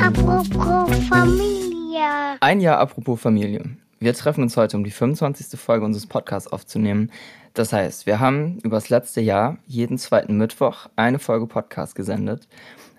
Apropos 0.00 0.96
Familie. 1.08 2.36
Ein 2.40 2.60
Jahr 2.60 2.78
apropos 2.78 3.20
Familie. 3.20 3.64
Wir 3.98 4.14
treffen 4.14 4.42
uns 4.42 4.56
heute, 4.56 4.76
um 4.76 4.84
die 4.84 4.92
25. 4.92 5.58
Folge 5.58 5.84
unseres 5.84 6.06
Podcasts 6.06 6.46
aufzunehmen. 6.52 7.10
Das 7.54 7.72
heißt, 7.72 8.06
wir 8.06 8.20
haben 8.20 8.60
über 8.62 8.76
das 8.76 8.88
letzte 8.88 9.20
Jahr 9.20 9.58
jeden 9.66 9.98
zweiten 9.98 10.36
Mittwoch 10.36 10.86
eine 10.94 11.18
Folge 11.18 11.48
Podcast 11.48 11.96
gesendet, 11.96 12.46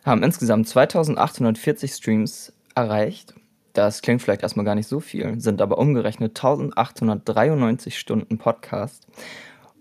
haben 0.04 0.21
insgesamt 0.21 0.68
2840 0.68 1.94
Streams 1.94 2.52
erreicht. 2.75 3.36
Das 3.71 4.02
klingt 4.02 4.21
vielleicht 4.21 4.44
erstmal 4.44 4.66
gar 4.66 4.75
nicht 4.75 4.89
so 4.89 5.00
viel, 5.00 5.39
sind 5.39 5.62
aber 5.62 5.78
umgerechnet 5.78 6.38
1893 6.38 7.98
Stunden 7.98 8.38
Podcast 8.38 9.07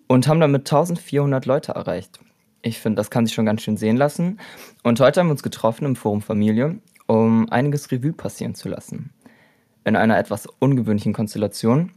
und 0.06 0.29
haben 0.29 0.38
damit 0.38 0.60
1400 0.60 1.44
Leute 1.44 1.72
erreicht. 1.72 2.20
Ich 2.62 2.79
finde, 2.79 2.96
das 2.96 3.10
kann 3.10 3.26
sich 3.26 3.34
schon 3.34 3.46
ganz 3.46 3.62
schön 3.62 3.77
sehen 3.77 3.96
lassen. 3.96 4.38
Und 4.84 5.00
heute 5.00 5.20
haben 5.20 5.27
wir 5.27 5.32
uns 5.32 5.42
getroffen 5.42 5.84
im 5.84 5.96
Forum 5.96 6.23
Familie, 6.23 6.78
um 7.06 7.50
einiges 7.50 7.91
Revue 7.91 8.12
passieren 8.12 8.54
zu 8.54 8.68
lassen. 8.68 9.10
In 9.84 9.96
einer 9.96 10.16
etwas 10.16 10.46
ungewöhnlichen 10.60 11.12
Konstellation. 11.12 11.90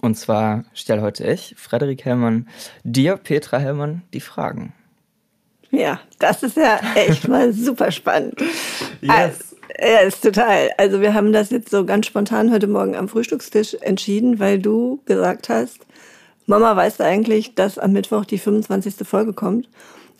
Und 0.00 0.16
zwar 0.16 0.64
stelle 0.74 1.02
heute 1.02 1.24
ich, 1.24 1.54
Frederik 1.56 2.04
Hellmann, 2.04 2.48
dir, 2.82 3.16
Petra 3.16 3.58
Hellmann, 3.58 4.02
die 4.12 4.20
Fragen. 4.20 4.72
Ja, 5.70 6.00
das 6.18 6.42
ist 6.42 6.56
ja 6.56 6.80
echt 6.96 7.28
mal 7.28 7.52
super 7.52 7.92
spannend. 7.92 8.40
Yes. 9.00 9.54
Ja, 9.80 10.00
ist 10.00 10.22
total. 10.22 10.70
Also 10.76 11.00
wir 11.00 11.14
haben 11.14 11.32
das 11.32 11.50
jetzt 11.50 11.70
so 11.70 11.84
ganz 11.84 12.06
spontan 12.06 12.52
heute 12.52 12.66
Morgen 12.66 12.96
am 12.96 13.08
Frühstückstisch 13.08 13.74
entschieden, 13.80 14.38
weil 14.38 14.58
du 14.58 15.00
gesagt 15.04 15.48
hast, 15.48 15.86
Mama, 16.46 16.76
weißt 16.76 17.00
du 17.00 17.04
eigentlich, 17.04 17.54
dass 17.54 17.78
am 17.78 17.92
Mittwoch 17.92 18.24
die 18.24 18.38
25. 18.38 19.06
Folge 19.06 19.32
kommt? 19.32 19.68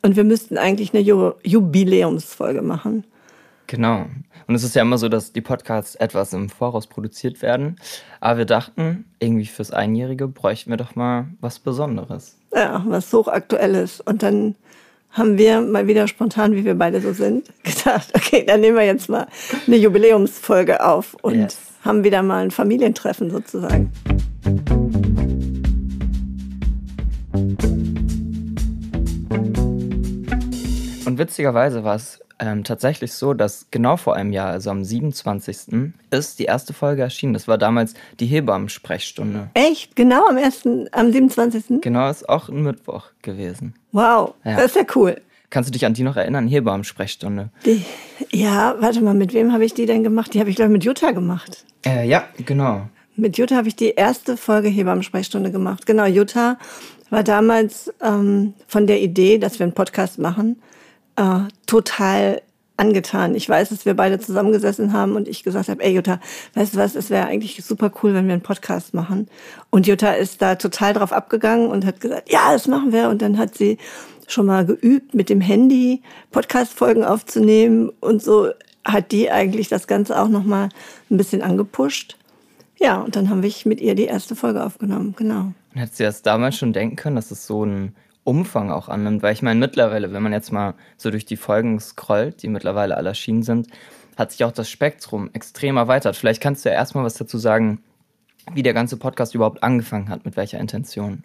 Und 0.03 0.17
wir 0.17 0.25
müssten 0.25 0.59
eigentlich 0.59 0.93
eine 0.95 1.03
Ju 1.03 1.33
Jubiläumsfolge 1.43 2.63
machen. 2.63 3.05
Genau. 3.67 4.07
Und 4.47 4.55
es 4.55 4.63
ist 4.63 4.75
ja 4.75 4.83
immer 4.83 4.99
so, 4.99 5.09
dass 5.09 5.33
die 5.33 5.41
Podcasts 5.41 5.95
etwas 5.95 6.35
im 6.35 6.51
Voraus 6.51 6.87
produziert 6.87 7.41
werden. 7.41 7.77
Aber 8.21 8.39
wir 8.39 8.45
dachten, 8.45 9.07
irgendwie 9.19 9.47
fürs 9.47 9.71
Einjährige 9.71 10.29
bräuchten 10.29 10.69
wir 10.71 10.77
doch 10.77 10.95
mal 10.95 11.27
was 11.41 11.59
Besonderes. 11.59 12.37
Ja, 12.55 12.85
was 12.87 13.11
hochaktuelles. 13.13 14.03
Und 14.03 14.23
dann 14.23 14.55
haben 15.13 15.39
wir 15.39 15.63
mal 15.63 15.87
wieder 15.87 16.07
spontan, 16.09 16.55
wie 16.55 16.65
wir 16.65 16.75
beide 16.75 17.01
so 17.01 17.13
sind, 17.15 17.49
gedacht, 17.63 18.13
okay, 18.15 18.45
dann 18.47 18.61
nehmen 18.61 18.77
wir 18.77 18.85
jetzt 18.85 19.09
mal 19.09 19.27
eine 19.67 19.77
Jubiläumsfolge 19.77 20.85
auf 20.85 21.17
und 21.23 21.37
Yes. 21.37 21.57
haben 21.83 22.05
wieder 22.05 22.23
mal 22.23 22.43
ein 22.45 22.51
Familientreffen 22.51 23.31
sozusagen. 23.31 23.91
Witzigerweise 31.25 31.85
war 31.85 31.97
es 31.97 32.21
ähm, 32.39 32.65
tatsächlich 32.65 33.13
so, 33.13 33.33
dass 33.33 33.67
genau 33.71 33.97
vor 33.97 34.15
einem 34.17 34.33
Jahr, 34.33 34.51
also 34.51 34.71
am 34.71 34.85
27. 34.85 35.93
ist 36.11 36.39
die 36.39 36.45
erste 36.45 36.73
Folge 36.73 37.03
erschienen. 37.03 37.33
Das 37.33 37.47
war 37.49 37.59
damals 37.59 37.95
die 38.21 38.27
Hebammensprechstunde. 38.27 39.49
Echt? 39.55 39.95
Genau 39.97 40.27
am 40.29 40.37
1., 40.37 40.65
am 40.93 41.13
27. 41.13 41.81
Genau, 41.81 42.11
ist 42.11 42.29
auch 42.29 42.49
ein 42.49 42.63
Mittwoch 42.63 43.07
gewesen. 43.23 43.75
Wow, 43.93 44.35
Ja. 44.45 44.57
das 44.57 44.67
ist 44.67 44.77
ja 44.77 44.83
cool. 44.97 45.21
Kannst 45.51 45.69
du 45.69 45.73
dich 45.73 45.87
an 45.87 45.95
die 45.95 46.03
noch 46.03 46.17
erinnern? 46.17 46.49
Hebammensprechstunde. 46.49 47.51
Die, 47.65 47.85
ja, 48.33 48.75
warte 48.81 49.01
mal, 49.01 49.15
mit 49.15 49.33
wem 49.33 49.53
habe 49.53 49.65
ich 49.65 49.73
die 49.75 49.87
denn 49.87 50.03
gemacht? 50.03 50.35
Die 50.35 50.41
habe 50.41 50.51
ich, 50.51 50.57
glaube 50.57 50.71
ich, 50.71 50.75
mit 50.75 50.85
Jutta 50.85 51.13
gemacht. 51.13 51.65
Äh, 51.87 52.09
ja, 52.09 52.25
genau. 52.45 52.89
Mit 53.15 53.39
Jutta 53.39 53.55
habe 53.57 53.69
ich 53.69 53.77
die 53.77 53.91
erste 53.91 54.37
Folge 54.37 54.69
Hebammensprechstunde 54.69 55.53
gemacht. 55.53 55.87
Genau, 55.87 56.07
Jutta 56.07 56.59
war 57.11 57.23
damals 57.23 57.93
ähm, 58.03 58.55
von 58.67 58.89
der 58.89 59.01
Idee, 59.01 59.39
dass 59.39 59.61
wir 59.61 59.65
einen 59.65 59.75
Podcast 59.75 60.19
machen, 60.19 60.61
äh, 61.17 61.41
total 61.67 62.43
angetan. 62.77 63.35
Ich 63.35 63.49
weiß, 63.49 63.69
dass 63.69 63.87
wir 63.87 63.95
beide 63.95 64.19
zusammengesessen 64.19 64.93
haben 64.93 65.15
und 65.15 65.29
ich 65.29 65.45
gesagt 65.45 65.69
habe, 65.69 65.83
ey 65.83 65.95
Jutta, 65.95 66.21
weißt 66.55 66.75
du 66.75 66.79
was, 66.79 66.97
es 66.97 67.09
wäre 67.09 67.27
eigentlich 67.27 67.65
super 67.65 67.93
cool, 68.03 68.15
wenn 68.15 68.27
wir 68.27 68.33
einen 68.33 68.43
Podcast 68.43 68.95
machen. 68.95 69.29
Und 69.71 69.87
Jutta 69.87 70.13
ist 70.13 70.43
da 70.43 70.57
total 70.57 70.93
drauf 70.93 71.13
abgegangen 71.13 71.69
und 71.69 71.85
hat 71.85 72.01
gesagt, 72.01 72.33
ja, 72.33 72.53
das 72.53 72.67
machen 72.67 72.93
wir. 72.93 73.09
Und 73.11 73.23
dann 73.23 73.39
hat 73.39 73.57
sie 73.57 73.79
schon 74.27 74.47
mal 74.47 74.65
geübt, 74.65 75.15
mit 75.15 75.29
dem 75.29 75.41
Handy 75.41 76.03
Podcast-Folgen 76.33 77.05
aufzunehmen 77.05 77.91
und 78.01 78.23
so 78.23 78.51
hat 78.85 79.13
die 79.13 79.31
eigentlich 79.31 79.69
das 79.69 79.87
Ganze 79.87 80.21
auch 80.21 80.29
noch 80.29 80.45
mal 80.45 80.69
ein 81.11 81.17
bisschen 81.17 81.43
angepusht. 81.43 82.17
Ja, 82.81 83.01
und 83.01 83.17
dann 83.17 83.31
haben 83.31 83.43
wir 83.43 83.53
mit 83.65 83.81
ihr 83.81 83.95
die 83.95 84.05
erste 84.05 84.35
Folge 84.35 84.65
aufgenommen, 84.65 85.15
genau. 85.17 85.53
Und 85.75 85.81
hättest 85.81 86.01
du 86.01 86.05
das 86.05 86.23
damals 86.23 86.57
schon 86.57 86.73
denken 86.73 86.97
können, 86.97 87.17
dass 87.17 87.31
es 87.31 87.47
so 87.47 87.63
einen 87.63 87.95
Umfang 88.25 88.71
auch 88.71 88.89
annimmt? 88.89 89.23
Weil 89.23 89.33
ich 89.33 89.43
meine, 89.43 89.61
mittlerweile, 89.61 90.13
wenn 90.13 90.23
man 90.23 90.33
jetzt 90.33 90.53
mal 90.53 90.75
so 90.97 91.11
durch 91.11 91.25
die 91.25 91.37
Folgen 91.37 91.79
scrollt, 91.79 92.43
die 92.43 92.49
mittlerweile 92.49 92.97
alle 92.97 93.11
erschienen 93.11 93.43
sind, 93.43 93.69
hat 94.17 94.33
sich 94.33 94.45
auch 94.45 94.53
das 94.53 94.71
Spektrum 94.71 95.31
extrem 95.33 95.77
erweitert. 95.77 96.17
Vielleicht 96.17 96.43
kannst 96.43 96.65
du 96.65 96.69
ja 96.69 96.75
erstmal 96.75 97.05
was 97.05 97.15
dazu 97.15 97.39
sagen, 97.39 97.83
wie 98.53 98.63
der 98.63 98.75
ganze 98.75 98.97
Podcast 98.97 99.35
überhaupt 99.35 99.63
angefangen 99.63 100.09
hat, 100.09 100.25
mit 100.25 100.37
welcher 100.37 100.59
Intention. 100.59 101.25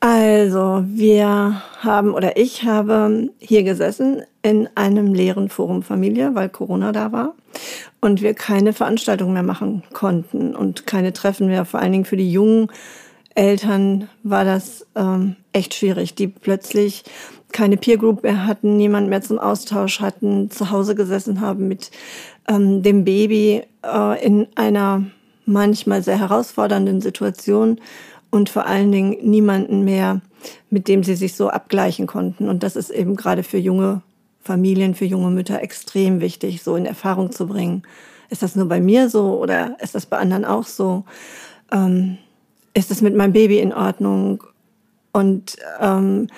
Also, 0.00 0.82
wir 0.86 1.60
haben 1.80 2.14
oder 2.14 2.38
ich 2.38 2.64
habe 2.64 3.28
hier 3.38 3.62
gesessen 3.64 4.22
in 4.42 4.66
einem 4.74 5.12
leeren 5.12 5.50
Forum 5.50 5.82
Familie, 5.82 6.34
weil 6.34 6.48
Corona 6.48 6.90
da 6.90 7.12
war 7.12 7.34
und 8.00 8.22
wir 8.22 8.32
keine 8.32 8.72
Veranstaltungen 8.72 9.34
mehr 9.34 9.42
machen 9.42 9.82
konnten 9.92 10.56
und 10.56 10.86
keine 10.86 11.12
Treffen 11.12 11.48
mehr. 11.48 11.66
Vor 11.66 11.80
allen 11.80 11.92
Dingen 11.92 12.06
für 12.06 12.16
die 12.16 12.32
jungen 12.32 12.68
Eltern 13.34 14.08
war 14.22 14.44
das 14.44 14.86
ähm, 14.96 15.36
echt 15.52 15.74
schwierig, 15.74 16.14
die 16.14 16.28
plötzlich 16.28 17.04
keine 17.52 17.76
Peer 17.76 17.96
Group 17.96 18.22
mehr 18.22 18.46
hatten, 18.46 18.76
niemand 18.76 19.08
mehr 19.08 19.22
zum 19.22 19.38
Austausch 19.38 20.00
hatten, 20.00 20.50
zu 20.50 20.70
Hause 20.70 20.94
gesessen 20.94 21.40
haben 21.40 21.68
mit 21.68 21.90
ähm, 22.48 22.82
dem 22.82 23.04
Baby 23.04 23.62
äh, 23.84 24.24
in 24.24 24.46
einer 24.54 25.04
manchmal 25.46 26.02
sehr 26.02 26.18
herausfordernden 26.18 27.00
Situation 27.00 27.80
und 28.30 28.48
vor 28.48 28.66
allen 28.66 28.92
Dingen 28.92 29.16
niemanden 29.22 29.84
mehr, 29.84 30.20
mit 30.70 30.88
dem 30.88 31.02
sie 31.02 31.16
sich 31.16 31.34
so 31.34 31.48
abgleichen 31.48 32.06
konnten. 32.06 32.48
Und 32.48 32.62
das 32.62 32.76
ist 32.76 32.90
eben 32.90 33.16
gerade 33.16 33.42
für 33.42 33.58
junge 33.58 34.02
Familien, 34.40 34.94
für 34.94 35.04
junge 35.04 35.30
Mütter 35.30 35.60
extrem 35.60 36.20
wichtig, 36.20 36.62
so 36.62 36.76
in 36.76 36.86
Erfahrung 36.86 37.32
zu 37.32 37.46
bringen. 37.46 37.82
Ist 38.30 38.42
das 38.42 38.54
nur 38.54 38.66
bei 38.66 38.80
mir 38.80 39.08
so 39.10 39.38
oder 39.40 39.76
ist 39.80 39.94
das 39.94 40.06
bei 40.06 40.18
anderen 40.18 40.44
auch 40.44 40.66
so? 40.66 41.04
Ähm, 41.72 42.18
ist 42.74 42.90
es 42.90 43.02
mit 43.02 43.14
meinem 43.14 43.32
Baby 43.32 43.58
in 43.58 43.72
Ordnung? 43.72 44.44
Und 45.12 45.56
ähm, 45.80 46.28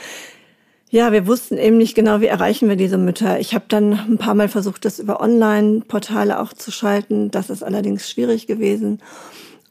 ja, 0.90 1.10
wir 1.10 1.26
wussten 1.26 1.56
eben 1.56 1.78
nicht 1.78 1.94
genau, 1.94 2.20
wie 2.20 2.26
erreichen 2.26 2.68
wir 2.68 2.76
diese 2.76 2.98
Mütter. 2.98 3.40
Ich 3.40 3.54
habe 3.54 3.64
dann 3.68 3.92
ein 3.92 4.18
paar 4.18 4.34
Mal 4.34 4.48
versucht, 4.48 4.84
das 4.84 4.98
über 4.98 5.20
Online-Portale 5.20 6.38
auch 6.38 6.52
zu 6.52 6.70
schalten. 6.70 7.30
Das 7.30 7.48
ist 7.48 7.62
allerdings 7.62 8.10
schwierig 8.10 8.46
gewesen. 8.46 9.00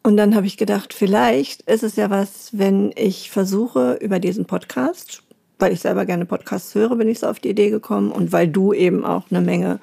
Und 0.03 0.17
dann 0.17 0.35
habe 0.35 0.47
ich 0.47 0.57
gedacht, 0.57 0.93
vielleicht 0.93 1.61
ist 1.63 1.83
es 1.83 1.95
ja 1.95 2.09
was, 2.09 2.49
wenn 2.57 2.91
ich 2.95 3.29
versuche 3.29 3.99
über 4.01 4.19
diesen 4.19 4.45
Podcast, 4.45 5.21
weil 5.59 5.73
ich 5.73 5.81
selber 5.81 6.07
gerne 6.07 6.25
Podcasts 6.25 6.73
höre, 6.73 6.95
bin 6.95 7.07
ich 7.07 7.19
so 7.19 7.27
auf 7.27 7.39
die 7.39 7.49
Idee 7.49 7.69
gekommen 7.69 8.11
und 8.11 8.31
weil 8.31 8.47
du 8.47 8.73
eben 8.73 9.05
auch 9.05 9.25
eine 9.29 9.41
Menge 9.41 9.79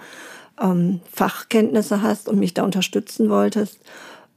ähm, 0.60 1.00
Fachkenntnisse 1.12 2.02
hast 2.02 2.28
und 2.28 2.40
mich 2.40 2.52
da 2.52 2.64
unterstützen 2.64 3.30
wolltest. 3.30 3.78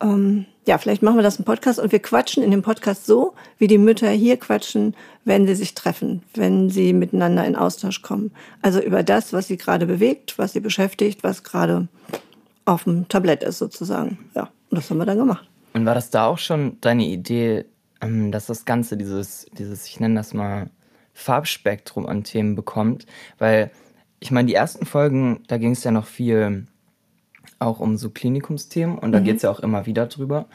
Ähm, 0.02 0.46
ja, 0.68 0.78
vielleicht 0.78 1.02
machen 1.02 1.18
wir 1.18 1.24
das 1.24 1.38
im 1.38 1.46
Podcast 1.46 1.80
und 1.80 1.92
wir 1.92 2.02
quatschen 2.02 2.44
in 2.44 2.52
dem 2.52 2.62
Podcast 2.62 3.06
so, 3.06 3.34
wie 3.58 3.68
die 3.68 3.78
Mütter 3.78 4.10
hier 4.10 4.38
quatschen, 4.38 4.96
wenn 5.26 5.48
sie 5.48 5.56
sich 5.56 5.74
treffen, 5.74 6.24
wenn 6.34 6.70
sie 6.70 6.94
miteinander 6.94 7.46
in 7.46 7.56
Austausch 7.56 8.02
kommen. 8.02 8.32
Also 8.62 8.82
über 8.82 9.04
das, 9.04 9.34
was 9.34 9.48
sie 9.48 9.58
gerade 9.58 9.86
bewegt, 9.86 10.38
was 10.38 10.54
sie 10.54 10.60
beschäftigt, 10.60 11.24
was 11.24 11.44
gerade 11.44 11.88
auf 12.66 12.84
dem 12.84 13.08
Tablett 13.08 13.44
ist 13.44 13.58
sozusagen. 13.58 14.20
Ja, 14.36 14.50
und 14.70 14.78
das 14.78 14.90
haben 14.90 14.98
wir 14.98 15.06
dann 15.06 15.18
gemacht. 15.18 15.48
Und 15.74 15.86
war 15.86 15.96
das 15.96 16.10
da 16.10 16.28
auch 16.28 16.38
schon 16.38 16.78
deine 16.82 17.06
Idee, 17.06 17.66
ähm, 18.02 18.32
dass 18.32 18.46
das 18.46 18.66
Ganze 18.66 18.98
dieses, 18.98 19.48
dieses, 19.58 19.88
ich 19.88 20.00
nenne 20.00 20.16
das 20.16 20.34
mal, 20.34 20.70
Farbspektrum 21.14 22.06
an 22.06 22.24
Themen 22.24 22.56
bekommt? 22.56 23.06
Weil, 23.38 23.72
ich 24.20 24.32
meine, 24.32 24.48
die 24.48 24.54
ersten 24.54 24.86
Folgen, 24.86 25.44
da 25.48 25.58
ging 25.58 25.72
es 25.72 25.84
ja 25.84 25.92
noch 25.92 26.06
viel 26.06 26.68
auch 27.62 27.80
um 27.80 27.98
so 27.98 28.10
Klinikumsthemen 28.10 28.98
und 28.98 29.12
da 29.12 29.20
geht 29.20 29.38
es 29.38 29.44
ja 29.44 29.52
auch 29.52 29.60
immer 29.60 29.86
wieder 29.86 30.08
drüber. 30.08 30.46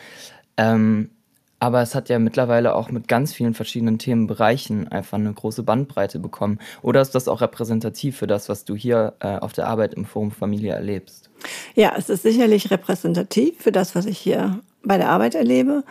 Ähm, 0.57 1.11
aber 1.59 1.81
es 1.81 1.95
hat 1.95 2.11
ja 2.11 2.19
mittlerweile 2.19 2.75
auch 2.75 2.91
mit 2.91 3.09
ganz 3.09 3.33
vielen 3.33 3.55
verschiedenen 3.55 3.99
Themenbereichen 3.99 4.89
einfach 4.89 5.17
eine 5.17 5.33
große 5.33 5.63
Bandbreite 5.63 6.19
bekommen. 6.19 6.59
Oder 6.83 7.01
ist 7.01 7.15
das 7.15 7.29
auch 7.29 7.41
repräsentativ 7.41 8.19
für 8.19 8.27
das, 8.27 8.51
was 8.51 8.67
du 8.67 8.77
hier 8.77 9.15
äh, 9.21 9.39
auf 9.39 9.55
der 9.55 9.67
Arbeit 9.67 9.95
im 9.95 10.05
Forum 10.05 10.31
Familie 10.31 10.75
erlebst? 10.75 11.31
Ja, 11.75 11.95
es 11.97 12.11
ist 12.11 12.23
sicherlich 12.23 12.71
repräsentativ 12.71 13.57
für 13.59 13.73
das, 13.73 13.95
was 13.95 14.05
ich 14.05 14.19
hier 14.19 14.61
bei 14.83 14.99
der 14.99 15.09
Arbeit 15.09 15.35
erlebe. 15.35 15.83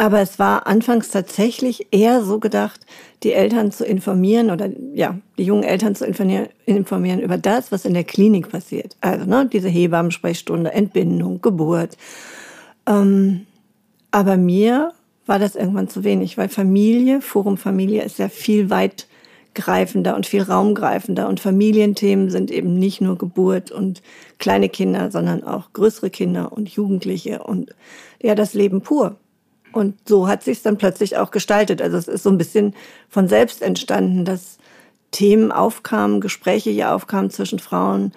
Aber 0.00 0.22
es 0.22 0.38
war 0.38 0.66
anfangs 0.66 1.10
tatsächlich 1.10 1.88
eher 1.90 2.24
so 2.24 2.38
gedacht, 2.38 2.86
die 3.22 3.34
Eltern 3.34 3.70
zu 3.70 3.84
informieren 3.84 4.50
oder 4.50 4.70
ja, 4.94 5.18
die 5.36 5.44
jungen 5.44 5.62
Eltern 5.62 5.94
zu 5.94 6.06
informieren, 6.06 7.20
über 7.20 7.36
das, 7.36 7.70
was 7.70 7.84
in 7.84 7.92
der 7.92 8.04
Klinik 8.04 8.48
passiert. 8.48 8.96
Also 9.02 9.26
ne, 9.26 9.44
diese 9.52 9.68
Hebammensprechstunde, 9.68 10.72
Entbindung, 10.72 11.42
Geburt. 11.42 11.98
Ähm, 12.86 13.46
aber 14.10 14.38
mir 14.38 14.94
war 15.26 15.38
das 15.38 15.54
irgendwann 15.54 15.90
zu 15.90 16.02
wenig, 16.02 16.38
weil 16.38 16.48
Familie, 16.48 17.20
Forum 17.20 17.58
Familie 17.58 18.02
ist 18.02 18.18
ja 18.18 18.30
viel 18.30 18.70
weit 18.70 19.06
greifender 19.54 20.16
und 20.16 20.24
viel 20.24 20.44
raumgreifender. 20.44 21.28
Und 21.28 21.40
Familienthemen 21.40 22.30
sind 22.30 22.50
eben 22.50 22.78
nicht 22.78 23.02
nur 23.02 23.18
Geburt 23.18 23.70
und 23.70 24.00
kleine 24.38 24.70
Kinder, 24.70 25.10
sondern 25.10 25.44
auch 25.44 25.74
größere 25.74 26.08
Kinder 26.08 26.54
und 26.54 26.70
Jugendliche 26.70 27.42
und 27.42 27.74
ja, 28.22 28.34
das 28.34 28.54
Leben 28.54 28.80
pur. 28.80 29.18
Und 29.72 30.08
so 30.08 30.28
hat 30.28 30.42
sich 30.42 30.62
dann 30.62 30.78
plötzlich 30.78 31.16
auch 31.16 31.30
gestaltet. 31.30 31.80
Also 31.80 31.96
es 31.96 32.08
ist 32.08 32.22
so 32.22 32.30
ein 32.30 32.38
bisschen 32.38 32.74
von 33.08 33.28
selbst 33.28 33.62
entstanden, 33.62 34.24
dass 34.24 34.58
Themen 35.10 35.52
aufkamen, 35.52 36.20
Gespräche 36.20 36.70
hier 36.70 36.94
aufkamen 36.94 37.30
zwischen 37.30 37.58
Frauen 37.58 38.12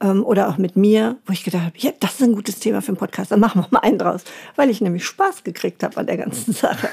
ähm, 0.00 0.24
oder 0.24 0.48
auch 0.48 0.58
mit 0.58 0.76
mir, 0.76 1.16
wo 1.26 1.32
ich 1.32 1.44
gedacht 1.44 1.64
habe, 1.64 1.78
ja, 1.78 1.92
das 2.00 2.14
ist 2.14 2.22
ein 2.22 2.34
gutes 2.34 2.58
Thema 2.58 2.82
für 2.82 2.88
einen 2.88 2.96
Podcast, 2.96 3.30
dann 3.30 3.40
machen 3.40 3.62
wir 3.62 3.68
mal 3.70 3.80
einen 3.80 3.98
draus, 3.98 4.24
weil 4.56 4.70
ich 4.70 4.80
nämlich 4.80 5.04
Spaß 5.04 5.44
gekriegt 5.44 5.82
habe 5.82 5.96
an 5.96 6.06
der 6.06 6.18
ganzen 6.18 6.52
Sache. 6.52 6.88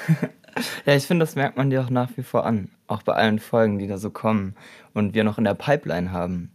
ja, 0.85 0.95
ich 0.95 1.05
finde, 1.05 1.23
das 1.25 1.35
merkt 1.35 1.57
man 1.57 1.69
dir 1.69 1.81
auch 1.81 1.89
nach 1.89 2.09
wie 2.15 2.23
vor 2.23 2.45
an, 2.45 2.69
auch 2.87 3.03
bei 3.03 3.13
allen 3.13 3.39
Folgen, 3.39 3.79
die 3.79 3.87
da 3.87 3.97
so 3.97 4.09
kommen 4.09 4.55
und 4.93 5.13
wir 5.13 5.23
noch 5.23 5.37
in 5.37 5.43
der 5.43 5.53
Pipeline 5.53 6.11
haben. 6.11 6.51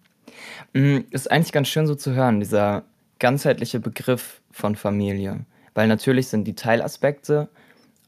Mm, 0.73 0.99
ist 1.11 1.31
eigentlich 1.31 1.53
ganz 1.53 1.69
schön 1.69 1.87
so 1.87 1.95
zu 1.95 2.15
hören, 2.15 2.41
dieser 2.41 2.85
ganzheitliche 3.19 3.81
Begriff 3.81 4.41
von 4.51 4.77
Familie, 4.77 5.45
weil 5.77 5.89
natürlich 5.89 6.29
sind 6.29 6.45
die 6.45 6.55
Teilaspekte 6.55 7.49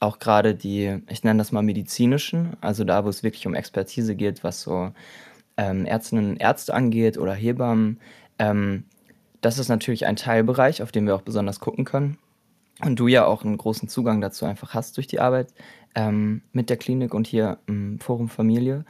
auch 0.00 0.19
gerade 0.19 0.55
die, 0.55 1.03
ich 1.09 1.25
nenne 1.25 1.38
das 1.38 1.53
mal 1.53 1.62
medizinischen, 1.62 2.56
also 2.61 2.85
da, 2.85 3.05
wo 3.05 3.09
es 3.09 3.23
wirklich 3.23 3.47
um 3.47 3.55
Expertise 3.55 4.15
geht, 4.15 4.44
was 4.44 4.62
so 4.62 4.93
ähm, 5.56 5.85
Ärztinnen 5.87 6.31
und 6.31 6.37
Ärzte 6.41 6.73
angeht 6.73 7.19
oder 7.19 7.35
Hebammen, 7.35 7.99
ähm, 8.38 8.85
das 9.41 9.59
ist 9.59 9.69
natürlich 9.69 10.06
ein 10.06 10.17
Teilbereich, 10.17 10.82
auf 10.82 10.93
den 10.93 11.06
wir 11.06 11.15
auch 11.15 11.23
besonders 11.23 11.61
gucken 11.61 11.85
können. 11.85 12.19
Und 12.81 12.99
du 12.99 13.09
ja 13.09 13.26
auch 13.26 13.44
einen 13.44 13.59
großen 13.59 13.88
Zugang 13.88 14.20
dazu 14.20 14.44
einfach 14.44 14.73
hast 14.73 14.97
durch 14.97 15.09
die 15.09 15.20
Arbeit 15.20 15.53
ähm, 15.94 16.43
mit 16.53 16.70
der 16.70 16.76
Klinik 16.76 17.12
und 17.12 17.26
hier 17.26 17.59
im 17.67 17.99
Forum 17.99 18.29
Familie. 18.29 18.85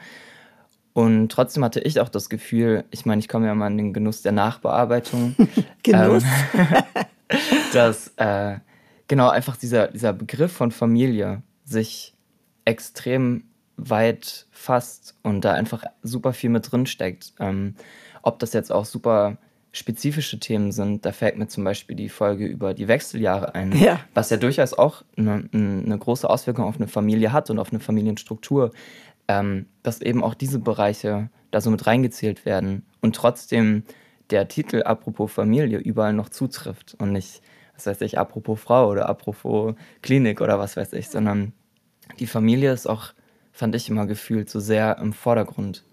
Und 0.92 1.30
trotzdem 1.30 1.64
hatte 1.64 1.80
ich 1.80 2.00
auch 2.00 2.10
das 2.10 2.28
Gefühl, 2.28 2.84
ich 2.90 3.06
meine, 3.06 3.20
ich 3.20 3.28
komme 3.28 3.46
ja 3.46 3.54
mal 3.54 3.68
in 3.68 3.78
den 3.78 3.92
Genuss 3.92 4.20
der 4.20 4.32
Nachbearbeitung. 4.32 5.36
Genuss. 5.82 6.24
Ähm, 6.54 6.84
dass 7.72 8.12
äh, 8.16 8.58
genau 9.08 9.28
einfach 9.30 9.56
dieser, 9.56 9.88
dieser 9.88 10.12
Begriff 10.12 10.52
von 10.52 10.70
Familie 10.70 11.42
sich 11.64 12.14
extrem 12.64 13.44
weit 13.76 14.46
fasst 14.50 15.16
und 15.22 15.44
da 15.44 15.52
einfach 15.52 15.84
super 16.02 16.32
viel 16.32 16.50
mit 16.50 16.70
drin 16.70 16.86
steckt. 16.86 17.32
Ähm, 17.40 17.74
ob 18.22 18.38
das 18.38 18.52
jetzt 18.52 18.70
auch 18.70 18.84
super 18.84 19.38
spezifische 19.72 20.40
Themen 20.40 20.72
sind, 20.72 21.04
da 21.04 21.12
fällt 21.12 21.38
mir 21.38 21.46
zum 21.46 21.64
Beispiel 21.64 21.94
die 21.94 22.08
Folge 22.08 22.46
über 22.46 22.74
die 22.74 22.88
Wechseljahre 22.88 23.54
ein, 23.54 23.72
ja. 23.72 24.00
was 24.14 24.30
ja 24.30 24.36
durchaus 24.36 24.74
auch 24.74 25.04
eine, 25.16 25.48
eine, 25.52 25.98
große 25.98 26.28
Auswirkung 26.28 26.64
auf 26.64 26.76
eine 26.76 26.88
Familie 26.88 27.32
hat 27.32 27.50
und 27.50 27.58
auf 27.58 27.70
eine 27.70 27.80
Familienstruktur, 27.80 28.72
ähm, 29.28 29.66
dass 29.82 30.00
eben 30.00 30.24
auch 30.24 30.34
diese 30.34 30.58
Bereiche 30.58 31.30
da 31.50 31.60
so 31.60 31.70
mit 31.70 31.86
reingezählt 31.86 32.44
werden 32.44 32.84
und 33.00 33.14
trotzdem 33.14 33.84
der 34.30 34.48
Titel 34.48 34.82
Apropos 34.82 35.32
Familie 35.32 35.78
überall 35.78 36.12
noch 36.12 36.28
zutrifft 36.28 36.96
und 36.98 37.12
nicht 37.12 37.42
was 37.78 37.86
weiß 37.86 38.00
ich, 38.02 38.18
apropos 38.18 38.60
Frau 38.60 38.90
oder 38.90 39.08
apropos 39.08 39.74
Klinik 40.02 40.40
oder 40.40 40.58
was 40.58 40.76
weiß 40.76 40.92
ich, 40.94 41.08
sondern 41.08 41.52
die 42.18 42.26
Familie 42.26 42.72
ist 42.72 42.88
auch, 42.88 43.12
fand 43.52 43.74
ich 43.74 43.88
immer 43.88 44.06
gefühlt, 44.06 44.50
so 44.50 44.60
sehr 44.60 44.98
im 44.98 45.12
Vordergrund. 45.12 45.84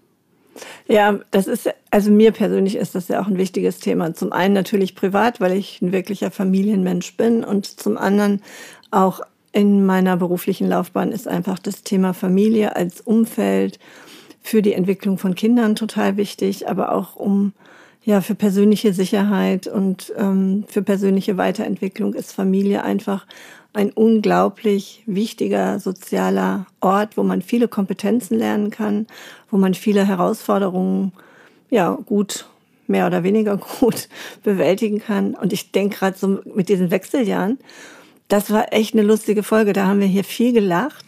Ja, 0.88 1.20
das 1.30 1.46
ist, 1.46 1.68
also 1.90 2.10
mir 2.10 2.32
persönlich 2.32 2.76
ist 2.76 2.94
das 2.94 3.08
ja 3.08 3.20
auch 3.20 3.26
ein 3.26 3.36
wichtiges 3.36 3.78
Thema. 3.78 4.14
Zum 4.14 4.32
einen 4.32 4.54
natürlich 4.54 4.94
privat, 4.94 5.40
weil 5.40 5.52
ich 5.52 5.82
ein 5.82 5.92
wirklicher 5.92 6.30
Familienmensch 6.30 7.16
bin 7.16 7.44
und 7.44 7.66
zum 7.66 7.98
anderen 7.98 8.42
auch 8.90 9.20
in 9.52 9.84
meiner 9.86 10.16
beruflichen 10.16 10.68
Laufbahn 10.68 11.12
ist 11.12 11.28
einfach 11.28 11.58
das 11.58 11.82
Thema 11.82 12.14
Familie 12.14 12.74
als 12.76 13.00
Umfeld 13.00 13.78
für 14.42 14.62
die 14.62 14.72
Entwicklung 14.72 15.18
von 15.18 15.34
Kindern 15.34 15.76
total 15.76 16.16
wichtig, 16.16 16.68
aber 16.68 16.92
auch 16.92 17.16
um 17.16 17.52
ja, 18.06 18.20
für 18.20 18.36
persönliche 18.36 18.92
Sicherheit 18.92 19.66
und 19.66 20.14
ähm, 20.16 20.64
für 20.68 20.80
persönliche 20.80 21.36
Weiterentwicklung 21.36 22.14
ist 22.14 22.32
Familie 22.32 22.84
einfach 22.84 23.26
ein 23.72 23.90
unglaublich 23.90 25.02
wichtiger 25.06 25.80
sozialer 25.80 26.66
Ort, 26.80 27.16
wo 27.16 27.24
man 27.24 27.42
viele 27.42 27.66
Kompetenzen 27.66 28.38
lernen 28.38 28.70
kann, 28.70 29.08
wo 29.50 29.56
man 29.58 29.74
viele 29.74 30.06
Herausforderungen 30.06 31.12
ja 31.68 31.98
gut 32.06 32.46
mehr 32.86 33.08
oder 33.08 33.24
weniger 33.24 33.56
gut 33.80 34.08
bewältigen 34.44 35.00
kann. 35.00 35.34
Und 35.34 35.52
ich 35.52 35.72
denke 35.72 35.98
gerade 35.98 36.16
so 36.16 36.38
mit 36.54 36.68
diesen 36.68 36.92
Wechseljahren, 36.92 37.58
das 38.28 38.52
war 38.52 38.72
echt 38.72 38.94
eine 38.94 39.02
lustige 39.02 39.42
Folge. 39.42 39.72
Da 39.72 39.86
haben 39.86 39.98
wir 39.98 40.06
hier 40.06 40.24
viel 40.24 40.52
gelacht. 40.52 41.04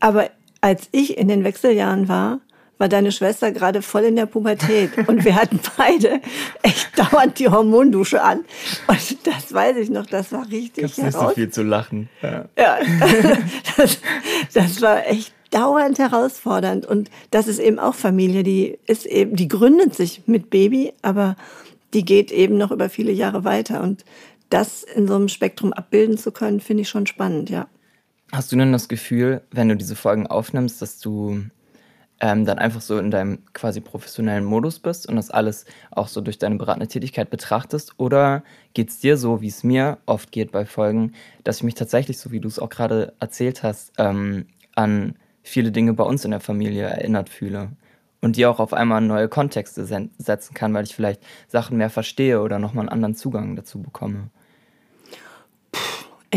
Aber 0.00 0.28
als 0.60 0.88
ich 0.92 1.16
in 1.16 1.28
den 1.28 1.44
Wechseljahren 1.44 2.08
war, 2.08 2.40
war 2.78 2.88
deine 2.88 3.12
Schwester 3.12 3.52
gerade 3.52 3.82
voll 3.82 4.04
in 4.04 4.16
der 4.16 4.26
Pubertät 4.26 4.90
und 5.08 5.24
wir 5.24 5.34
hatten 5.34 5.60
beide 5.76 6.20
echt 6.62 6.98
dauernd 6.98 7.38
die 7.38 7.48
Hormondusche 7.48 8.22
an. 8.22 8.44
Und 8.86 9.26
das 9.26 9.52
weiß 9.52 9.76
ich 9.78 9.90
noch, 9.90 10.06
das 10.06 10.32
war 10.32 10.48
richtig 10.50 10.82
Gab's 10.82 10.98
nicht 10.98 11.12
so 11.12 11.28
viel 11.30 11.50
zu 11.50 11.62
lachen. 11.62 12.08
Ja, 12.22 12.44
ja 12.58 12.78
das, 13.76 13.98
das 14.52 14.82
war 14.82 15.06
echt 15.06 15.32
dauernd 15.50 15.98
herausfordernd. 15.98 16.86
Und 16.86 17.10
das 17.30 17.48
ist 17.48 17.58
eben 17.58 17.78
auch 17.78 17.94
Familie, 17.94 18.42
die 18.42 18.78
ist 18.86 19.06
eben, 19.06 19.36
die 19.36 19.48
gründet 19.48 19.94
sich 19.94 20.22
mit 20.26 20.50
Baby, 20.50 20.92
aber 21.02 21.36
die 21.94 22.04
geht 22.04 22.30
eben 22.30 22.58
noch 22.58 22.70
über 22.70 22.90
viele 22.90 23.12
Jahre 23.12 23.44
weiter. 23.44 23.82
Und 23.82 24.04
das 24.50 24.82
in 24.82 25.08
so 25.08 25.14
einem 25.14 25.28
Spektrum 25.28 25.72
abbilden 25.72 26.18
zu 26.18 26.30
können, 26.30 26.60
finde 26.60 26.82
ich 26.82 26.88
schon 26.88 27.06
spannend, 27.06 27.50
ja. 27.50 27.68
Hast 28.32 28.50
du 28.50 28.56
denn 28.56 28.72
das 28.72 28.88
Gefühl, 28.88 29.42
wenn 29.52 29.68
du 29.68 29.76
diese 29.76 29.94
Folgen 29.94 30.26
aufnimmst, 30.26 30.82
dass 30.82 30.98
du 30.98 31.42
ähm, 32.20 32.44
dann 32.44 32.58
einfach 32.58 32.80
so 32.80 32.98
in 32.98 33.10
deinem 33.10 33.44
quasi 33.52 33.80
professionellen 33.80 34.44
Modus 34.44 34.78
bist 34.78 35.08
und 35.08 35.16
das 35.16 35.30
alles 35.30 35.66
auch 35.90 36.08
so 36.08 36.20
durch 36.20 36.38
deine 36.38 36.56
beratende 36.56 36.88
Tätigkeit 36.88 37.30
betrachtest? 37.30 37.94
Oder 37.98 38.42
geht 38.74 38.90
es 38.90 39.00
dir 39.00 39.16
so, 39.16 39.40
wie 39.40 39.48
es 39.48 39.64
mir 39.64 39.98
oft 40.06 40.32
geht 40.32 40.52
bei 40.52 40.64
Folgen, 40.64 41.12
dass 41.44 41.58
ich 41.58 41.62
mich 41.62 41.74
tatsächlich, 41.74 42.18
so 42.18 42.30
wie 42.30 42.40
du 42.40 42.48
es 42.48 42.58
auch 42.58 42.70
gerade 42.70 43.12
erzählt 43.20 43.62
hast, 43.62 43.92
ähm, 43.98 44.46
an 44.74 45.16
viele 45.42 45.72
Dinge 45.72 45.92
bei 45.92 46.04
uns 46.04 46.24
in 46.24 46.30
der 46.30 46.40
Familie 46.40 46.84
erinnert 46.84 47.28
fühle? 47.28 47.70
Und 48.22 48.36
die 48.36 48.46
auch 48.46 48.60
auf 48.60 48.72
einmal 48.72 49.02
neue 49.02 49.28
Kontexte 49.28 49.84
setzen 49.84 50.54
kann, 50.54 50.74
weil 50.74 50.84
ich 50.84 50.94
vielleicht 50.96 51.22
Sachen 51.48 51.76
mehr 51.76 51.90
verstehe 51.90 52.40
oder 52.40 52.58
nochmal 52.58 52.82
einen 52.82 52.88
anderen 52.88 53.14
Zugang 53.14 53.54
dazu 53.56 53.80
bekomme. 53.80 54.30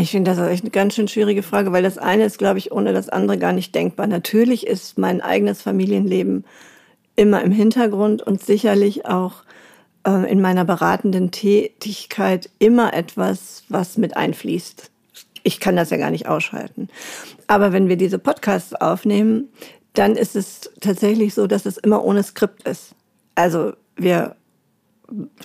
Ich 0.00 0.12
finde 0.12 0.34
das 0.34 0.38
echt 0.48 0.64
eine 0.64 0.70
ganz 0.70 0.94
schön 0.94 1.08
schwierige 1.08 1.42
Frage, 1.42 1.72
weil 1.72 1.82
das 1.82 1.98
eine 1.98 2.24
ist, 2.24 2.38
glaube 2.38 2.58
ich, 2.58 2.72
ohne 2.72 2.94
das 2.94 3.10
andere 3.10 3.36
gar 3.36 3.52
nicht 3.52 3.74
denkbar. 3.74 4.06
Natürlich 4.06 4.66
ist 4.66 4.96
mein 4.96 5.20
eigenes 5.20 5.60
Familienleben 5.60 6.46
immer 7.16 7.42
im 7.42 7.52
Hintergrund 7.52 8.22
und 8.22 8.42
sicherlich 8.42 9.04
auch 9.04 9.42
äh, 10.06 10.30
in 10.30 10.40
meiner 10.40 10.64
beratenden 10.64 11.32
Tätigkeit 11.32 12.48
immer 12.58 12.94
etwas, 12.94 13.64
was 13.68 13.98
mit 13.98 14.16
einfließt. 14.16 14.90
Ich 15.42 15.60
kann 15.60 15.76
das 15.76 15.90
ja 15.90 15.98
gar 15.98 16.10
nicht 16.10 16.26
ausschalten. 16.26 16.88
Aber 17.46 17.74
wenn 17.74 17.88
wir 17.88 17.96
diese 17.96 18.18
Podcasts 18.18 18.74
aufnehmen, 18.74 19.50
dann 19.92 20.16
ist 20.16 20.34
es 20.34 20.70
tatsächlich 20.80 21.34
so, 21.34 21.46
dass 21.46 21.66
es 21.66 21.76
immer 21.76 22.02
ohne 22.02 22.22
Skript 22.22 22.66
ist. 22.66 22.94
Also 23.34 23.74
wir 23.96 24.34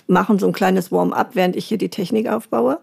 machen 0.06 0.38
so 0.38 0.46
ein 0.46 0.54
kleines 0.54 0.90
Warm-up, 0.90 1.32
während 1.34 1.56
ich 1.56 1.66
hier 1.66 1.78
die 1.78 1.90
Technik 1.90 2.28
aufbaue 2.28 2.78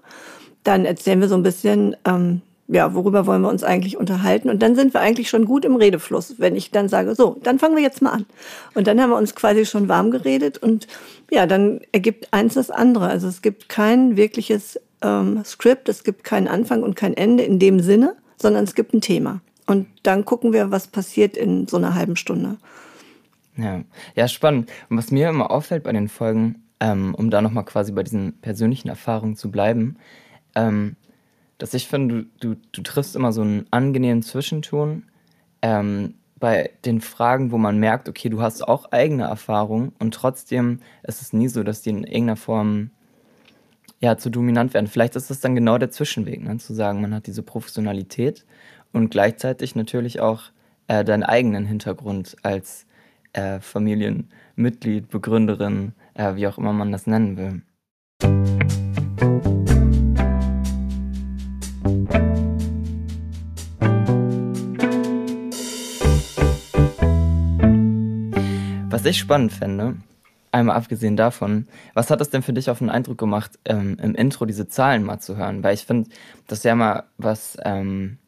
dann 0.64 0.86
erzählen 0.86 1.22
wir 1.22 1.28
so 1.28 1.36
ein 1.36 1.44
bisschen, 1.44 1.96
ähm, 2.06 2.42
ja, 2.68 2.94
worüber 2.94 3.28
wollen 3.28 3.42
wir 3.42 3.50
uns 3.50 3.64
eigentlich 3.64 3.98
unterhalten? 3.98 4.50
Und 4.50 4.62
dann 4.62 4.76
sind 4.76 4.94
wir 4.94 5.02
eigentlich 5.02 5.30
schon 5.30 5.46
gut 5.46 5.66
im 5.66 5.76
Redefluss, 5.76 6.36
wenn 6.40 6.56
ich 6.56 6.72
dann 6.72 6.88
sage, 6.88 7.14
so, 7.14 7.38
dann 7.44 7.60
fangen 7.60 7.76
wir 7.76 7.84
jetzt 7.84 8.02
mal 8.02 8.12
an. 8.12 8.26
Und 8.74 8.88
dann 8.88 9.02
haben 9.02 9.10
wir 9.10 9.18
uns 9.18 9.36
quasi 9.36 9.66
schon 9.66 9.90
warm 9.90 10.12
geredet 10.12 10.58
und 10.58 10.88
ja, 11.30 11.46
dann 11.46 11.82
ergibt 11.92 12.30
eins 12.32 12.54
das 12.54 12.72
andere. 12.72 13.08
Also 13.08 13.28
es 13.28 13.42
gibt 13.42 13.70
kein 13.70 14.16
wirkliches 14.16 14.80
ähm, 15.02 15.44
Skript, 15.44 15.90
es 15.90 16.04
gibt 16.04 16.24
keinen 16.24 16.48
Anfang 16.48 16.84
und 16.84 16.96
kein 16.96 17.16
Ende 17.16 17.44
in 17.44 17.60
dem 17.60 17.80
Sinne, 17.80 18.16
sondern 18.38 18.64
es 18.64 18.76
gibt 18.76 18.94
ein 18.94 19.02
Thema. 19.02 19.42
Und 19.66 19.88
dann 20.04 20.26
gucken 20.26 20.54
wir, 20.54 20.72
was 20.72 20.88
passiert 20.88 21.38
in 21.38 21.68
so 21.68 21.78
einer 21.78 21.96
halben 21.96 22.16
Stunde. 22.16 22.58
Ja, 23.58 23.82
ja 24.16 24.28
spannend. 24.28 24.72
Und 24.90 24.98
was 24.98 25.12
mir 25.12 25.30
immer 25.30 25.52
auffällt 25.52 25.84
bei 25.84 25.92
den 25.92 26.10
Folgen, 26.10 26.64
ähm, 26.80 27.14
um 27.16 27.30
da 27.30 27.42
nochmal 27.42 27.66
quasi 27.66 27.92
bei 27.92 28.04
diesen 28.04 28.34
persönlichen 28.42 28.90
Erfahrungen 28.90 29.36
zu 29.36 29.52
bleiben, 29.52 29.98
ähm, 30.56 30.96
dass 31.58 31.74
ich 31.74 31.88
finde, 31.88 32.26
du, 32.40 32.54
du, 32.54 32.62
du 32.72 32.82
triffst 32.82 33.16
immer 33.16 33.32
so 33.32 33.42
einen 33.42 33.66
angenehmen 33.72 34.24
Zwischenton 34.24 35.04
ähm, 35.62 36.16
bei 36.40 36.72
den 36.84 37.00
Fragen, 37.00 37.52
wo 37.52 37.58
man 37.58 37.78
merkt, 37.78 38.10
okay, 38.10 38.30
du 38.30 38.42
hast 38.42 38.68
auch 38.68 38.92
eigene 38.92 39.24
Erfahrungen 39.24 39.94
und 40.00 40.14
trotzdem 40.14 40.80
ist 41.04 41.22
es 41.22 41.32
nie 41.32 41.48
so, 41.48 41.64
dass 41.64 41.82
die 41.82 41.92
in 41.92 42.04
irgendeiner 42.04 42.36
Form 42.36 42.90
ja, 44.02 44.18
zu 44.18 44.30
dominant 44.30 44.74
werden. 44.74 44.88
Vielleicht 44.88 45.16
ist 45.16 45.30
das 45.30 45.40
dann 45.40 45.56
genau 45.56 45.78
der 45.78 45.90
Zwischenweg, 45.90 46.44
ne? 46.44 46.58
zu 46.58 46.74
sagen, 46.74 47.00
man 47.00 47.14
hat 47.14 47.28
diese 47.28 47.44
Professionalität 47.44 48.46
und 48.92 49.10
gleichzeitig 49.10 49.76
natürlich 49.76 50.20
auch 50.20 50.52
äh, 50.88 51.06
deinen 51.06 51.24
eigenen 51.24 51.66
Hintergrund 51.66 52.36
als 52.44 52.86
äh, 53.32 53.62
Familienmitglied, 53.62 55.08
Begründerin, 55.08 55.94
äh, 56.14 56.36
wie 56.36 56.48
auch 56.48 56.58
immer 56.58 56.74
man 56.74 56.92
das 56.92 57.08
nennen 57.08 57.38
will. 57.38 57.62
Was 68.94 69.06
ich 69.06 69.18
spannend 69.18 69.52
fände, 69.52 69.96
einmal 70.52 70.76
abgesehen 70.76 71.18
davon, 71.18 71.68
was 71.96 72.12
hat 72.12 72.22
es 72.22 72.30
denn 72.30 72.44
für 72.44 72.54
dich 72.54 72.70
auf 72.70 72.78
den 72.78 72.92
Eindruck 72.92 73.18
gemacht, 73.18 73.58
ähm, 73.66 73.98
im 74.00 74.14
Intro 74.14 74.46
diese 74.46 74.68
Zahlen 74.68 75.02
mal 75.02 75.18
zu 75.18 75.36
hören? 75.36 75.64
Weil 75.64 75.74
ich 75.74 75.88
finde, 75.88 76.12
das 76.46 76.60
ist 76.60 76.64
ja 76.64 76.76
mal 76.76 77.06
was, 77.18 77.58
ähm, 77.66 78.20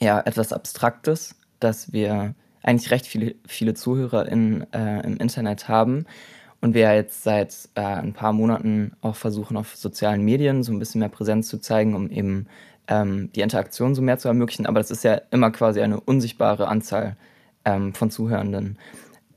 ja, 0.00 0.18
etwas 0.18 0.52
Abstraktes, 0.52 1.36
dass 1.60 1.92
wir 1.92 2.34
eigentlich 2.64 2.90
recht 2.90 3.06
viele, 3.06 3.36
viele 3.46 3.74
Zuhörer 3.74 4.26
in, 4.26 4.66
äh, 4.72 5.06
im 5.06 5.18
Internet 5.18 5.68
haben 5.68 6.06
und 6.60 6.74
wir 6.74 6.92
jetzt 6.92 7.22
seit 7.22 7.54
äh, 7.76 7.80
ein 7.80 8.12
paar 8.12 8.32
Monaten 8.32 8.90
auch 9.02 9.14
versuchen, 9.14 9.56
auf 9.56 9.76
sozialen 9.76 10.22
Medien 10.22 10.64
so 10.64 10.72
ein 10.72 10.80
bisschen 10.80 10.98
mehr 10.98 11.10
Präsenz 11.10 11.46
zu 11.46 11.58
zeigen, 11.58 11.94
um 11.94 12.10
eben 12.10 12.48
ähm, 12.88 13.30
die 13.36 13.42
Interaktion 13.42 13.94
so 13.94 14.02
mehr 14.02 14.18
zu 14.18 14.26
ermöglichen. 14.26 14.66
Aber 14.66 14.80
das 14.80 14.90
ist 14.90 15.04
ja 15.04 15.20
immer 15.30 15.52
quasi 15.52 15.80
eine 15.80 16.00
unsichtbare 16.00 16.66
Anzahl 16.66 17.16
ähm, 17.64 17.94
von 17.94 18.10
Zuhörenden. 18.10 18.78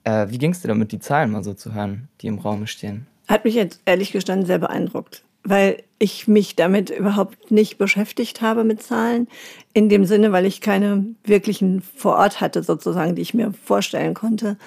Äh, 0.04 0.28
wie 0.30 0.38
ging 0.38 0.52
es 0.52 0.62
dir 0.62 0.68
damit, 0.68 0.92
die 0.92 1.00
Zahlen 1.00 1.32
mal 1.32 1.44
so 1.44 1.54
zu 1.54 1.74
hören, 1.74 2.08
die 2.22 2.28
im 2.28 2.40
Raum 2.40 2.68
stehen? 2.68 3.08
Hat 3.28 3.46
mich 3.46 3.54
jetzt 3.54 3.82
ehrlich 3.86 4.12
gestanden 4.12 4.46
sehr 4.46 4.60
beeindruckt, 4.60 5.24
weil 5.44 5.84
ich 6.00 6.28
mich 6.28 6.56
damit 6.56 6.90
überhaupt 6.90 7.52
nicht 7.52 7.78
beschäftigt 7.78 8.42
habe 8.42 8.64
mit 8.64 8.82
Zahlen. 8.82 9.28
In 9.74 9.90
dem 9.90 10.06
Sinne, 10.06 10.32
weil 10.32 10.46
ich 10.46 10.62
keine 10.62 11.06
wirklichen 11.24 11.82
vor 11.82 12.16
Ort 12.16 12.42
hatte, 12.42 12.64
sozusagen, 12.64 13.16
die 13.16 13.22
ich 13.22 13.34
mir 13.34 13.54
vorstellen 13.66 14.14
konnte. 14.14 14.58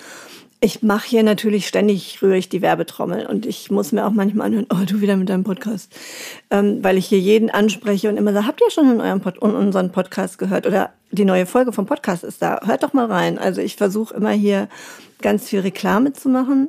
Ich 0.65 0.81
mache 0.81 1.09
hier 1.09 1.25
natürlich 1.25 1.67
ständig, 1.67 2.23
rühre 2.23 2.37
ich 2.37 2.49
die 2.49 2.63
Werbetrommel 2.63 3.27
und 3.27 3.47
ich 3.47 3.73
muss 3.73 3.91
mir 3.91 4.07
auch 4.07 4.13
manchmal 4.13 4.47
anhören, 4.47 4.69
oh, 4.73 4.85
du 4.87 5.01
wieder 5.01 5.17
mit 5.17 5.29
deinem 5.29 5.43
Podcast. 5.43 5.93
Ähm, 6.53 6.85
weil 6.85 6.99
ich 6.99 7.07
hier 7.07 7.19
jeden 7.19 7.51
anspreche 7.51 8.09
und 8.09 8.17
immer 8.17 8.33
sage, 8.33 8.47
habt 8.47 8.61
ihr 8.61 8.71
schon 8.71 8.89
in, 8.93 9.01
eurem 9.01 9.21
Pod 9.21 9.39
in 9.39 9.57
unseren 9.57 9.91
Podcast 9.91 10.39
gehört? 10.39 10.69
Oder 10.69 10.91
die 11.11 11.25
neue 11.25 11.47
Folge 11.47 11.73
vom 11.73 11.87
Podcast 11.87 12.23
ist 12.23 12.43
da, 12.43 12.61
hört 12.65 12.85
doch 12.85 12.93
mal 12.93 13.07
rein. 13.07 13.41
Also 13.41 13.61
ich 13.61 13.75
versuche 13.75 14.15
immer 14.15 14.31
hier 14.31 14.69
ganz 15.21 15.49
viel 15.49 15.59
Reklame 15.59 16.13
zu 16.13 16.29
machen. 16.29 16.69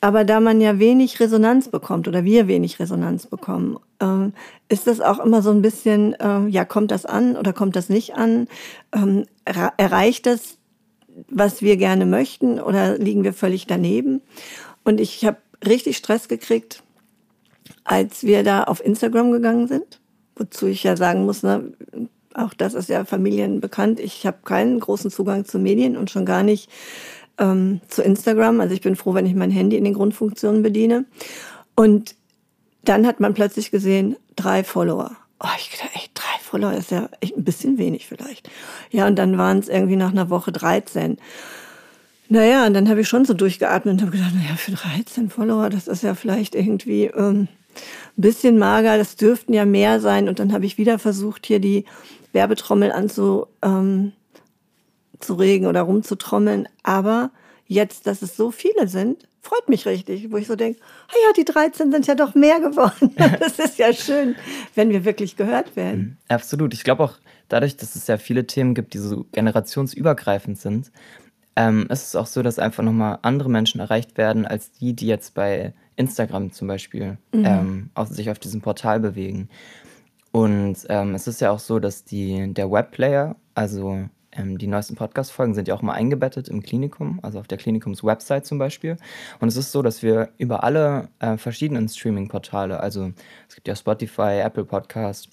Aber 0.00 0.24
da 0.24 0.40
man 0.40 0.60
ja 0.60 0.80
wenig 0.80 1.20
Resonanz 1.20 1.68
bekommt 1.68 2.08
oder 2.08 2.24
wir 2.24 2.48
wenig 2.48 2.80
Resonanz 2.80 3.28
bekommen, 3.28 3.78
äh, 4.00 4.30
ist 4.68 4.88
das 4.88 5.00
auch 5.00 5.20
immer 5.20 5.40
so 5.40 5.52
ein 5.52 5.62
bisschen, 5.62 6.14
äh, 6.14 6.48
ja, 6.48 6.64
kommt 6.64 6.90
das 6.90 7.06
an 7.06 7.36
oder 7.36 7.52
kommt 7.52 7.76
das 7.76 7.90
nicht 7.90 8.16
an? 8.16 8.48
Ähm, 8.92 9.26
erreicht 9.44 10.26
das 10.26 10.56
was 11.28 11.62
wir 11.62 11.76
gerne 11.76 12.06
möchten 12.06 12.60
oder 12.60 12.98
liegen 12.98 13.24
wir 13.24 13.32
völlig 13.32 13.66
daneben? 13.66 14.22
Und 14.84 15.00
ich 15.00 15.24
habe 15.24 15.38
richtig 15.66 15.96
Stress 15.96 16.28
gekriegt, 16.28 16.82
als 17.84 18.24
wir 18.24 18.42
da 18.42 18.64
auf 18.64 18.84
Instagram 18.84 19.32
gegangen 19.32 19.68
sind, 19.68 20.00
wozu 20.36 20.66
ich 20.66 20.82
ja 20.82 20.96
sagen 20.96 21.24
muss, 21.24 21.42
ne, 21.42 21.72
auch 22.34 22.54
das 22.54 22.74
ist 22.74 22.88
ja 22.88 23.04
Familien 23.04 23.60
bekannt. 23.60 24.00
Ich 24.00 24.26
habe 24.26 24.38
keinen 24.44 24.80
großen 24.80 25.10
Zugang 25.10 25.44
zu 25.44 25.58
Medien 25.58 25.96
und 25.96 26.10
schon 26.10 26.24
gar 26.24 26.42
nicht 26.42 26.70
ähm, 27.38 27.80
zu 27.88 28.02
Instagram. 28.02 28.60
Also 28.60 28.74
ich 28.74 28.80
bin 28.80 28.96
froh, 28.96 29.14
wenn 29.14 29.26
ich 29.26 29.34
mein 29.34 29.50
Handy 29.50 29.76
in 29.76 29.84
den 29.84 29.94
Grundfunktionen 29.94 30.62
bediene. 30.62 31.06
Und 31.74 32.14
dann 32.84 33.06
hat 33.06 33.20
man 33.20 33.34
plötzlich 33.34 33.70
gesehen, 33.70 34.16
drei 34.36 34.64
Follower. 34.64 35.16
Oh, 35.42 35.48
ich 35.58 35.70
dachte, 35.70 35.94
echt, 35.94 36.09
Follower 36.50 36.72
ist 36.72 36.90
ja 36.90 37.08
echt 37.20 37.36
ein 37.36 37.44
bisschen 37.44 37.78
wenig 37.78 38.08
vielleicht. 38.08 38.50
Ja, 38.90 39.06
und 39.06 39.16
dann 39.16 39.38
waren 39.38 39.58
es 39.60 39.68
irgendwie 39.68 39.94
nach 39.94 40.10
einer 40.10 40.30
Woche 40.30 40.50
13. 40.50 41.16
Naja, 42.28 42.66
und 42.66 42.74
dann 42.74 42.88
habe 42.88 43.00
ich 43.02 43.08
schon 43.08 43.24
so 43.24 43.34
durchgeatmet 43.34 43.94
und 43.94 44.02
habe 44.02 44.10
gedacht, 44.10 44.34
naja, 44.34 44.56
für 44.56 44.72
13 44.72 45.30
Follower, 45.30 45.70
das 45.70 45.86
ist 45.86 46.02
ja 46.02 46.14
vielleicht 46.14 46.56
irgendwie 46.56 47.04
ähm, 47.04 47.42
ein 47.42 47.48
bisschen 48.16 48.58
mager, 48.58 48.98
das 48.98 49.14
dürften 49.14 49.54
ja 49.54 49.64
mehr 49.64 50.00
sein. 50.00 50.28
Und 50.28 50.40
dann 50.40 50.52
habe 50.52 50.66
ich 50.66 50.76
wieder 50.76 50.98
versucht, 50.98 51.46
hier 51.46 51.60
die 51.60 51.84
Werbetrommel 52.32 52.90
anzu, 52.90 53.46
ähm, 53.62 54.12
oder 55.28 55.82
rumzutrommeln. 55.82 56.68
Aber 56.82 57.30
jetzt, 57.70 58.08
dass 58.08 58.20
es 58.20 58.36
so 58.36 58.50
viele 58.50 58.88
sind, 58.88 59.28
freut 59.40 59.68
mich 59.68 59.86
richtig, 59.86 60.30
wo 60.32 60.36
ich 60.36 60.48
so 60.48 60.56
denke, 60.56 60.80
ah 61.08 61.14
ja, 61.26 61.32
die 61.36 61.44
13 61.44 61.92
sind 61.92 62.06
ja 62.06 62.16
doch 62.16 62.34
mehr 62.34 62.60
geworden. 62.60 63.14
Das 63.38 63.58
ist 63.58 63.78
ja 63.78 63.92
schön, 63.92 64.34
wenn 64.74 64.90
wir 64.90 65.04
wirklich 65.04 65.36
gehört 65.36 65.76
werden. 65.76 66.00
Mhm. 66.00 66.16
Absolut. 66.28 66.74
Ich 66.74 66.82
glaube 66.82 67.04
auch 67.04 67.14
dadurch, 67.48 67.76
dass 67.76 67.94
es 67.94 68.08
ja 68.08 68.18
viele 68.18 68.46
Themen 68.46 68.74
gibt, 68.74 68.92
die 68.92 68.98
so 68.98 69.24
generationsübergreifend 69.32 70.60
sind, 70.60 70.90
ähm, 71.54 71.86
ist 71.90 72.08
es 72.08 72.16
auch 72.16 72.26
so, 72.26 72.42
dass 72.42 72.58
einfach 72.58 72.82
nochmal 72.82 73.20
andere 73.22 73.48
Menschen 73.48 73.80
erreicht 73.80 74.18
werden, 74.18 74.46
als 74.46 74.72
die, 74.72 74.92
die 74.92 75.06
jetzt 75.06 75.34
bei 75.34 75.72
Instagram 75.94 76.52
zum 76.52 76.66
Beispiel 76.66 77.18
mhm. 77.32 77.44
ähm, 77.44 77.90
auf, 77.94 78.08
sich 78.08 78.30
auf 78.30 78.40
diesem 78.40 78.60
Portal 78.62 78.98
bewegen. 78.98 79.48
Und 80.32 80.76
ähm, 80.88 81.14
es 81.14 81.28
ist 81.28 81.40
ja 81.40 81.52
auch 81.52 81.60
so, 81.60 81.78
dass 81.78 82.04
die, 82.04 82.52
der 82.52 82.70
Webplayer, 82.70 83.36
also 83.54 84.08
ähm, 84.32 84.58
die 84.58 84.66
neuesten 84.66 84.94
Podcast-Folgen 84.94 85.54
sind 85.54 85.68
ja 85.68 85.74
auch 85.74 85.82
mal 85.82 85.94
eingebettet 85.94 86.48
im 86.48 86.62
Klinikum, 86.62 87.20
also 87.22 87.40
auf 87.40 87.48
der 87.48 87.58
Klinikums-Website 87.58 88.46
zum 88.46 88.58
Beispiel. 88.58 88.96
Und 89.40 89.48
es 89.48 89.56
ist 89.56 89.72
so, 89.72 89.82
dass 89.82 90.02
wir 90.02 90.30
über 90.38 90.62
alle 90.64 91.08
äh, 91.18 91.36
verschiedenen 91.36 91.88
Streaming-Portale, 91.88 92.80
also 92.80 93.12
es 93.48 93.54
gibt 93.54 93.68
ja 93.68 93.74
Spotify, 93.74 94.40
Apple 94.42 94.64
Podcast, 94.64 95.28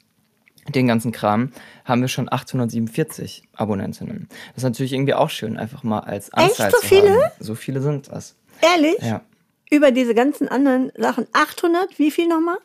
den 0.73 0.87
ganzen 0.87 1.11
Kram, 1.11 1.51
haben 1.85 2.01
wir 2.01 2.07
schon 2.07 2.31
847 2.31 3.43
Abonnentinnen. 3.53 4.27
Das 4.49 4.57
ist 4.57 4.63
natürlich 4.63 4.93
irgendwie 4.93 5.13
auch 5.13 5.29
schön, 5.29 5.57
einfach 5.57 5.83
mal 5.83 5.99
als 5.99 6.33
Anzahl 6.33 6.67
Echt 6.67 6.75
so 6.75 6.87
viele? 6.87 7.11
Haben. 7.11 7.31
So 7.39 7.55
viele 7.55 7.81
sind 7.81 8.11
das. 8.11 8.35
Ehrlich? 8.61 8.99
Ja. 9.01 9.21
Über 9.69 9.91
diese 9.91 10.15
ganzen 10.15 10.47
anderen 10.47 10.91
Sachen. 10.97 11.27
800, 11.33 11.99
wie 11.99 12.11
viel 12.11 12.27
nochmal? 12.27 12.57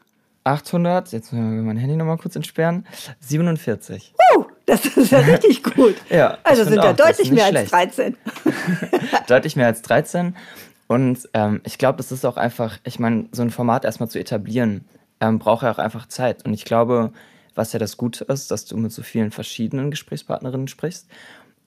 800, 0.44 1.12
jetzt 1.12 1.32
müssen 1.32 1.56
wir 1.56 1.62
mein 1.62 1.76
Handy 1.76 1.96
nochmal 1.96 2.18
kurz 2.18 2.36
entsperren, 2.36 2.86
47. 3.20 4.14
Uh, 4.36 4.44
das 4.66 4.84
ist 4.84 5.12
ja 5.12 5.18
richtig 5.18 5.62
gut. 5.62 5.96
ja, 6.10 6.38
also 6.44 6.64
sind 6.64 6.82
ja 6.82 6.92
deutlich 6.92 7.30
mehr 7.30 7.48
schlecht. 7.48 7.72
als 7.72 7.96
13. 7.96 8.16
deutlich 9.28 9.56
mehr 9.56 9.66
als 9.66 9.82
13. 9.82 10.36
Und 10.88 11.28
ähm, 11.32 11.60
ich 11.64 11.78
glaube, 11.78 11.98
das 11.98 12.12
ist 12.12 12.24
auch 12.24 12.36
einfach, 12.36 12.78
ich 12.84 12.98
meine, 12.98 13.26
so 13.32 13.42
ein 13.42 13.50
Format 13.50 13.84
erstmal 13.84 14.08
zu 14.08 14.18
etablieren, 14.18 14.84
ähm, 15.20 15.38
braucht 15.38 15.62
ja 15.62 15.72
auch 15.72 15.78
einfach 15.78 16.06
Zeit. 16.06 16.44
Und 16.44 16.52
ich 16.52 16.64
glaube, 16.64 17.12
was 17.54 17.72
ja 17.72 17.78
das 17.78 17.96
Gute 17.96 18.24
ist, 18.24 18.50
dass 18.50 18.64
du 18.64 18.76
mit 18.76 18.92
so 18.92 19.02
vielen 19.02 19.30
verschiedenen 19.30 19.90
Gesprächspartnerinnen 19.90 20.68
sprichst 20.68 21.08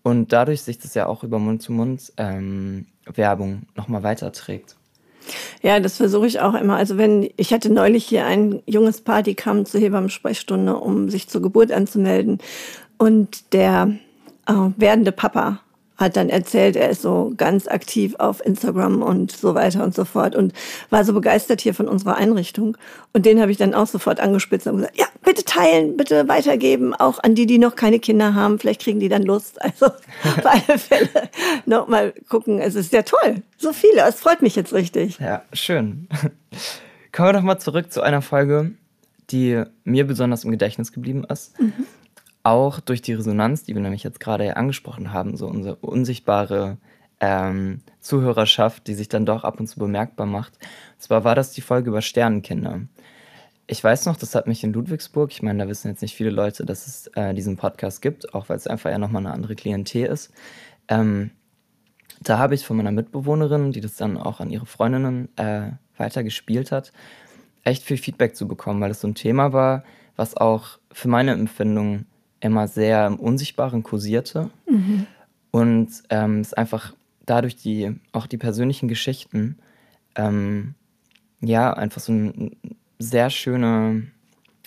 und 0.03 0.33
dadurch 0.33 0.61
sich 0.61 0.77
das 0.77 0.93
ja 0.93 1.07
auch 1.07 1.23
über 1.23 1.39
Mund-zu-Mund-Werbung 1.39 3.51
ähm, 3.51 3.67
nochmal 3.75 4.03
weiterträgt. 4.03 4.75
Ja, 5.61 5.79
das 5.79 5.97
versuche 5.97 6.27
ich 6.27 6.39
auch 6.39 6.53
immer. 6.53 6.75
Also 6.75 6.97
wenn, 6.97 7.29
ich 7.37 7.53
hatte 7.53 7.71
neulich 7.71 8.05
hier 8.05 8.25
ein 8.25 8.61
junges 8.65 9.01
Paar, 9.01 9.23
die 9.23 9.35
kam 9.35 9.65
zur 9.65 9.81
Hebammensprechstunde, 9.81 10.75
um 10.75 11.09
sich 11.09 11.27
zur 11.27 11.41
Geburt 11.41 11.71
anzumelden. 11.71 12.39
Und 12.97 13.53
der 13.53 13.95
äh, 14.47 14.53
werdende 14.77 15.11
Papa 15.11 15.59
hat 15.97 16.17
dann 16.17 16.29
erzählt, 16.29 16.75
er 16.75 16.89
ist 16.89 17.01
so 17.01 17.33
ganz 17.37 17.67
aktiv 17.67 18.15
auf 18.17 18.45
Instagram 18.45 19.01
und 19.01 19.31
so 19.31 19.55
weiter 19.55 19.83
und 19.83 19.95
so 19.95 20.05
fort 20.05 20.35
und 20.35 20.53
war 20.89 21.05
so 21.05 21.13
begeistert 21.13 21.61
hier 21.61 21.73
von 21.73 21.87
unserer 21.87 22.17
Einrichtung. 22.17 22.77
Und 23.13 23.25
den 23.25 23.39
habe 23.39 23.51
ich 23.51 23.57
dann 23.57 23.73
auch 23.73 23.87
sofort 23.87 24.19
angespitzt 24.19 24.67
und 24.67 24.77
gesagt, 24.77 24.97
ja, 24.97 25.05
bitte 25.23 25.45
teilen, 25.45 25.95
bitte 25.95 26.27
weitergeben, 26.27 26.93
auch 26.93 27.19
an 27.23 27.35
die, 27.35 27.45
die 27.45 27.57
noch 27.57 27.75
keine 27.75 27.99
Kinder 27.99 28.33
haben. 28.33 28.59
Vielleicht 28.59 28.81
kriegen 28.81 28.99
die 28.99 29.09
dann 29.09 29.23
Lust. 29.23 29.59
Also 29.65 29.87
auf 29.87 30.45
alle 30.45 30.79
Fälle 30.79 31.29
nochmal 31.65 32.13
gucken. 32.29 32.59
Es 32.59 32.75
ist 32.75 32.93
ja 32.93 33.01
toll. 33.01 33.41
So 33.57 33.73
viele. 33.73 34.01
Es 34.07 34.15
freut 34.15 34.41
mich 34.41 34.55
jetzt 34.55 34.73
richtig. 34.73 35.19
Ja, 35.19 35.41
schön. 35.51 36.07
Kommen 37.11 37.29
wir 37.29 37.33
doch 37.33 37.41
mal 37.41 37.57
zurück 37.57 37.91
zu 37.91 38.01
einer 38.01 38.21
Folge, 38.21 38.71
die 39.31 39.63
mir 39.83 40.07
besonders 40.07 40.45
im 40.45 40.51
Gedächtnis 40.51 40.93
geblieben 40.93 41.25
ist. 41.25 41.59
Mhm 41.59 41.73
auch 42.45 42.79
durch 42.79 43.01
die 43.01 43.13
Resonanz, 43.13 43.63
die 43.63 43.73
wir 43.73 43.81
nämlich 43.81 44.03
jetzt 44.03 44.19
gerade 44.19 44.55
angesprochen 44.55 45.11
haben, 45.11 45.35
so 45.35 45.47
unsere 45.47 45.77
unsichtbare 45.77 46.77
ähm, 47.19 47.81
Zuhörerschaft, 47.99 48.85
die 48.87 48.93
sich 48.93 49.09
dann 49.09 49.25
doch 49.25 49.43
ab 49.43 49.59
und 49.59 49.67
zu 49.67 49.79
bemerkbar 49.79 50.27
macht. 50.27 50.53
Und 50.93 51.01
zwar 51.01 51.23
war 51.23 51.33
das 51.33 51.53
die 51.53 51.61
Folge 51.61 51.89
über 51.89 52.03
Sternenkinder. 52.03 52.81
Ich 53.65 53.83
weiß 53.83 54.05
noch, 54.05 54.15
das 54.15 54.35
hat 54.35 54.45
mich 54.45 54.63
in 54.63 54.73
Ludwigsburg, 54.73 55.31
ich 55.31 55.41
meine, 55.41 55.63
da 55.63 55.67
wissen 55.67 55.89
jetzt 55.89 56.03
nicht 56.03 56.15
viele 56.15 56.29
Leute, 56.29 56.65
dass 56.65 56.85
es 56.85 57.07
äh, 57.15 57.33
diesen 57.33 57.57
Podcast 57.57 58.03
gibt, 58.03 58.35
auch 58.35 58.47
weil 58.47 58.57
es 58.57 58.67
einfach 58.67 58.91
ja 58.91 58.99
nochmal 58.99 59.25
eine 59.25 59.33
andere 59.33 59.55
Klientel 59.55 60.05
ist. 60.05 60.31
Ähm, 60.87 61.31
da 62.21 62.37
habe 62.37 62.53
ich 62.53 62.63
von 62.63 62.77
meiner 62.77 62.91
Mitbewohnerin, 62.91 63.71
die 63.71 63.81
das 63.81 63.95
dann 63.95 64.17
auch 64.17 64.39
an 64.39 64.51
ihre 64.51 64.67
Freundinnen 64.67 65.29
äh, 65.37 65.71
weitergespielt 65.97 66.71
hat, 66.71 66.91
echt 67.63 67.81
viel 67.81 67.97
Feedback 67.97 68.35
zu 68.35 68.47
bekommen, 68.47 68.81
weil 68.81 68.91
es 68.91 69.01
so 69.01 69.07
ein 69.07 69.15
Thema 69.15 69.51
war, 69.51 69.83
was 70.15 70.37
auch 70.37 70.77
für 70.91 71.07
meine 71.07 71.31
Empfindung 71.31 72.05
immer 72.45 72.67
sehr 72.67 73.07
im 73.07 73.19
Unsichtbaren 73.19 73.83
kursierte. 73.83 74.49
Mhm. 74.69 75.07
Und 75.51 75.89
ähm, 76.09 76.39
es 76.39 76.53
einfach 76.53 76.93
dadurch 77.25 77.55
die, 77.55 77.95
auch 78.11 78.27
die 78.27 78.37
persönlichen 78.37 78.87
Geschichten, 78.87 79.57
ähm, 80.15 80.75
ja, 81.41 81.73
einfach 81.73 82.01
so 82.01 82.11
eine 82.11 82.51
sehr 82.99 83.29
schöne 83.29 84.07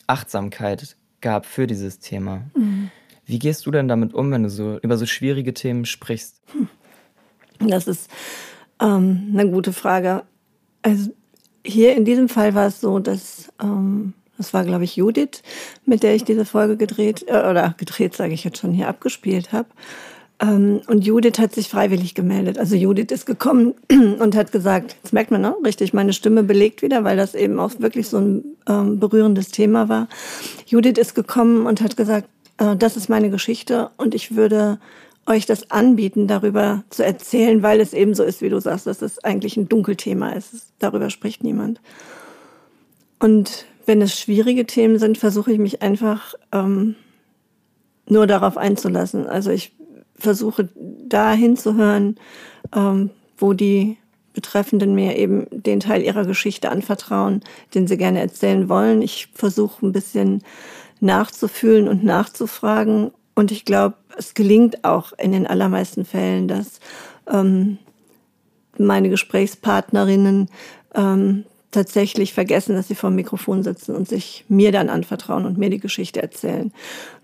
Achtsamkeit 0.06 0.97
gab 1.20 1.47
für 1.47 1.66
dieses 1.66 1.99
Thema. 1.99 2.42
Mhm. 2.56 2.90
Wie 3.25 3.38
gehst 3.38 3.66
du 3.66 3.70
denn 3.70 3.88
damit 3.88 4.14
um, 4.14 4.30
wenn 4.30 4.42
du 4.42 4.50
so 4.50 4.78
über 4.78 4.97
so 4.97 5.06
schwierige 5.06 5.54
Themen 5.54 5.85
sprichst? 5.85 6.40
Das 7.61 7.87
ist 7.87 8.11
ähm, 8.80 9.30
eine 9.32 9.50
gute 9.50 9.73
Frage. 9.73 10.25
Also 10.82 11.11
hier 11.64 11.97
in 11.97 12.04
diesem 12.04 12.28
Fall 12.28 12.54
war 12.54 12.68
es 12.68 12.80
so, 12.80 12.99
dass 12.99 13.52
ähm, 13.62 14.14
das 14.38 14.54
war, 14.54 14.64
glaube 14.64 14.85
ich, 14.85 14.97
Judith, 14.97 15.42
mit 15.85 16.02
der 16.02 16.14
ich 16.14 16.25
diese 16.25 16.45
Folge 16.45 16.76
gedreht, 16.76 17.26
äh, 17.28 17.50
oder 17.50 17.75
gedreht, 17.76 18.16
sage 18.16 18.33
ich 18.33 18.45
jetzt 18.45 18.59
schon, 18.59 18.73
hier 18.73 18.88
abgespielt 18.88 19.52
habe. 19.52 19.68
Ähm, 20.40 20.80
und 20.87 21.04
Judith 21.04 21.38
hat 21.38 21.54
sich 21.54 21.68
freiwillig 21.68 22.14
gemeldet. 22.14 22.59
Also 22.59 22.76
Judith 22.76 23.09
ist 23.11 23.26
gekommen 23.26 23.75
und 23.90 24.37
hat 24.37 24.52
gesagt, 24.52 24.97
jetzt 25.02 25.12
merkt 25.12 25.30
man, 25.30 25.40
ne, 25.40 25.54
richtig, 25.64 25.92
meine 25.92 26.12
Stimme 26.12 26.42
belegt 26.45 26.83
wieder, 26.83 27.04
weil 27.04 27.16
das 27.16 27.35
eben 27.35 27.59
auch 27.59 27.73
wirklich 27.78 28.09
so 28.09 28.18
ein 28.18 28.45
ähm, 28.68 29.00
berührendes 29.00 29.49
Thema 29.50 29.88
war. 29.88 30.09
Judith 30.66 30.99
ist 30.99 31.14
gekommen 31.14 31.66
und 31.66 31.80
hat 31.80 31.97
gesagt, 31.97 32.28
äh, 32.59 32.76
das 32.76 32.97
ist 32.97 33.09
meine 33.09 33.30
Geschichte 33.30 33.90
und 33.97 34.14
ich 34.14 34.37
würde 34.37 34.78
euch 35.26 35.45
das 35.45 35.71
anbieten, 35.71 36.26
darüber 36.26 36.85
zu 36.88 37.04
erzählen, 37.04 37.62
weil 37.62 37.80
es 37.80 37.92
eben 37.92 38.14
so 38.14 38.23
ist, 38.23 38.40
wie 38.40 38.49
du 38.49 38.61
sagst, 38.61 38.87
dass 38.87 39.02
es 39.02 39.23
eigentlich 39.25 39.57
ein 39.57 39.68
Dunkelthema 39.68 40.30
ist. 40.30 40.73
Darüber 40.78 41.11
spricht 41.11 41.45
niemand. 41.45 41.80
Und 43.18 43.66
wenn 43.88 44.02
es 44.02 44.21
schwierige 44.21 44.66
Themen 44.66 44.99
sind, 44.99 45.16
versuche 45.16 45.50
ich 45.50 45.59
mich 45.59 45.80
einfach 45.80 46.35
ähm, 46.52 46.95
nur 48.07 48.26
darauf 48.26 48.59
einzulassen. 48.59 49.26
Also 49.26 49.50
ich 49.50 49.73
versuche 50.14 50.68
da 50.76 51.33
hinzuhören, 51.33 52.16
ähm, 52.76 53.11
wo 53.38 53.54
die 53.54 53.97
Betreffenden 54.35 54.95
mir 54.95 55.16
eben 55.16 55.47
den 55.50 55.80
Teil 55.80 56.02
ihrer 56.02 56.26
Geschichte 56.26 56.71
anvertrauen, 56.71 57.42
den 57.75 57.87
sie 57.87 57.97
gerne 57.97 58.21
erzählen 58.21 58.68
wollen. 58.68 59.00
Ich 59.00 59.28
versuche 59.33 59.87
ein 59.87 59.92
bisschen 59.92 60.42
nachzufühlen 61.00 61.88
und 61.88 62.04
nachzufragen. 62.04 63.11
Und 63.35 63.50
ich 63.50 63.64
glaube, 63.64 63.97
es 64.18 64.35
gelingt 64.35 64.85
auch 64.85 65.12
in 65.16 65.33
den 65.33 65.47
allermeisten 65.47 66.04
Fällen, 66.04 66.47
dass 66.47 66.80
ähm, 67.26 67.78
meine 68.76 69.09
Gesprächspartnerinnen 69.09 70.50
ähm, 70.95 71.45
tatsächlich 71.70 72.32
vergessen, 72.32 72.75
dass 72.75 72.88
sie 72.88 72.94
vor 72.94 73.10
dem 73.10 73.16
Mikrofon 73.16 73.62
sitzen 73.62 73.94
und 73.94 74.08
sich 74.08 74.44
mir 74.48 74.72
dann 74.72 74.88
anvertrauen 74.88 75.44
und 75.44 75.58
mir 75.58 75.68
die 75.68 75.78
Geschichte 75.78 76.22
erzählen. 76.22 76.72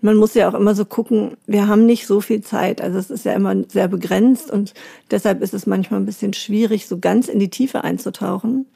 Man 0.01 0.17
muss 0.17 0.35
ja 0.35 0.47
auch 0.47 0.53
immer 0.53 0.75
so 0.75 0.85
gucken, 0.85 1.35
wir 1.47 1.67
haben 1.67 1.85
nicht 1.85 2.05
so 2.05 2.21
viel 2.21 2.41
Zeit, 2.41 2.79
also 2.79 2.99
es 2.99 3.09
ist 3.09 3.25
ja 3.25 3.33
immer 3.33 3.55
sehr 3.67 3.87
begrenzt 3.87 4.51
und 4.51 4.73
deshalb 5.09 5.41
ist 5.41 5.55
es 5.55 5.65
manchmal 5.65 5.99
ein 5.99 6.05
bisschen 6.05 6.33
schwierig, 6.33 6.87
so 6.87 6.99
ganz 6.99 7.27
in 7.27 7.39
die 7.39 7.49
Tiefe 7.49 7.83
einzutauchen. 7.83 8.67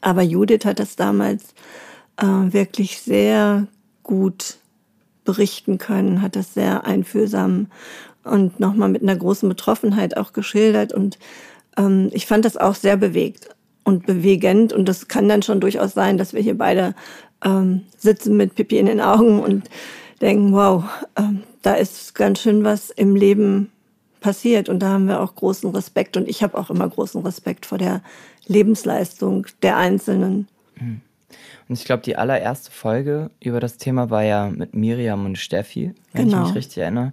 Aber 0.00 0.22
Judith 0.22 0.64
hat 0.64 0.80
das 0.80 0.96
damals 0.96 1.54
äh, 2.16 2.26
wirklich 2.26 3.00
sehr 3.00 3.68
gut 4.02 4.56
berichten 5.24 5.78
können, 5.78 6.20
hat 6.20 6.34
das 6.36 6.52
sehr 6.52 6.84
einfühlsam 6.84 7.68
und 8.24 8.58
nochmal 8.58 8.88
mit 8.88 9.02
einer 9.02 9.16
großen 9.16 9.48
Betroffenheit 9.48 10.16
auch 10.16 10.32
geschildert 10.32 10.92
und 10.92 11.18
ähm, 11.76 12.10
ich 12.12 12.26
fand 12.26 12.44
das 12.44 12.56
auch 12.56 12.74
sehr 12.74 12.96
bewegt 12.96 13.53
und 13.84 14.06
bewegend. 14.06 14.72
Und 14.72 14.88
das 14.88 15.08
kann 15.08 15.28
dann 15.28 15.42
schon 15.42 15.60
durchaus 15.60 15.92
sein, 15.92 16.18
dass 16.18 16.32
wir 16.32 16.40
hier 16.40 16.58
beide 16.58 16.94
ähm, 17.44 17.82
sitzen 17.96 18.36
mit 18.36 18.54
Pipi 18.54 18.78
in 18.78 18.86
den 18.86 19.00
Augen 19.00 19.40
und 19.40 19.68
denken, 20.20 20.52
wow, 20.52 20.84
ähm, 21.16 21.42
da 21.62 21.74
ist 21.74 22.14
ganz 22.14 22.40
schön 22.40 22.64
was 22.64 22.90
im 22.90 23.14
Leben 23.14 23.70
passiert. 24.20 24.68
Und 24.68 24.80
da 24.80 24.88
haben 24.88 25.06
wir 25.06 25.20
auch 25.20 25.34
großen 25.34 25.70
Respekt. 25.70 26.16
Und 26.16 26.28
ich 26.28 26.42
habe 26.42 26.58
auch 26.58 26.70
immer 26.70 26.88
großen 26.88 27.22
Respekt 27.22 27.66
vor 27.66 27.78
der 27.78 28.02
Lebensleistung 28.46 29.46
der 29.62 29.76
Einzelnen. 29.76 30.48
Mhm. 30.80 31.00
Und 31.68 31.78
ich 31.78 31.84
glaube, 31.84 32.02
die 32.02 32.16
allererste 32.16 32.70
Folge 32.70 33.30
über 33.40 33.58
das 33.58 33.78
Thema 33.78 34.10
war 34.10 34.22
ja 34.22 34.50
mit 34.50 34.74
Miriam 34.74 35.24
und 35.24 35.38
Steffi, 35.38 35.94
wenn 36.12 36.26
genau. 36.26 36.42
ich 36.42 36.48
mich 36.48 36.56
richtig 36.56 36.78
erinnere. 36.78 37.12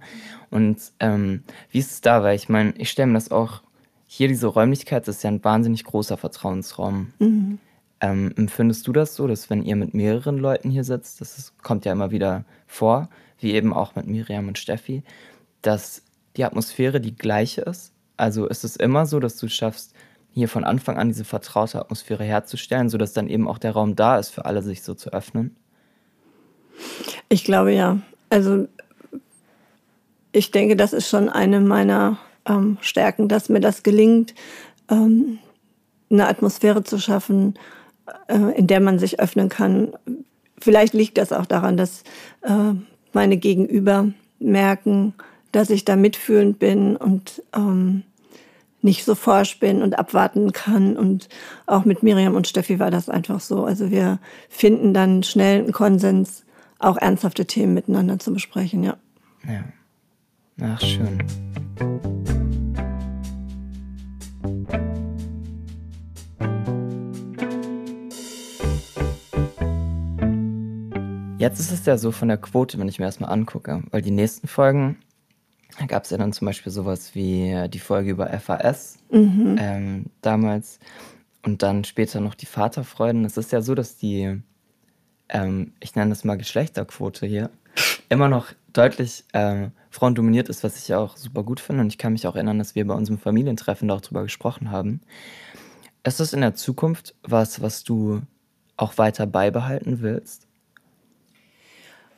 Und 0.50 0.78
ähm, 1.00 1.42
wie 1.70 1.78
ist 1.78 1.90
es 1.90 2.00
da? 2.02 2.22
Weil 2.22 2.36
ich 2.36 2.48
meine, 2.48 2.74
ich 2.76 2.90
stelle 2.90 3.08
mir 3.08 3.14
das 3.14 3.30
auch 3.30 3.62
hier 4.14 4.28
diese 4.28 4.46
Räumlichkeit 4.46 5.08
das 5.08 5.16
ist 5.16 5.22
ja 5.22 5.30
ein 5.30 5.42
wahnsinnig 5.42 5.84
großer 5.84 6.18
Vertrauensraum. 6.18 7.14
Mhm. 7.18 7.58
Ähm, 8.02 8.34
empfindest 8.36 8.86
du 8.86 8.92
das 8.92 9.14
so, 9.14 9.26
dass 9.26 9.48
wenn 9.48 9.62
ihr 9.62 9.74
mit 9.74 9.94
mehreren 9.94 10.36
Leuten 10.36 10.68
hier 10.68 10.84
sitzt, 10.84 11.22
das 11.22 11.38
ist, 11.38 11.62
kommt 11.62 11.86
ja 11.86 11.92
immer 11.92 12.10
wieder 12.10 12.44
vor, 12.66 13.08
wie 13.38 13.54
eben 13.54 13.72
auch 13.72 13.94
mit 13.94 14.06
Miriam 14.06 14.48
und 14.48 14.58
Steffi, 14.58 15.02
dass 15.62 16.02
die 16.36 16.44
Atmosphäre 16.44 17.00
die 17.00 17.16
gleiche 17.16 17.62
ist? 17.62 17.94
Also 18.18 18.46
ist 18.46 18.64
es 18.64 18.76
immer 18.76 19.06
so, 19.06 19.18
dass 19.18 19.38
du 19.38 19.48
schaffst, 19.48 19.94
hier 20.34 20.48
von 20.48 20.64
Anfang 20.64 20.98
an 20.98 21.08
diese 21.08 21.24
vertraute 21.24 21.80
Atmosphäre 21.80 22.24
herzustellen, 22.24 22.90
sodass 22.90 23.14
dann 23.14 23.28
eben 23.28 23.48
auch 23.48 23.56
der 23.56 23.72
Raum 23.72 23.96
da 23.96 24.18
ist, 24.18 24.28
für 24.28 24.44
alle 24.44 24.60
sich 24.62 24.82
so 24.82 24.92
zu 24.92 25.10
öffnen? 25.10 25.56
Ich 27.30 27.44
glaube 27.44 27.72
ja. 27.72 27.98
Also 28.28 28.68
ich 30.32 30.50
denke, 30.50 30.76
das 30.76 30.92
ist 30.92 31.08
schon 31.08 31.30
eine 31.30 31.60
meiner 31.60 32.18
ähm, 32.46 32.78
stärken, 32.80 33.28
dass 33.28 33.48
mir 33.48 33.60
das 33.60 33.82
gelingt, 33.82 34.34
ähm, 34.90 35.38
eine 36.10 36.28
Atmosphäre 36.28 36.84
zu 36.84 36.98
schaffen, 36.98 37.58
äh, 38.28 38.58
in 38.58 38.66
der 38.66 38.80
man 38.80 38.98
sich 38.98 39.20
öffnen 39.20 39.48
kann. 39.48 39.92
Vielleicht 40.58 40.94
liegt 40.94 41.18
das 41.18 41.32
auch 41.32 41.46
daran, 41.46 41.76
dass 41.76 42.04
äh, 42.42 42.74
meine 43.12 43.36
Gegenüber 43.36 44.08
merken, 44.38 45.14
dass 45.52 45.70
ich 45.70 45.84
da 45.84 45.96
mitfühlend 45.96 46.58
bin 46.58 46.96
und 46.96 47.42
ähm, 47.54 48.04
nicht 48.80 49.04
so 49.04 49.14
forsch 49.14 49.60
bin 49.60 49.82
und 49.82 49.98
abwarten 49.98 50.52
kann. 50.52 50.96
Und 50.96 51.28
auch 51.66 51.84
mit 51.84 52.02
Miriam 52.02 52.34
und 52.34 52.48
Steffi 52.48 52.78
war 52.78 52.90
das 52.90 53.08
einfach 53.08 53.40
so. 53.40 53.64
Also 53.64 53.90
wir 53.90 54.18
finden 54.48 54.92
dann 54.92 55.22
schnell 55.22 55.60
einen 55.62 55.72
Konsens, 55.72 56.44
auch 56.78 56.96
ernsthafte 56.96 57.46
Themen 57.46 57.74
miteinander 57.74 58.18
zu 58.18 58.32
besprechen, 58.32 58.82
ja. 58.82 58.96
Ja. 59.46 59.64
Ach, 60.64 60.80
schön. 60.80 61.18
Jetzt 71.38 71.58
ist 71.58 71.72
es 71.72 71.84
ja 71.84 71.98
so 71.98 72.12
von 72.12 72.28
der 72.28 72.36
Quote, 72.36 72.78
wenn 72.78 72.86
ich 72.86 73.00
mir 73.00 73.06
erstmal 73.06 73.32
angucke, 73.32 73.82
weil 73.90 74.00
die 74.00 74.12
nächsten 74.12 74.46
Folgen, 74.46 74.98
da 75.80 75.86
gab 75.86 76.04
es 76.04 76.10
ja 76.10 76.16
dann 76.16 76.32
zum 76.32 76.46
Beispiel 76.46 76.70
sowas 76.70 77.16
wie 77.16 77.68
die 77.68 77.80
Folge 77.80 78.12
über 78.12 78.28
FAS 78.38 78.98
mhm. 79.10 79.56
ähm, 79.58 80.06
damals 80.20 80.78
und 81.42 81.64
dann 81.64 81.82
später 81.82 82.20
noch 82.20 82.36
die 82.36 82.46
Vaterfreuden. 82.46 83.24
Es 83.24 83.36
ist 83.36 83.50
ja 83.50 83.60
so, 83.60 83.74
dass 83.74 83.96
die, 83.96 84.40
ähm, 85.28 85.72
ich 85.80 85.96
nenne 85.96 86.10
das 86.10 86.22
mal 86.22 86.36
Geschlechterquote 86.36 87.26
hier, 87.26 87.50
immer 88.12 88.28
noch 88.28 88.48
deutlich 88.72 89.24
ähm, 89.32 89.72
frauendominiert 89.90 90.48
ist, 90.48 90.62
was 90.62 90.78
ich 90.78 90.88
ja 90.88 90.98
auch 90.98 91.16
super 91.16 91.42
gut 91.42 91.60
finde. 91.60 91.82
Und 91.82 91.88
ich 91.88 91.98
kann 91.98 92.12
mich 92.12 92.26
auch 92.26 92.34
erinnern, 92.34 92.58
dass 92.58 92.74
wir 92.74 92.86
bei 92.86 92.94
unserem 92.94 93.18
Familientreffen 93.18 93.88
darüber 93.88 94.22
gesprochen 94.22 94.70
haben. 94.70 95.00
Ist 96.04 96.20
das 96.20 96.32
in 96.32 96.40
der 96.40 96.54
Zukunft 96.54 97.14
was, 97.22 97.62
was 97.62 97.84
du 97.84 98.22
auch 98.76 98.98
weiter 98.98 99.26
beibehalten 99.26 100.00
willst? 100.00 100.46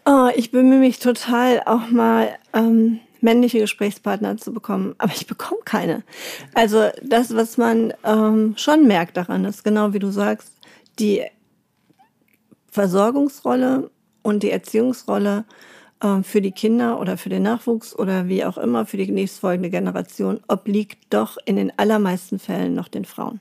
Oh, 0.07 0.29
ich 0.37 0.51
bemühe 0.51 0.81
mich 0.81 0.99
total, 0.99 1.63
auch 1.65 1.89
mal 1.91 2.37
ähm, 2.53 3.01
männliche 3.21 3.61
Gesprächspartner 3.61 4.37
zu 4.37 4.53
bekommen, 4.53 4.95
aber 4.99 5.13
ich 5.13 5.27
bekomme 5.27 5.61
keine. 5.65 6.03
Also 6.55 6.91
das, 7.03 7.35
was 7.35 7.57
man 7.57 7.95
ähm, 8.05 8.55
schon 8.57 8.87
merkt 8.87 9.17
daran, 9.17 9.45
ist 9.47 9.65
genau 9.65 9.95
wie 9.95 9.99
du 9.99 10.11
sagst, 10.11 10.53
die 10.99 11.25
Versorgungsrolle 12.71 13.91
und 14.23 14.43
die 14.43 14.51
Erziehungsrolle 14.51 15.45
äh, 16.05 16.23
für 16.23 16.41
die 16.41 16.53
Kinder 16.53 17.01
oder 17.01 17.17
für 17.17 17.31
den 17.31 17.43
Nachwuchs 17.43 17.99
oder 17.99 18.29
wie 18.29 18.45
auch 18.45 18.59
immer 18.59 18.87
für 18.87 18.99
die 18.99 19.11
nächstfolgende 19.11 19.71
Generation 19.71 20.41
obliegt 20.47 20.99
doch 21.11 21.39
in 21.47 21.57
den 21.57 21.77
allermeisten 21.79 22.39
Fällen 22.39 22.75
noch 22.75 22.89
den 22.89 23.07
Frauen. 23.07 23.41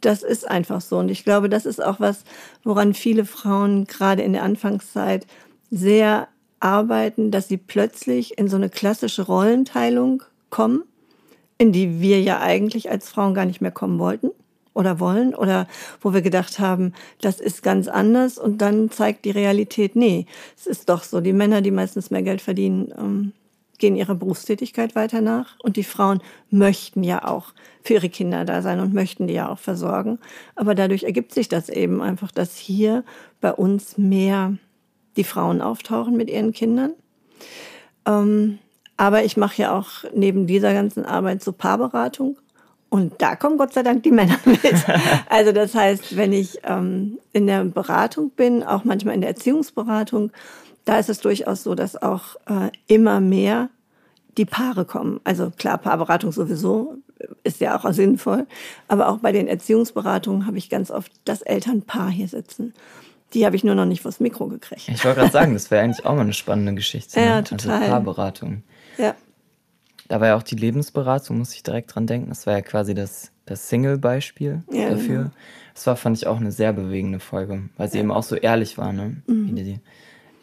Das 0.00 0.22
ist 0.22 0.48
einfach 0.48 0.82
so. 0.82 0.98
Und 0.98 1.08
ich 1.08 1.24
glaube, 1.24 1.48
das 1.48 1.64
ist 1.64 1.82
auch 1.82 1.98
was, 1.98 2.24
woran 2.62 2.92
viele 2.92 3.24
Frauen 3.24 3.86
gerade 3.86 4.22
in 4.22 4.34
der 4.34 4.42
Anfangszeit 4.42 5.26
sehr 5.70 6.28
arbeiten, 6.60 7.30
dass 7.30 7.48
sie 7.48 7.56
plötzlich 7.56 8.38
in 8.38 8.48
so 8.48 8.56
eine 8.56 8.68
klassische 8.68 9.22
Rollenteilung 9.22 10.22
kommen, 10.50 10.84
in 11.56 11.72
die 11.72 12.00
wir 12.00 12.20
ja 12.20 12.40
eigentlich 12.40 12.90
als 12.90 13.08
Frauen 13.08 13.34
gar 13.34 13.46
nicht 13.46 13.62
mehr 13.62 13.70
kommen 13.70 13.98
wollten 13.98 14.30
oder 14.74 15.00
wollen 15.00 15.34
oder 15.34 15.66
wo 16.00 16.12
wir 16.12 16.20
gedacht 16.20 16.58
haben, 16.58 16.92
das 17.20 17.40
ist 17.40 17.62
ganz 17.62 17.88
anders 17.88 18.38
und 18.38 18.58
dann 18.58 18.90
zeigt 18.90 19.24
die 19.24 19.30
Realität, 19.30 19.96
nee, 19.96 20.26
es 20.56 20.66
ist 20.66 20.88
doch 20.88 21.04
so, 21.04 21.20
die 21.20 21.32
Männer, 21.32 21.62
die 21.62 21.70
meistens 21.70 22.10
mehr 22.10 22.22
Geld 22.22 22.42
verdienen, 22.42 22.92
ähm, 22.98 23.32
gehen 23.78 23.96
ihrer 23.96 24.14
Berufstätigkeit 24.14 24.94
weiter 24.94 25.20
nach 25.20 25.58
und 25.60 25.76
die 25.76 25.84
Frauen 25.84 26.22
möchten 26.50 27.02
ja 27.02 27.24
auch 27.24 27.52
für 27.82 27.94
ihre 27.94 28.08
Kinder 28.08 28.44
da 28.44 28.62
sein 28.62 28.80
und 28.80 28.94
möchten 28.94 29.26
die 29.26 29.34
ja 29.34 29.48
auch 29.48 29.58
versorgen. 29.58 30.18
Aber 30.54 30.74
dadurch 30.74 31.02
ergibt 31.02 31.34
sich 31.34 31.48
das 31.48 31.68
eben 31.68 32.00
einfach, 32.00 32.30
dass 32.30 32.56
hier 32.56 33.04
bei 33.40 33.52
uns 33.52 33.98
mehr 33.98 34.56
die 35.16 35.24
Frauen 35.24 35.60
auftauchen 35.60 36.16
mit 36.16 36.30
ihren 36.30 36.52
Kindern. 36.52 36.92
Ähm, 38.06 38.58
aber 38.96 39.24
ich 39.24 39.36
mache 39.36 39.62
ja 39.62 39.76
auch 39.76 40.04
neben 40.14 40.46
dieser 40.46 40.72
ganzen 40.72 41.04
Arbeit 41.04 41.42
so 41.42 41.52
Paarberatung. 41.52 42.38
Und 42.94 43.14
da 43.18 43.34
kommen 43.34 43.58
Gott 43.58 43.72
sei 43.72 43.82
Dank 43.82 44.04
die 44.04 44.12
Männer 44.12 44.38
mit. 44.44 44.60
Also 45.28 45.50
das 45.50 45.74
heißt, 45.74 46.16
wenn 46.16 46.32
ich 46.32 46.60
ähm, 46.62 47.18
in 47.32 47.48
der 47.48 47.64
Beratung 47.64 48.30
bin, 48.30 48.62
auch 48.62 48.84
manchmal 48.84 49.16
in 49.16 49.20
der 49.20 49.30
Erziehungsberatung, 49.30 50.30
da 50.84 51.00
ist 51.00 51.08
es 51.08 51.18
durchaus 51.18 51.64
so, 51.64 51.74
dass 51.74 52.00
auch 52.00 52.36
äh, 52.46 52.70
immer 52.86 53.18
mehr 53.18 53.68
die 54.38 54.44
Paare 54.44 54.84
kommen. 54.84 55.20
Also 55.24 55.50
klar, 55.50 55.78
Paarberatung 55.78 56.30
sowieso 56.30 56.98
ist 57.42 57.60
ja 57.60 57.76
auch 57.76 57.92
sinnvoll. 57.92 58.46
Aber 58.86 59.08
auch 59.08 59.18
bei 59.18 59.32
den 59.32 59.48
Erziehungsberatungen 59.48 60.46
habe 60.46 60.58
ich 60.58 60.70
ganz 60.70 60.92
oft 60.92 61.10
das 61.24 61.42
Elternpaar 61.42 62.10
hier 62.10 62.28
sitzen. 62.28 62.74
Die 63.32 63.44
habe 63.44 63.56
ich 63.56 63.64
nur 63.64 63.74
noch 63.74 63.86
nicht 63.86 64.02
vors 64.02 64.20
Mikro 64.20 64.46
gekriegt. 64.46 64.88
Ich 64.88 65.04
wollte 65.04 65.18
gerade 65.18 65.32
sagen, 65.32 65.54
das 65.54 65.68
wäre 65.72 65.82
eigentlich 65.84 66.06
auch 66.06 66.14
mal 66.14 66.20
eine 66.20 66.32
spannende 66.32 66.74
Geschichte. 66.74 67.18
Ja, 67.18 67.38
ne? 67.38 67.42
total. 67.42 67.72
Also 67.72 67.90
Paarberatung. 67.90 68.62
Ja. 68.98 69.16
Da 70.08 70.20
war 70.20 70.28
ja 70.28 70.36
auch 70.36 70.42
die 70.42 70.56
Lebensberatung, 70.56 71.38
muss 71.38 71.54
ich 71.54 71.62
direkt 71.62 71.94
dran 71.94 72.06
denken. 72.06 72.28
Das 72.28 72.46
war 72.46 72.54
ja 72.54 72.62
quasi 72.62 72.94
das, 72.94 73.32
das 73.46 73.68
Single-Beispiel 73.68 74.62
Ja, 74.70 74.90
dafür. 74.90 75.18
genau. 75.18 75.30
Das 75.74 75.86
war, 75.86 75.96
fand 75.96 76.16
ich, 76.16 76.26
auch 76.26 76.38
eine 76.38 76.52
sehr 76.52 76.72
bewegende 76.72 77.20
Folge, 77.20 77.68
weil 77.76 77.90
sie 77.90 77.98
eben 77.98 78.12
auch 78.12 78.22
so 78.22 78.36
ehrlich 78.36 78.78
war, 78.78 78.92
ne? 78.92 79.22
Mhm. 79.26 79.56
Wie, 79.56 79.62
die, 79.64 79.80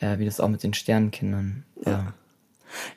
äh, 0.05 0.19
wie 0.19 0.25
das 0.25 0.39
auch 0.39 0.49
mit 0.49 0.63
den 0.63 0.73
Sternenkindern 0.73 1.63
war. 1.75 2.13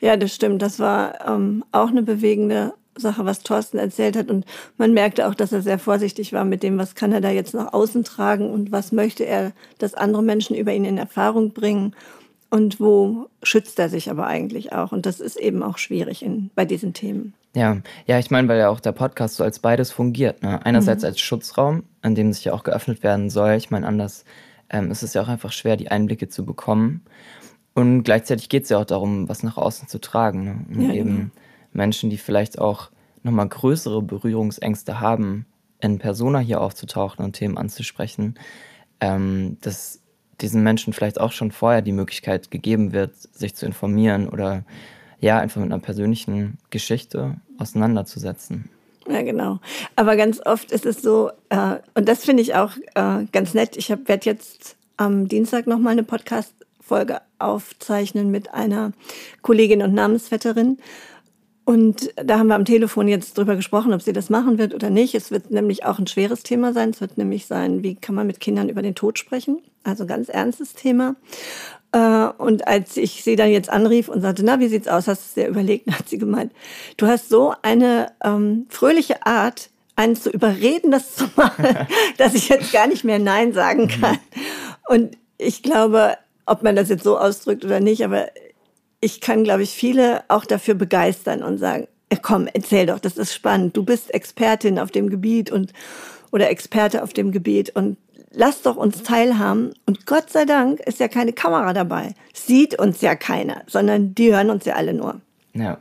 Ja, 0.00 0.16
das 0.16 0.34
stimmt. 0.34 0.62
Das 0.62 0.78
war 0.78 1.26
ähm, 1.28 1.64
auch 1.72 1.88
eine 1.88 2.02
bewegende 2.02 2.74
Sache, 2.96 3.24
was 3.24 3.40
Thorsten 3.40 3.78
erzählt 3.78 4.16
hat. 4.16 4.30
Und 4.30 4.44
man 4.78 4.92
merkte 4.92 5.28
auch, 5.28 5.34
dass 5.34 5.52
er 5.52 5.62
sehr 5.62 5.78
vorsichtig 5.78 6.32
war 6.32 6.44
mit 6.44 6.62
dem, 6.62 6.78
was 6.78 6.94
kann 6.94 7.12
er 7.12 7.20
da 7.20 7.30
jetzt 7.30 7.54
nach 7.54 7.72
außen 7.72 8.04
tragen 8.04 8.50
und 8.50 8.72
was 8.72 8.92
möchte 8.92 9.24
er, 9.24 9.52
dass 9.78 9.94
andere 9.94 10.22
Menschen 10.22 10.56
über 10.56 10.72
ihn 10.72 10.84
in 10.84 10.98
Erfahrung 10.98 11.52
bringen 11.52 11.94
und 12.54 12.78
wo 12.78 13.26
schützt 13.42 13.80
er 13.80 13.88
sich 13.88 14.08
aber 14.10 14.28
eigentlich 14.28 14.72
auch. 14.72 14.92
Und 14.92 15.06
das 15.06 15.18
ist 15.18 15.34
eben 15.36 15.64
auch 15.64 15.76
schwierig 15.76 16.24
in, 16.24 16.50
bei 16.54 16.64
diesen 16.64 16.92
Themen. 16.92 17.34
Ja, 17.56 17.78
ja, 18.06 18.20
ich 18.20 18.30
meine, 18.30 18.46
weil 18.46 18.60
ja 18.60 18.68
auch 18.68 18.78
der 18.78 18.92
Podcast 18.92 19.34
so 19.34 19.42
als 19.42 19.58
beides 19.58 19.90
fungiert. 19.90 20.40
Ne? 20.44 20.64
Einerseits 20.64 21.02
Mhm. 21.02 21.08
als 21.08 21.20
Schutzraum, 21.20 21.82
an 22.02 22.14
dem 22.14 22.32
sich 22.32 22.44
ja 22.44 22.52
auch 22.52 22.62
geöffnet 22.62 23.02
werden 23.02 23.28
soll. 23.28 23.54
Ich 23.54 23.72
meine, 23.72 23.88
anders 23.88 24.24
ähm, 24.70 24.92
ist 24.92 25.02
es 25.02 25.14
ja 25.14 25.22
auch 25.22 25.26
einfach 25.28 25.50
schwer, 25.50 25.76
die 25.76 25.90
Einblicke 25.90 26.28
zu 26.28 26.44
bekommen. 26.44 27.02
Und 27.74 28.04
gleichzeitig 28.04 28.48
geht 28.48 28.62
es 28.62 28.68
ja 28.68 28.78
auch 28.78 28.84
darum, 28.84 29.28
was 29.28 29.42
nach 29.42 29.56
außen 29.56 29.88
zu 29.88 29.98
tragen. 30.00 30.44
Ne? 30.44 30.76
Und 30.76 30.82
Ja, 30.82 30.94
eben 30.94 31.16
genau. 31.16 31.30
Menschen, 31.72 32.08
die 32.08 32.18
vielleicht 32.18 32.60
auch 32.60 32.90
nochmal 33.24 33.48
größere 33.48 34.00
Berührungsängste 34.00 35.00
haben, 35.00 35.46
in 35.80 35.98
Persona 35.98 36.38
hier 36.38 36.60
aufzutauchen 36.60 37.24
und 37.24 37.32
Themen 37.32 37.58
anzusprechen, 37.58 38.36
ähm, 39.00 39.56
dass 39.60 40.03
diesen 40.40 40.62
Menschen 40.62 40.92
vielleicht 40.92 41.20
auch 41.20 41.32
schon 41.32 41.50
vorher 41.50 41.82
die 41.82 41.92
Möglichkeit 41.92 42.50
gegeben 42.50 42.92
wird, 42.92 43.14
sich 43.16 43.54
zu 43.54 43.66
informieren 43.66 44.28
oder 44.28 44.64
ja, 45.20 45.38
einfach 45.38 45.60
mit 45.60 45.72
einer 45.72 45.80
persönlichen 45.80 46.58
Geschichte 46.70 47.36
auseinanderzusetzen. 47.58 48.68
Ja, 49.08 49.22
genau. 49.22 49.60
Aber 49.96 50.16
ganz 50.16 50.40
oft 50.44 50.70
ist 50.70 50.86
es 50.86 51.02
so, 51.02 51.30
äh, 51.50 51.76
und 51.94 52.08
das 52.08 52.24
finde 52.24 52.42
ich 52.42 52.54
auch 52.54 52.72
äh, 52.94 53.24
ganz 53.32 53.54
nett. 53.54 53.76
Ich 53.76 53.90
werde 53.90 54.24
jetzt 54.24 54.76
am 54.96 55.28
Dienstag 55.28 55.66
nochmal 55.66 55.92
eine 55.92 56.04
Podcast-Folge 56.04 57.20
aufzeichnen 57.38 58.30
mit 58.30 58.54
einer 58.54 58.92
Kollegin 59.42 59.82
und 59.82 59.94
Namensvetterin. 59.94 60.78
Und 61.64 62.12
da 62.16 62.38
haben 62.38 62.48
wir 62.48 62.56
am 62.56 62.66
Telefon 62.66 63.08
jetzt 63.08 63.38
drüber 63.38 63.56
gesprochen, 63.56 63.94
ob 63.94 64.02
sie 64.02 64.12
das 64.12 64.28
machen 64.28 64.58
wird 64.58 64.74
oder 64.74 64.90
nicht. 64.90 65.14
Es 65.14 65.30
wird 65.30 65.50
nämlich 65.50 65.86
auch 65.86 65.98
ein 65.98 66.06
schweres 66.06 66.42
Thema 66.42 66.74
sein. 66.74 66.90
Es 66.90 67.00
wird 67.00 67.16
nämlich 67.16 67.46
sein, 67.46 67.82
wie 67.82 67.94
kann 67.94 68.14
man 68.14 68.26
mit 68.26 68.40
Kindern 68.40 68.68
über 68.68 68.82
den 68.82 68.94
Tod 68.94 69.18
sprechen? 69.18 69.62
Also 69.82 70.04
ganz 70.04 70.28
ernstes 70.28 70.74
Thema. 70.74 71.16
Äh, 71.92 72.26
Und 72.36 72.68
als 72.68 72.98
ich 72.98 73.24
sie 73.24 73.36
dann 73.36 73.50
jetzt 73.50 73.70
anrief 73.70 74.08
und 74.08 74.20
sagte, 74.20 74.44
na, 74.44 74.60
wie 74.60 74.68
sieht's 74.68 74.88
aus? 74.88 75.08
Hast 75.08 75.22
du 75.22 75.26
es 75.28 75.34
dir 75.34 75.48
überlegt? 75.48 75.86
Dann 75.86 75.94
hat 75.98 76.08
sie 76.08 76.18
gemeint, 76.18 76.52
du 76.98 77.06
hast 77.06 77.30
so 77.30 77.54
eine 77.62 78.12
ähm, 78.22 78.66
fröhliche 78.68 79.24
Art, 79.26 79.70
einen 79.96 80.16
zu 80.16 80.30
überreden, 80.30 80.90
das 80.90 81.14
zu 81.14 81.26
machen, 81.36 81.66
dass 82.18 82.34
ich 82.34 82.48
jetzt 82.48 82.72
gar 82.72 82.88
nicht 82.88 83.04
mehr 83.04 83.18
Nein 83.18 83.52
sagen 83.54 83.88
kann. 83.88 84.18
Und 84.88 85.16
ich 85.38 85.62
glaube, 85.62 86.16
ob 86.46 86.62
man 86.62 86.76
das 86.76 86.90
jetzt 86.90 87.04
so 87.04 87.16
ausdrückt 87.16 87.64
oder 87.64 87.80
nicht, 87.80 88.04
aber 88.04 88.26
ich 89.04 89.20
kann, 89.20 89.44
glaube 89.44 89.62
ich, 89.62 89.70
viele 89.70 90.24
auch 90.28 90.46
dafür 90.46 90.74
begeistern 90.74 91.42
und 91.42 91.58
sagen, 91.58 91.86
"Äh, 92.08 92.16
komm, 92.22 92.48
erzähl 92.52 92.86
doch, 92.86 92.98
das 92.98 93.18
ist 93.18 93.34
spannend. 93.34 93.76
Du 93.76 93.84
bist 93.84 94.12
Expertin 94.14 94.78
auf 94.78 94.90
dem 94.90 95.10
Gebiet 95.10 95.50
und 95.52 95.74
oder 96.32 96.48
Experte 96.48 97.02
auf 97.02 97.12
dem 97.12 97.30
Gebiet 97.30 97.76
und 97.76 97.98
lass 98.32 98.62
doch 98.62 98.76
uns 98.76 99.02
teilhaben. 99.02 99.74
Und 99.86 100.06
Gott 100.06 100.30
sei 100.30 100.46
Dank 100.46 100.80
ist 100.80 101.00
ja 101.00 101.08
keine 101.08 101.34
Kamera 101.34 101.74
dabei. 101.74 102.14
Sieht 102.32 102.78
uns 102.78 103.02
ja 103.02 103.14
keiner, 103.14 103.62
sondern 103.66 104.14
die 104.14 104.32
hören 104.32 104.50
uns 104.50 104.64
ja 104.64 104.74
alle 104.74 104.94
nur. 104.94 105.20
Ja, 105.52 105.78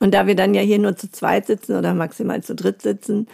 Und 0.00 0.12
da 0.12 0.26
wir 0.26 0.34
dann 0.34 0.52
ja 0.52 0.60
hier 0.60 0.78
nur 0.78 0.96
zu 0.96 1.10
zweit 1.10 1.46
sitzen 1.46 1.76
oder 1.76 1.94
maximal 1.94 2.42
zu 2.42 2.54
dritt 2.54 2.82
sitzen, 2.82 3.28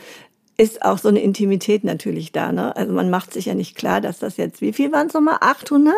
ist 0.56 0.82
auch 0.84 0.98
so 0.98 1.08
eine 1.08 1.20
Intimität 1.20 1.82
natürlich 1.82 2.30
da. 2.32 2.52
Ne? 2.52 2.76
Also 2.76 2.92
man 2.92 3.10
macht 3.10 3.32
sich 3.32 3.46
ja 3.46 3.54
nicht 3.54 3.76
klar, 3.76 4.00
dass 4.00 4.18
das 4.20 4.36
jetzt, 4.36 4.60
wie 4.60 4.72
viel 4.72 4.92
waren 4.92 5.08
es 5.08 5.14
nochmal? 5.14 5.38
800? 5.40 5.94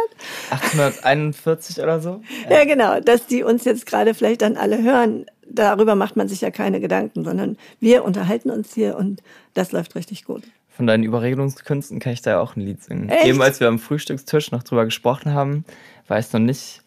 841 0.51 1.83
oder 1.83 2.01
so? 2.01 2.23
Ja, 2.51 2.65
genau, 2.65 3.01
dass 3.01 3.27
die 3.27 3.43
uns 3.43 3.65
jetzt 3.65 3.87
gerade 3.87 4.15
vielleicht 4.15 4.43
dann 4.43 4.57
alle 4.57 4.83
hören. 4.83 5.27
Darüber 5.49 5.95
macht 5.95 6.17
man 6.17 6.29
sich 6.29 6.41
ja 6.41 6.51
keine 6.51 6.81
Gedanken, 6.81 7.25
sondern 7.25 7.57
wir 7.81 8.05
unterhalten 8.05 8.51
uns 8.51 8.75
hier 8.75 8.97
und 8.97 9.23
das 9.55 9.73
läuft 9.73 9.95
richtig 9.95 10.25
gut. 10.25 10.43
Von 10.69 10.87
deinen 10.87 11.05
Überredungskünsten 11.05 12.01
kann 12.01 12.13
ich 12.13 12.23
da 12.23 12.33
ja 12.33 12.41
auch 12.41 12.57
ein 12.57 12.61
Lied 12.61 12.83
singen. 12.83 13.09
Echt? 13.09 13.27
Eben 13.27 13.43
als 13.43 13.61
wir 13.61 13.69
am 13.69 13.79
Frühstückstisch 13.79 14.53
noch 14.53 14.63
drüber 14.63 14.85
gesprochen 14.85 15.33
haben, 15.33 15.65
war 16.09 16.19
ich 16.19 16.33
noch 16.33 16.41
nicht 16.41 16.83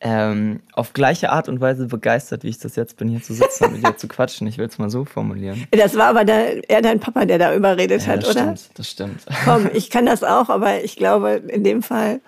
ähm, 0.00 0.60
auf 0.72 0.92
gleiche 0.92 1.30
Art 1.30 1.48
und 1.48 1.60
Weise 1.60 1.86
begeistert, 1.86 2.44
wie 2.44 2.48
ich 2.48 2.58
das 2.58 2.76
jetzt 2.76 2.96
bin, 2.98 3.08
hier 3.08 3.22
zu 3.22 3.32
sitzen 3.32 3.64
und 3.64 3.72
mit 3.72 3.86
dir 3.86 3.96
zu 3.96 4.08
quatschen. 4.08 4.46
Ich 4.46 4.58
will 4.58 4.66
es 4.66 4.78
mal 4.78 4.90
so 4.90 5.04
formulieren. 5.04 5.66
Das 5.70 5.96
war 5.96 6.08
aber 6.08 6.24
der, 6.24 6.68
eher 6.68 6.82
dein 6.82 7.00
Papa, 7.00 7.24
der 7.24 7.38
da 7.38 7.54
überredet 7.54 8.02
Ja, 8.02 8.08
hat, 8.08 8.22
das 8.22 8.30
oder? 8.30 8.40
stimmt, 8.56 8.78
das 8.78 8.90
stimmt. 8.90 9.26
Komm, 9.44 9.70
ich 9.74 9.90
kann 9.90 10.04
das 10.06 10.22
auch, 10.22 10.50
aber 10.50 10.84
ich 10.84 10.96
glaube, 10.96 11.30
in 11.48 11.64
dem 11.64 11.82
Fall 11.82 12.20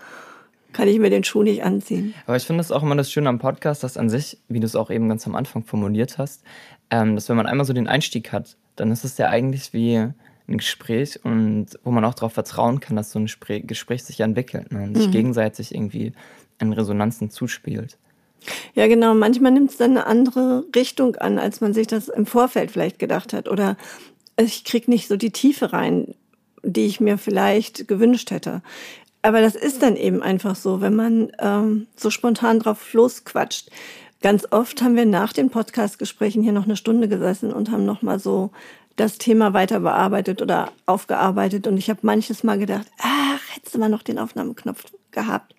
kann 0.72 0.88
ich 0.88 0.98
mir 0.98 1.10
den 1.10 1.24
Schuh 1.24 1.42
nicht 1.42 1.62
anziehen. 1.62 2.14
Aber 2.26 2.36
ich 2.36 2.44
finde 2.44 2.60
es 2.62 2.72
auch 2.72 2.82
immer 2.82 2.96
das 2.96 3.10
Schöne 3.10 3.28
am 3.28 3.38
Podcast, 3.38 3.82
dass 3.84 3.96
an 3.96 4.08
sich, 4.08 4.38
wie 4.48 4.60
du 4.60 4.66
es 4.66 4.76
auch 4.76 4.90
eben 4.90 5.08
ganz 5.08 5.26
am 5.26 5.34
Anfang 5.34 5.64
formuliert 5.64 6.18
hast, 6.18 6.42
ähm, 6.90 7.16
dass 7.16 7.28
wenn 7.28 7.36
man 7.36 7.46
einmal 7.46 7.66
so 7.66 7.72
den 7.72 7.88
Einstieg 7.88 8.32
hat, 8.32 8.56
dann 8.76 8.90
ist 8.92 9.04
es 9.04 9.18
ja 9.18 9.28
eigentlich 9.28 9.72
wie 9.72 9.96
ein 9.96 10.56
Gespräch 10.56 11.22
und 11.24 11.66
wo 11.84 11.90
man 11.90 12.04
auch 12.04 12.14
darauf 12.14 12.32
vertrauen 12.32 12.80
kann, 12.80 12.96
dass 12.96 13.12
so 13.12 13.18
ein 13.18 13.26
Gespräch, 13.26 13.66
Gespräch 13.66 14.04
sich 14.04 14.20
entwickelt 14.20 14.72
ne, 14.72 14.84
und 14.84 14.96
sich 14.96 15.10
gegenseitig 15.10 15.74
irgendwie 15.74 16.12
in 16.58 16.72
Resonanzen 16.72 17.30
zuspielt. 17.30 17.96
Ja, 18.74 18.86
genau. 18.86 19.14
Manchmal 19.14 19.52
nimmt 19.52 19.70
es 19.70 19.76
dann 19.76 19.92
eine 19.92 20.06
andere 20.06 20.64
Richtung 20.74 21.16
an, 21.16 21.38
als 21.38 21.60
man 21.60 21.74
sich 21.74 21.86
das 21.86 22.08
im 22.08 22.26
Vorfeld 22.26 22.70
vielleicht 22.70 22.98
gedacht 22.98 23.32
hat. 23.32 23.48
Oder 23.48 23.76
ich 24.36 24.64
krieg 24.64 24.88
nicht 24.88 25.08
so 25.08 25.16
die 25.16 25.32
Tiefe 25.32 25.72
rein, 25.72 26.14
die 26.62 26.86
ich 26.86 27.00
mir 27.00 27.18
vielleicht 27.18 27.88
gewünscht 27.88 28.30
hätte. 28.30 28.62
Aber 29.22 29.40
das 29.40 29.56
ist 29.56 29.82
dann 29.82 29.96
eben 29.96 30.22
einfach 30.22 30.54
so, 30.54 30.80
wenn 30.80 30.94
man 30.94 31.32
ähm, 31.40 31.86
so 31.96 32.10
spontan 32.10 32.60
drauf 32.60 32.92
losquatscht. 32.92 33.70
Ganz 34.20 34.46
oft 34.50 34.82
haben 34.82 34.96
wir 34.96 35.06
nach 35.06 35.32
den 35.32 35.50
Podcast-Gesprächen 35.50 36.42
hier 36.42 36.52
noch 36.52 36.64
eine 36.64 36.76
Stunde 36.76 37.08
gesessen 37.08 37.52
und 37.52 37.70
haben 37.70 37.84
noch 37.84 38.02
mal 38.02 38.18
so 38.18 38.50
das 38.96 39.18
Thema 39.18 39.54
weiter 39.54 39.80
bearbeitet 39.80 40.42
oder 40.42 40.72
aufgearbeitet. 40.86 41.66
Und 41.66 41.78
ich 41.78 41.88
habe 41.88 42.00
manches 42.02 42.42
Mal 42.42 42.58
gedacht, 42.58 42.86
ach, 42.98 43.40
hättest 43.54 43.74
du 43.74 43.78
mal 43.78 43.88
noch 43.88 44.02
den 44.02 44.18
Aufnahmeknopf 44.18 44.84
gehabt. 45.10 45.54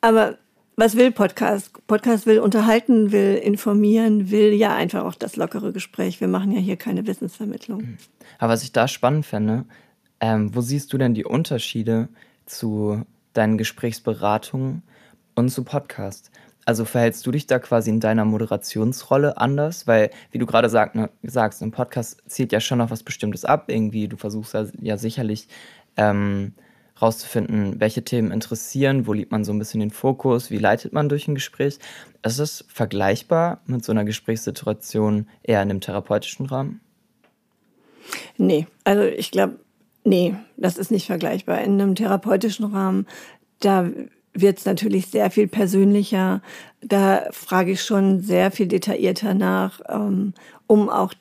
Aber 0.00 0.38
was 0.76 0.96
will 0.96 1.10
Podcast? 1.10 1.70
Podcast 1.86 2.26
will 2.26 2.38
unterhalten, 2.38 3.10
will 3.12 3.36
informieren, 3.36 4.30
will 4.30 4.52
ja 4.52 4.74
einfach 4.74 5.04
auch 5.04 5.14
das 5.14 5.36
lockere 5.36 5.72
Gespräch. 5.72 6.20
Wir 6.20 6.28
machen 6.28 6.52
ja 6.52 6.60
hier 6.60 6.76
keine 6.76 7.06
Wissensvermittlung. 7.06 7.96
Aber 8.38 8.52
was 8.52 8.62
ich 8.62 8.72
da 8.72 8.86
spannend 8.86 9.24
fände, 9.24 9.64
ähm, 10.20 10.54
wo 10.54 10.60
siehst 10.60 10.92
du 10.92 10.98
denn 10.98 11.14
die 11.14 11.24
Unterschiede 11.24 12.08
zu 12.44 13.02
deinen 13.32 13.58
Gesprächsberatungen 13.58 14.82
und 15.34 15.48
zu 15.48 15.64
Podcast? 15.64 16.30
Also 16.66 16.84
verhältst 16.84 17.24
du 17.26 17.30
dich 17.30 17.46
da 17.46 17.58
quasi 17.58 17.90
in 17.90 18.00
deiner 18.00 18.24
Moderationsrolle 18.24 19.38
anders? 19.38 19.86
Weil, 19.86 20.10
wie 20.32 20.38
du 20.38 20.46
gerade 20.46 20.68
sag, 20.68 20.94
ne, 20.94 21.10
sagst, 21.22 21.62
im 21.62 21.70
Podcast 21.70 22.22
zielt 22.26 22.52
ja 22.52 22.60
schon 22.60 22.78
noch 22.78 22.90
was 22.90 23.02
Bestimmtes 23.02 23.44
ab. 23.44 23.66
Irgendwie, 23.68 24.08
du 24.08 24.16
versuchst 24.16 24.52
ja, 24.52 24.66
ja 24.80 24.96
sicherlich 24.98 25.48
ähm, 25.96 26.54
rauszufinden, 27.00 27.80
welche 27.80 28.02
Themen 28.02 28.30
interessieren, 28.30 29.06
wo 29.06 29.12
liegt 29.12 29.30
man 29.30 29.44
so 29.44 29.52
ein 29.52 29.58
bisschen 29.58 29.80
den 29.80 29.90
Fokus, 29.90 30.50
wie 30.50 30.58
leitet 30.58 30.92
man 30.92 31.08
durch 31.08 31.28
ein 31.28 31.34
Gespräch. 31.34 31.78
Ist 32.22 32.38
es 32.38 32.64
vergleichbar 32.68 33.60
mit 33.66 33.84
so 33.84 33.92
einer 33.92 34.04
Gesprächssituation 34.04 35.28
eher 35.42 35.62
in 35.62 35.70
einem 35.70 35.80
therapeutischen 35.80 36.46
Rahmen? 36.46 36.80
Nee, 38.38 38.66
also 38.84 39.02
ich 39.02 39.30
glaube, 39.30 39.58
nee, 40.04 40.34
das 40.56 40.78
ist 40.78 40.90
nicht 40.90 41.06
vergleichbar. 41.06 41.60
In 41.62 41.80
einem 41.80 41.94
therapeutischen 41.94 42.66
Rahmen, 42.66 43.06
da 43.60 43.90
wird 44.32 44.58
es 44.58 44.64
natürlich 44.64 45.08
sehr 45.08 45.30
viel 45.30 45.48
persönlicher. 45.48 46.42
Da 46.80 47.26
frage 47.30 47.72
ich 47.72 47.82
schon 47.82 48.20
sehr 48.20 48.50
viel 48.50 48.66
detaillierter 48.66 49.34
nach, 49.34 49.80
ähm, 49.88 50.34
um 50.66 50.88
auch 50.88 51.12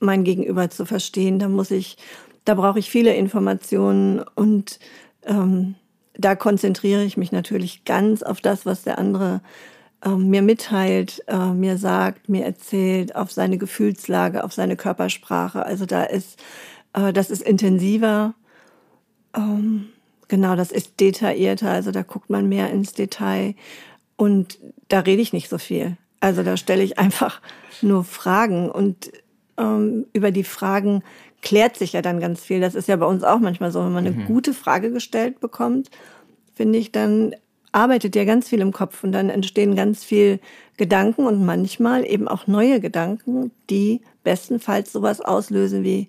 mein 0.00 0.24
Gegenüber 0.24 0.70
zu 0.70 0.86
verstehen. 0.86 1.38
Da 1.38 1.48
muss 1.48 1.70
ich, 1.70 1.96
da 2.44 2.54
brauche 2.54 2.78
ich 2.78 2.90
viele 2.90 3.14
Informationen 3.14 4.20
und 4.34 4.78
ähm, 5.26 5.74
da 6.16 6.36
konzentriere 6.36 7.04
ich 7.04 7.16
mich 7.16 7.32
natürlich 7.32 7.84
ganz 7.84 8.22
auf 8.22 8.40
das, 8.40 8.66
was 8.66 8.82
der 8.82 8.98
andere 8.98 9.40
ähm, 10.04 10.28
mir 10.28 10.42
mitteilt, 10.42 11.22
äh, 11.26 11.52
mir 11.52 11.78
sagt, 11.78 12.28
mir 12.28 12.44
erzählt, 12.44 13.16
auf 13.16 13.32
seine 13.32 13.58
Gefühlslage, 13.58 14.44
auf 14.44 14.52
seine 14.52 14.76
Körpersprache. 14.76 15.64
Also 15.64 15.86
da 15.86 16.04
ist, 16.04 16.38
äh, 16.92 17.12
das 17.12 17.30
ist 17.30 17.42
intensiver. 17.42 18.34
Ähm, 19.34 19.88
genau, 20.28 20.56
das 20.56 20.70
ist 20.70 21.00
detaillierter. 21.00 21.70
Also 21.70 21.90
da 21.90 22.02
guckt 22.02 22.30
man 22.30 22.48
mehr 22.48 22.70
ins 22.70 22.92
Detail. 22.92 23.54
Und 24.16 24.58
da 24.88 25.00
rede 25.00 25.22
ich 25.22 25.32
nicht 25.32 25.48
so 25.48 25.58
viel. 25.58 25.96
Also 26.20 26.42
da 26.42 26.56
stelle 26.56 26.82
ich 26.82 26.98
einfach 26.98 27.40
nur 27.82 28.04
Fragen 28.04 28.70
und 28.70 29.10
ähm, 29.56 30.06
über 30.12 30.30
die 30.30 30.44
Fragen 30.44 31.02
klärt 31.44 31.76
sich 31.76 31.92
ja 31.92 32.02
dann 32.02 32.18
ganz 32.18 32.40
viel. 32.40 32.60
Das 32.60 32.74
ist 32.74 32.88
ja 32.88 32.96
bei 32.96 33.06
uns 33.06 33.22
auch 33.22 33.38
manchmal 33.38 33.70
so, 33.70 33.84
wenn 33.84 33.92
man 33.92 34.06
eine 34.06 34.24
gute 34.24 34.54
Frage 34.54 34.90
gestellt 34.90 35.38
bekommt, 35.38 35.90
finde 36.54 36.78
ich, 36.78 36.90
dann 36.90 37.36
arbeitet 37.70 38.16
ja 38.16 38.24
ganz 38.24 38.48
viel 38.48 38.60
im 38.60 38.72
Kopf 38.72 39.04
und 39.04 39.12
dann 39.12 39.28
entstehen 39.28 39.76
ganz 39.76 40.02
viel 40.02 40.40
Gedanken 40.76 41.26
und 41.26 41.44
manchmal 41.44 42.06
eben 42.06 42.28
auch 42.28 42.46
neue 42.46 42.80
Gedanken, 42.80 43.50
die 43.68 44.00
bestenfalls 44.22 44.92
sowas 44.92 45.20
auslösen 45.20 45.84
wie, 45.84 46.08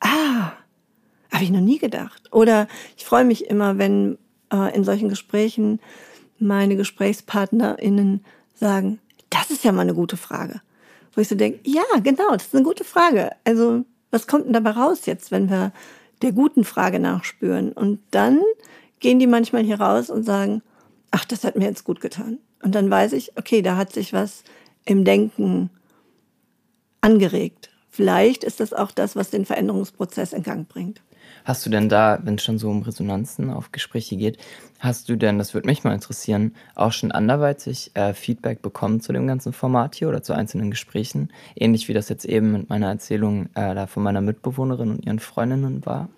ah, 0.00 0.52
habe 1.32 1.44
ich 1.44 1.50
noch 1.50 1.60
nie 1.60 1.78
gedacht. 1.78 2.32
Oder 2.32 2.68
ich 2.96 3.04
freue 3.04 3.24
mich 3.24 3.46
immer, 3.46 3.78
wenn 3.78 4.16
äh, 4.52 4.74
in 4.76 4.84
solchen 4.84 5.08
Gesprächen 5.08 5.80
meine 6.38 6.76
GesprächspartnerInnen 6.76 8.24
sagen, 8.54 9.00
das 9.30 9.50
ist 9.50 9.64
ja 9.64 9.72
mal 9.72 9.82
eine 9.82 9.94
gute 9.94 10.16
Frage. 10.16 10.60
Wo 11.14 11.20
ich 11.20 11.28
so 11.28 11.34
denke, 11.34 11.60
ja, 11.64 11.82
genau, 12.02 12.30
das 12.32 12.44
ist 12.44 12.54
eine 12.54 12.64
gute 12.64 12.84
Frage. 12.84 13.30
Also, 13.44 13.84
was 14.12 14.28
kommt 14.28 14.46
denn 14.46 14.52
dabei 14.52 14.70
raus 14.70 15.06
jetzt, 15.06 15.32
wenn 15.32 15.50
wir 15.50 15.72
der 16.20 16.30
guten 16.32 16.62
Frage 16.62 17.00
nachspüren? 17.00 17.72
Und 17.72 18.00
dann 18.12 18.40
gehen 19.00 19.18
die 19.18 19.26
manchmal 19.26 19.64
hier 19.64 19.80
raus 19.80 20.10
und 20.10 20.22
sagen, 20.22 20.62
ach, 21.10 21.24
das 21.24 21.42
hat 21.42 21.56
mir 21.56 21.64
jetzt 21.64 21.82
gut 21.82 22.00
getan. 22.00 22.38
Und 22.62 22.76
dann 22.76 22.88
weiß 22.88 23.14
ich, 23.14 23.36
okay, 23.36 23.62
da 23.62 23.76
hat 23.76 23.92
sich 23.92 24.12
was 24.12 24.44
im 24.84 25.04
Denken 25.04 25.70
angeregt. 27.00 27.70
Vielleicht 27.90 28.44
ist 28.44 28.60
das 28.60 28.72
auch 28.72 28.92
das, 28.92 29.16
was 29.16 29.30
den 29.30 29.44
Veränderungsprozess 29.44 30.32
in 30.32 30.42
Gang 30.42 30.68
bringt. 30.68 31.02
Hast 31.44 31.64
du 31.66 31.70
denn 31.70 31.88
da, 31.88 32.18
wenn 32.22 32.36
es 32.36 32.44
schon 32.44 32.58
so 32.58 32.70
um 32.70 32.82
Resonanzen 32.82 33.50
auf 33.50 33.72
Gespräche 33.72 34.16
geht, 34.16 34.38
hast 34.78 35.08
du 35.08 35.16
denn, 35.16 35.38
das 35.38 35.54
würde 35.54 35.68
mich 35.68 35.84
mal 35.84 35.94
interessieren, 35.94 36.54
auch 36.74 36.92
schon 36.92 37.12
anderweitig 37.12 37.92
äh, 37.94 38.14
Feedback 38.14 38.62
bekommen 38.62 39.00
zu 39.00 39.12
dem 39.12 39.26
ganzen 39.26 39.52
Format 39.52 39.94
hier 39.94 40.08
oder 40.08 40.22
zu 40.22 40.32
einzelnen 40.32 40.70
Gesprächen? 40.70 41.30
Ähnlich 41.54 41.88
wie 41.88 41.94
das 41.94 42.08
jetzt 42.08 42.24
eben 42.24 42.52
mit 42.52 42.68
meiner 42.68 42.88
Erzählung 42.88 43.46
äh, 43.54 43.74
da 43.74 43.86
von 43.86 44.02
meiner 44.02 44.20
Mitbewohnerin 44.20 44.90
und 44.90 45.06
ihren 45.06 45.20
Freundinnen 45.20 45.86
war? 45.86 46.08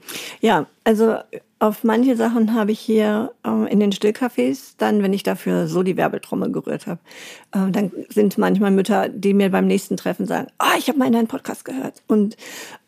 Ja, 0.40 0.66
also 0.84 1.18
auf 1.58 1.84
manche 1.84 2.16
Sachen 2.16 2.54
habe 2.54 2.72
ich 2.72 2.80
hier 2.80 3.32
äh, 3.46 3.72
in 3.72 3.80
den 3.80 3.92
Stillcafés, 3.92 4.74
dann, 4.76 5.02
wenn 5.02 5.12
ich 5.12 5.22
dafür 5.22 5.66
so 5.66 5.82
die 5.82 5.96
Werbetrommel 5.96 6.50
gerührt 6.50 6.86
habe, 6.86 7.00
äh, 7.52 7.70
dann 7.70 7.92
sind 8.08 8.36
manchmal 8.38 8.70
Mütter, 8.70 9.08
die 9.08 9.34
mir 9.34 9.50
beim 9.50 9.66
nächsten 9.66 9.96
Treffen 9.96 10.26
sagen, 10.26 10.48
ah, 10.58 10.74
ich 10.78 10.88
habe 10.88 10.98
mal 10.98 11.06
in 11.06 11.12
deinen 11.12 11.28
Podcast 11.28 11.64
gehört. 11.64 12.02
Und 12.06 12.36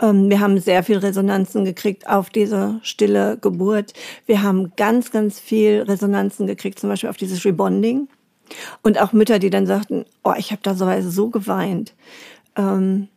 ähm, 0.02 0.29
wir 0.29 0.40
haben 0.40 0.59
sehr 0.59 0.83
viel 0.83 0.98
Resonanzen 0.98 1.64
gekriegt 1.64 2.09
auf 2.09 2.29
diese 2.29 2.81
stille 2.83 3.38
Geburt. 3.38 3.92
Wir 4.26 4.42
haben 4.42 4.72
ganz, 4.76 5.11
ganz 5.11 5.40
viel 5.40 5.83
Resonanzen 5.83 6.46
gekriegt, 6.46 6.79
zum 6.79 6.90
Beispiel 6.90 7.11
auf 7.11 7.16
dieses 7.16 7.44
Rebonding. 7.44 8.09
Und 8.83 9.00
auch 9.00 9.12
Mütter, 9.12 9.38
die 9.38 9.50
dann 9.50 9.66
sagten, 9.66 10.05
oh, 10.22 10.35
ich 10.37 10.50
habe 10.50 10.61
da 10.62 10.74
so, 10.74 10.87
so 11.09 11.31
geweint. 11.31 11.94
Ähm, 12.57 13.09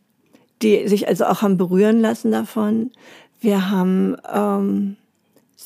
die 0.62 0.88
sich 0.88 1.08
also 1.08 1.26
auch 1.26 1.42
haben 1.42 1.58
berühren 1.58 2.02
lassen 2.02 2.32
davon. 2.32 2.92
Wir 3.40 3.72
haben 3.72 4.18
ähm, 4.32 4.98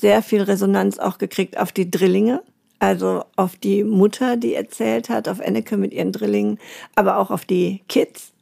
sehr 0.04 0.22
viel 0.22 0.42
Resonanz 0.42 1.00
auch 1.00 1.18
gekriegt 1.18 1.58
auf 1.58 1.72
die 1.72 1.90
Drillinge, 1.90 2.44
also 2.78 3.24
auf 3.38 3.56
die 3.56 3.86
Mutter, 3.86 4.36
die 4.36 4.54
erzählt 4.54 5.08
hat, 5.08 5.30
auf 5.30 5.40
Enneke 5.40 5.78
mit 5.78 5.94
ihren 5.94 6.12
Drillingen, 6.12 6.60
aber 6.94 7.20
auch 7.20 7.32
auf 7.32 7.46
die 7.46 7.82
Kids. 7.88 8.34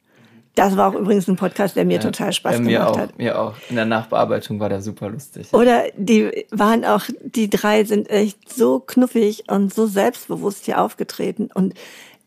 Das 0.55 0.75
war 0.75 0.89
auch 0.89 0.99
übrigens 0.99 1.27
ein 1.27 1.35
Podcast, 1.35 1.75
der 1.75 1.85
mir 1.85 1.97
ja, 1.97 1.99
total 1.99 2.33
Spaß 2.33 2.61
mir 2.61 2.79
gemacht 2.79 2.89
auch, 2.89 2.97
hat. 2.97 3.17
Mir 3.19 3.39
auch. 3.39 3.53
In 3.69 3.75
der 3.75 3.85
Nachbearbeitung 3.85 4.59
war 4.59 4.69
der 4.69 4.81
super 4.81 5.11
lustig. 5.11 5.53
Oder 5.53 5.83
die 5.95 6.47
waren 6.49 6.83
auch, 6.83 7.03
die 7.23 7.47
drei 7.47 7.83
sind 7.83 8.09
echt 8.09 8.51
so 8.51 8.79
knuffig 8.79 9.43
und 9.47 9.71
so 9.71 9.85
selbstbewusst 9.85 10.65
hier 10.65 10.81
aufgetreten. 10.81 11.51
Und 11.53 11.75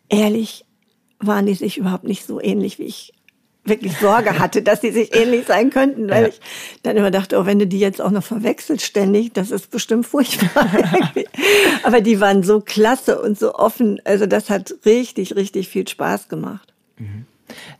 ehrlich 0.09 0.65
waren 1.19 1.47
die 1.47 1.55
sich 1.55 1.77
überhaupt 1.77 2.05
nicht 2.05 2.25
so 2.25 2.41
ähnlich, 2.41 2.79
wie 2.79 2.85
ich 2.85 3.13
wirklich 3.65 3.97
Sorge 3.99 4.39
hatte, 4.39 4.63
dass 4.63 4.81
sie 4.81 4.91
sich 4.91 5.15
ähnlich 5.15 5.47
sein 5.47 5.71
könnten, 5.71 6.09
weil 6.11 6.23
ja. 6.25 6.29
ich 6.29 6.41
dann 6.83 6.97
immer 6.97 7.11
dachte, 7.11 7.39
oh, 7.39 7.47
wenn 7.47 7.59
du 7.59 7.67
die 7.67 7.79
jetzt 7.79 8.01
auch 8.01 8.11
noch 8.11 8.23
verwechselt 8.23 8.83
ständig, 8.83 9.33
das 9.33 9.51
ist 9.51 9.71
bestimmt 9.71 10.07
furchtbar. 10.07 10.69
Aber 11.83 12.01
die 12.01 12.21
waren 12.21 12.43
so 12.43 12.61
klasse 12.61 13.21
und 13.21 13.39
so 13.39 13.55
offen. 13.55 14.01
Also 14.05 14.27
das 14.27 14.51
hat 14.51 14.75
richtig, 14.85 15.37
richtig 15.37 15.69
viel 15.69 15.89
Spaß 15.89 16.29
gemacht. 16.29 16.73
Mhm. 16.99 17.27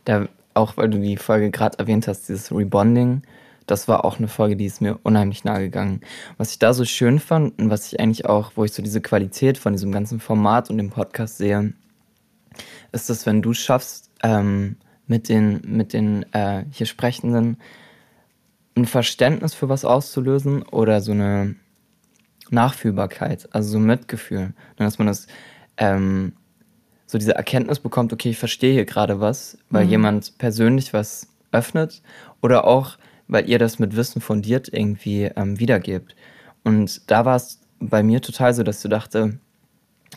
Da, 0.05 0.27
auch 0.53 0.77
weil 0.77 0.89
du 0.89 0.99
die 0.99 1.17
Folge 1.17 1.51
gerade 1.51 1.77
erwähnt 1.79 2.07
hast, 2.07 2.27
dieses 2.29 2.51
Rebonding, 2.51 3.21
das 3.67 3.87
war 3.87 4.05
auch 4.05 4.19
eine 4.19 4.27
Folge, 4.27 4.55
die 4.55 4.65
ist 4.65 4.81
mir 4.81 4.99
unheimlich 5.03 5.43
nahe 5.43 5.61
gegangen. 5.61 6.01
Was 6.37 6.51
ich 6.51 6.59
da 6.59 6.73
so 6.73 6.85
schön 6.85 7.19
fand 7.19 7.57
und 7.59 7.69
was 7.69 7.91
ich 7.91 7.99
eigentlich 7.99 8.25
auch, 8.25 8.51
wo 8.55 8.63
ich 8.63 8.73
so 8.73 8.83
diese 8.83 9.01
Qualität 9.01 9.57
von 9.57 9.73
diesem 9.73 9.91
ganzen 9.91 10.19
Format 10.19 10.69
und 10.69 10.77
dem 10.77 10.91
Podcast 10.91 11.37
sehe, 11.37 11.73
ist, 12.91 13.09
dass 13.09 13.25
wenn 13.25 13.41
du 13.41 13.53
schaffst, 13.53 14.11
ähm, 14.23 14.77
mit 15.07 15.29
den, 15.29 15.61
mit 15.65 15.93
den 15.93 16.25
äh, 16.33 16.63
hier 16.71 16.85
Sprechenden 16.85 17.57
ein 18.75 18.85
Verständnis 18.85 19.53
für 19.53 19.69
was 19.69 19.85
auszulösen 19.85 20.63
oder 20.63 21.01
so 21.01 21.11
eine 21.11 21.55
Nachfühlbarkeit, 22.49 23.47
also 23.51 23.69
so 23.71 23.77
ein 23.77 23.85
Mitgefühl. 23.85 24.53
Dass 24.77 24.97
man 24.97 25.07
das, 25.07 25.27
ähm, 25.77 26.33
so 27.05 27.17
diese 27.17 27.35
Erkenntnis 27.35 27.79
bekommt, 27.79 28.11
okay, 28.11 28.31
ich 28.31 28.37
verstehe 28.37 28.73
hier 28.73 28.85
gerade 28.85 29.19
was, 29.19 29.57
weil 29.69 29.85
mhm. 29.85 29.91
jemand 29.91 30.37
persönlich 30.37 30.93
was 30.93 31.27
öffnet 31.51 32.01
oder 32.41 32.65
auch, 32.65 32.97
weil 33.27 33.49
ihr 33.49 33.59
das 33.59 33.79
mit 33.79 33.95
Wissen 33.95 34.21
fundiert 34.21 34.69
irgendwie 34.71 35.25
ähm, 35.35 35.59
wiedergebt. 35.59 36.15
Und 36.63 37.09
da 37.09 37.25
war 37.25 37.37
es 37.37 37.61
bei 37.79 38.03
mir 38.03 38.21
total 38.21 38.53
so, 38.53 38.63
dass 38.63 38.81
du 38.81 38.87
dachte, 38.87 39.39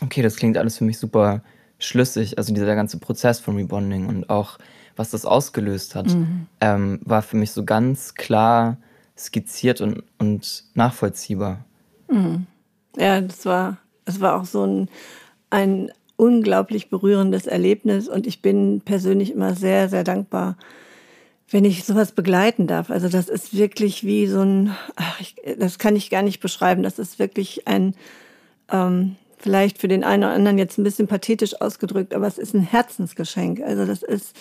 okay, 0.01 0.21
das 0.21 0.35
klingt 0.35 0.57
alles 0.57 0.77
für 0.77 0.83
mich 0.83 0.97
super 0.97 1.41
schlüssig, 1.77 2.37
also 2.37 2.53
dieser 2.53 2.75
ganze 2.75 2.99
Prozess 2.99 3.39
von 3.39 3.55
Rebonding 3.55 4.07
und 4.07 4.29
auch 4.29 4.57
was 4.99 5.11
das 5.11 5.25
ausgelöst 5.25 5.95
hat, 5.95 6.07
mhm. 6.07 6.47
ähm, 6.59 6.99
war 7.05 7.21
für 7.21 7.37
mich 7.37 7.51
so 7.51 7.63
ganz 7.63 8.15
klar 8.15 8.75
skizziert 9.17 9.79
und, 9.79 10.03
und 10.17 10.65
nachvollziehbar. 10.73 11.63
Mhm. 12.11 12.45
Ja, 12.97 13.21
das 13.21 13.45
war, 13.45 13.77
das 14.03 14.19
war 14.19 14.35
auch 14.35 14.43
so 14.43 14.65
ein, 14.65 14.89
ein 15.51 15.89
unglaublich 16.17 16.89
berührendes 16.89 17.47
Erlebnis 17.47 18.09
und 18.09 18.27
ich 18.27 18.41
bin 18.41 18.81
persönlich 18.81 19.31
immer 19.31 19.55
sehr, 19.55 19.87
sehr 19.87 20.03
dankbar, 20.03 20.57
wenn 21.49 21.63
ich 21.63 21.85
sowas 21.85 22.11
begleiten 22.11 22.67
darf. 22.67 22.89
Also 22.89 23.07
das 23.07 23.29
ist 23.29 23.55
wirklich 23.55 24.03
wie 24.03 24.27
so 24.27 24.41
ein, 24.41 24.75
ach, 24.97 25.21
ich, 25.21 25.37
das 25.57 25.79
kann 25.79 25.95
ich 25.95 26.09
gar 26.09 26.23
nicht 26.23 26.41
beschreiben, 26.41 26.83
das 26.83 26.99
ist 26.99 27.19
wirklich 27.19 27.69
ein, 27.69 27.95
ähm, 28.69 29.15
vielleicht 29.37 29.77
für 29.77 29.87
den 29.87 30.03
einen 30.03 30.25
oder 30.25 30.33
anderen 30.33 30.57
jetzt 30.57 30.77
ein 30.77 30.83
bisschen 30.83 31.07
pathetisch 31.07 31.61
ausgedrückt, 31.61 32.13
aber 32.13 32.27
es 32.27 32.37
ist 32.37 32.53
ein 32.53 32.63
Herzensgeschenk. 32.63 33.61
Also 33.61 33.85
das 33.85 34.03
ist 34.03 34.35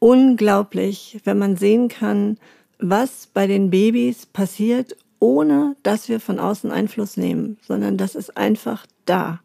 unglaublich, 0.00 1.20
wenn 1.24 1.38
man 1.38 1.56
sehen 1.56 1.88
kann, 1.88 2.38
was 2.80 3.28
bei 3.32 3.46
den 3.46 3.70
Babys 3.70 4.26
passiert, 4.26 4.96
ohne 5.20 5.76
dass 5.84 6.08
wir 6.08 6.18
von 6.18 6.40
außen 6.40 6.72
Einfluss 6.72 7.16
nehmen, 7.16 7.58
sondern 7.66 7.96
das 7.96 8.16
ist 8.16 8.36
einfach 8.36 8.86
da. 9.04 9.40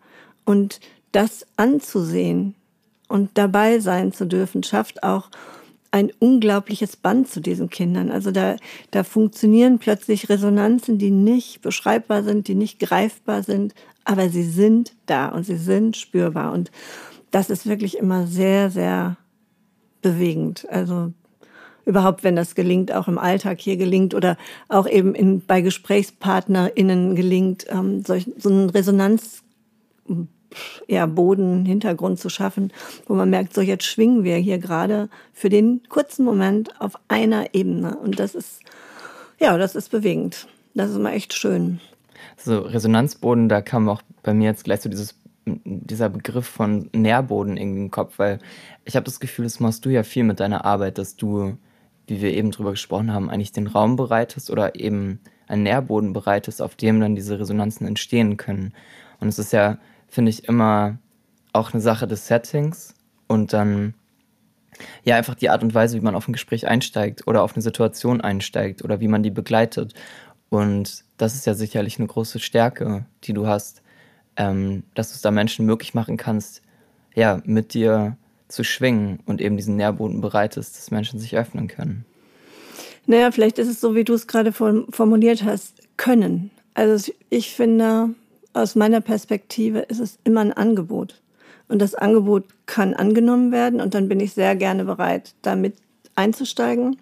Und 0.46 0.80
das 1.12 1.46
anzusehen 1.58 2.56
und 3.08 3.32
dabei 3.36 3.80
sein 3.80 4.12
zu 4.14 4.26
dürfen, 4.26 4.64
schafft 4.64 5.04
auch 5.04 5.30
ein 5.92 6.12
unglaubliches 6.20 6.98
Band 6.98 7.30
zu 7.30 7.40
diesen 7.40 7.70
Kindern. 7.70 8.10
Also 8.12 8.32
da, 8.32 8.58
da 8.92 9.04
funktionieren 9.04 9.80
plötzlich 9.80 10.30
Resonanzen, 10.30 10.98
die 10.98 11.12
nicht 11.12 11.62
beschreibbar 11.62 12.24
sind, 12.24 12.48
die 12.48 12.56
nicht 12.56 12.80
greifbar 12.80 13.44
sind, 13.44 13.74
aber 14.04 14.30
sie 14.30 14.44
sind 14.44 14.94
da 15.06 15.30
und 15.30 15.46
sie 15.46 15.58
sind 15.58 15.96
spürbar. 15.96 16.52
Und 16.52 16.72
das 17.32 17.50
ist 17.50 17.66
wirklich 17.66 17.98
immer 17.98 18.28
sehr, 18.28 18.70
sehr 18.72 19.18
bewegend. 20.06 20.68
Also 20.70 21.12
überhaupt, 21.84 22.24
wenn 22.24 22.36
das 22.36 22.54
gelingt, 22.54 22.92
auch 22.92 23.08
im 23.08 23.18
Alltag 23.18 23.60
hier 23.60 23.76
gelingt 23.76 24.14
oder 24.14 24.38
auch 24.70 24.88
eben 24.88 25.16
in, 25.16 25.42
bei 25.42 25.62
GesprächspartnerInnen 25.62 27.16
gelingt, 27.16 27.66
ähm, 27.70 28.04
solch, 28.06 28.30
so 28.38 28.50
einen 28.50 28.70
Resonanz, 28.70 29.42
ja, 30.88 31.08
Boden, 31.08 31.66
Hintergrund 31.66 32.20
zu 32.20 32.30
schaffen, 32.30 32.72
wo 33.08 33.16
man 33.16 33.32
merkt, 33.32 33.56
so 33.56 33.62
jetzt 33.62 33.84
schwingen 33.84 34.24
wir 34.24 34.38
hier 34.38 34.60
gerade 34.60 35.10
für 35.34 35.50
den 35.50 35.82
kurzen 35.90 36.24
Moment 36.24 36.80
auf 36.80 36.94
einer 37.08 37.56
Ebene. 37.56 37.98
Und 37.98 38.20
das 38.20 38.36
ist, 38.36 38.60
ja, 39.40 39.58
das 39.58 39.76
ist 39.76 39.90
bewegend. 39.90 40.48
Das 40.76 40.92
ist 40.92 40.98
immer 40.98 41.14
echt 41.14 41.34
schön. 41.34 41.82
So, 42.38 42.60
Resonanzboden, 42.60 43.50
da 43.50 43.62
kam 43.62 43.90
auch 43.90 44.04
bei 44.22 44.36
mir 44.36 44.50
jetzt 44.50 44.66
gleich 44.66 44.82
so 44.82 44.90
dieses 44.90 45.16
dieser 45.46 46.10
Begriff 46.10 46.48
von 46.48 46.90
Nährboden 46.94 47.58
irgendwie 47.58 47.82
im 47.82 47.92
Kopf, 47.92 48.18
weil 48.18 48.40
ich 48.84 48.96
habe 48.96 49.04
das 49.04 49.20
Gefühl, 49.20 49.46
das 49.46 49.60
machst 49.60 49.86
du 49.86 49.90
ja 49.90 50.04
viel 50.04 50.24
mit 50.24 50.40
deiner 50.40 50.66
Arbeit, 50.66 50.98
dass 50.98 51.16
du, 51.16 51.58
wie 52.08 52.22
wir 52.22 52.34
eben 52.34 52.52
drüber 52.52 52.72
gesprochen 52.72 53.14
haben, 53.14 53.30
eigentlich 53.30 53.52
den 53.52 53.68
Raum 53.68 53.96
bereitest 53.96 54.50
oder 54.50 54.76
eben 54.76 55.20
einen 55.48 55.64
Nährboden 55.64 56.14
bereitest, 56.14 56.62
auf 56.62 56.76
dem 56.76 57.00
dann 57.00 57.16
diese 57.16 57.40
Resonanzen 57.40 57.86
entstehen 57.88 58.38
können. 58.38 58.74
Und 59.20 59.28
es 59.28 59.38
ist 59.38 59.54
ja, 59.54 59.78
finde 60.08 60.32
ich, 60.32 60.48
immer 60.48 60.98
auch 61.54 61.74
eine 61.74 61.82
Sache 61.82 62.08
des 62.08 62.28
Settings 62.28 62.96
und 63.28 63.54
dann 63.54 63.94
ja 65.04 65.16
einfach 65.16 65.36
die 65.36 65.50
Art 65.50 65.64
und 65.64 65.74
Weise, 65.74 65.98
wie 65.98 66.04
man 66.04 66.16
auf 66.16 66.28
ein 66.28 66.34
Gespräch 66.34 66.68
einsteigt 66.68 67.28
oder 67.28 67.44
auf 67.44 67.54
eine 67.54 67.62
Situation 67.62 68.20
einsteigt 68.22 68.84
oder 68.84 69.00
wie 69.00 69.08
man 69.08 69.24
die 69.24 69.32
begleitet. 69.32 69.94
Und 70.50 71.06
das 71.18 71.36
ist 71.36 71.46
ja 71.46 71.54
sicherlich 71.54 71.98
eine 71.98 72.08
große 72.08 72.40
Stärke, 72.40 73.06
die 73.24 73.34
du 73.34 73.48
hast, 73.48 73.84
ähm, 74.38 74.84
dass 74.94 75.10
du 75.10 75.16
es 75.16 75.22
da 75.22 75.32
Menschen 75.32 75.66
möglich 75.66 75.94
machen 75.94 76.18
kannst, 76.18 76.62
ja, 77.14 77.42
mit 77.46 77.74
dir 77.74 78.18
zu 78.48 78.64
schwingen 78.64 79.20
und 79.26 79.42
eben 79.42 79.58
diesen 79.58 79.76
Nährboden 79.76 80.22
bereitest, 80.22 80.78
dass 80.78 80.92
Menschen 80.92 81.20
sich 81.20 81.38
öffnen 81.38 81.68
können. 81.68 82.06
Naja, 83.08 83.32
vielleicht 83.32 83.60
ist 83.60 83.68
es 83.68 83.82
so, 83.82 83.96
wie 83.96 84.04
du 84.04 84.14
es 84.14 84.28
gerade 84.28 84.52
formuliert 84.52 85.44
hast, 85.44 85.82
können. 85.98 86.52
Also 86.74 87.12
ich 87.30 87.52
finde, 87.52 88.10
aus 88.54 88.76
meiner 88.76 89.02
Perspektive 89.02 89.80
ist 89.80 90.00
es 90.00 90.18
immer 90.24 90.42
ein 90.42 90.54
Angebot. 90.54 91.22
Und 91.68 91.80
das 91.80 91.96
Angebot 91.96 92.46
kann 92.66 92.94
angenommen 92.94 93.52
werden 93.52 93.82
und 93.82 93.96
dann 93.96 94.08
bin 94.08 94.20
ich 94.20 94.34
sehr 94.34 94.56
gerne 94.56 94.86
bereit, 94.86 95.34
damit 95.42 95.76
einzusteigen. 96.16 96.98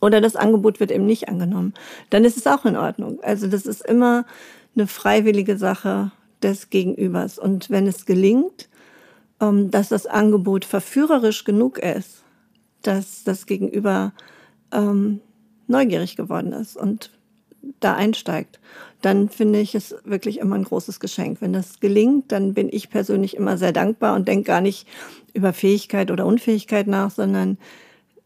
Oder 0.00 0.20
das 0.20 0.36
Angebot 0.36 0.80
wird 0.80 0.90
eben 0.90 1.06
nicht 1.06 1.28
angenommen. 1.28 1.74
Dann 2.10 2.24
ist 2.24 2.36
es 2.36 2.46
auch 2.46 2.64
in 2.64 2.76
Ordnung. 2.76 3.18
Also 3.22 3.46
das 3.46 3.66
ist 3.66 3.84
immer 3.84 4.24
eine 4.74 4.86
freiwillige 4.86 5.58
Sache 5.58 6.12
des 6.42 6.70
Gegenübers. 6.70 7.38
Und 7.38 7.70
wenn 7.70 7.86
es 7.86 8.06
gelingt, 8.06 8.68
ähm, 9.40 9.70
dass 9.70 9.88
das 9.88 10.06
Angebot 10.06 10.64
verführerisch 10.64 11.44
genug 11.44 11.78
ist, 11.78 12.24
dass 12.82 13.24
das 13.24 13.46
Gegenüber 13.46 14.12
ähm, 14.72 15.20
neugierig 15.66 16.16
geworden 16.16 16.52
ist 16.52 16.76
und 16.76 17.10
da 17.80 17.94
einsteigt, 17.94 18.60
dann 19.02 19.28
finde 19.28 19.60
ich 19.60 19.74
es 19.74 19.94
wirklich 20.04 20.38
immer 20.38 20.56
ein 20.56 20.64
großes 20.64 21.00
Geschenk. 21.00 21.40
Wenn 21.40 21.52
das 21.52 21.80
gelingt, 21.80 22.32
dann 22.32 22.54
bin 22.54 22.68
ich 22.70 22.90
persönlich 22.90 23.36
immer 23.36 23.58
sehr 23.58 23.72
dankbar 23.72 24.14
und 24.16 24.26
denke 24.26 24.44
gar 24.44 24.60
nicht 24.60 24.86
über 25.34 25.52
Fähigkeit 25.52 26.10
oder 26.10 26.26
Unfähigkeit 26.26 26.86
nach, 26.86 27.10
sondern 27.10 27.58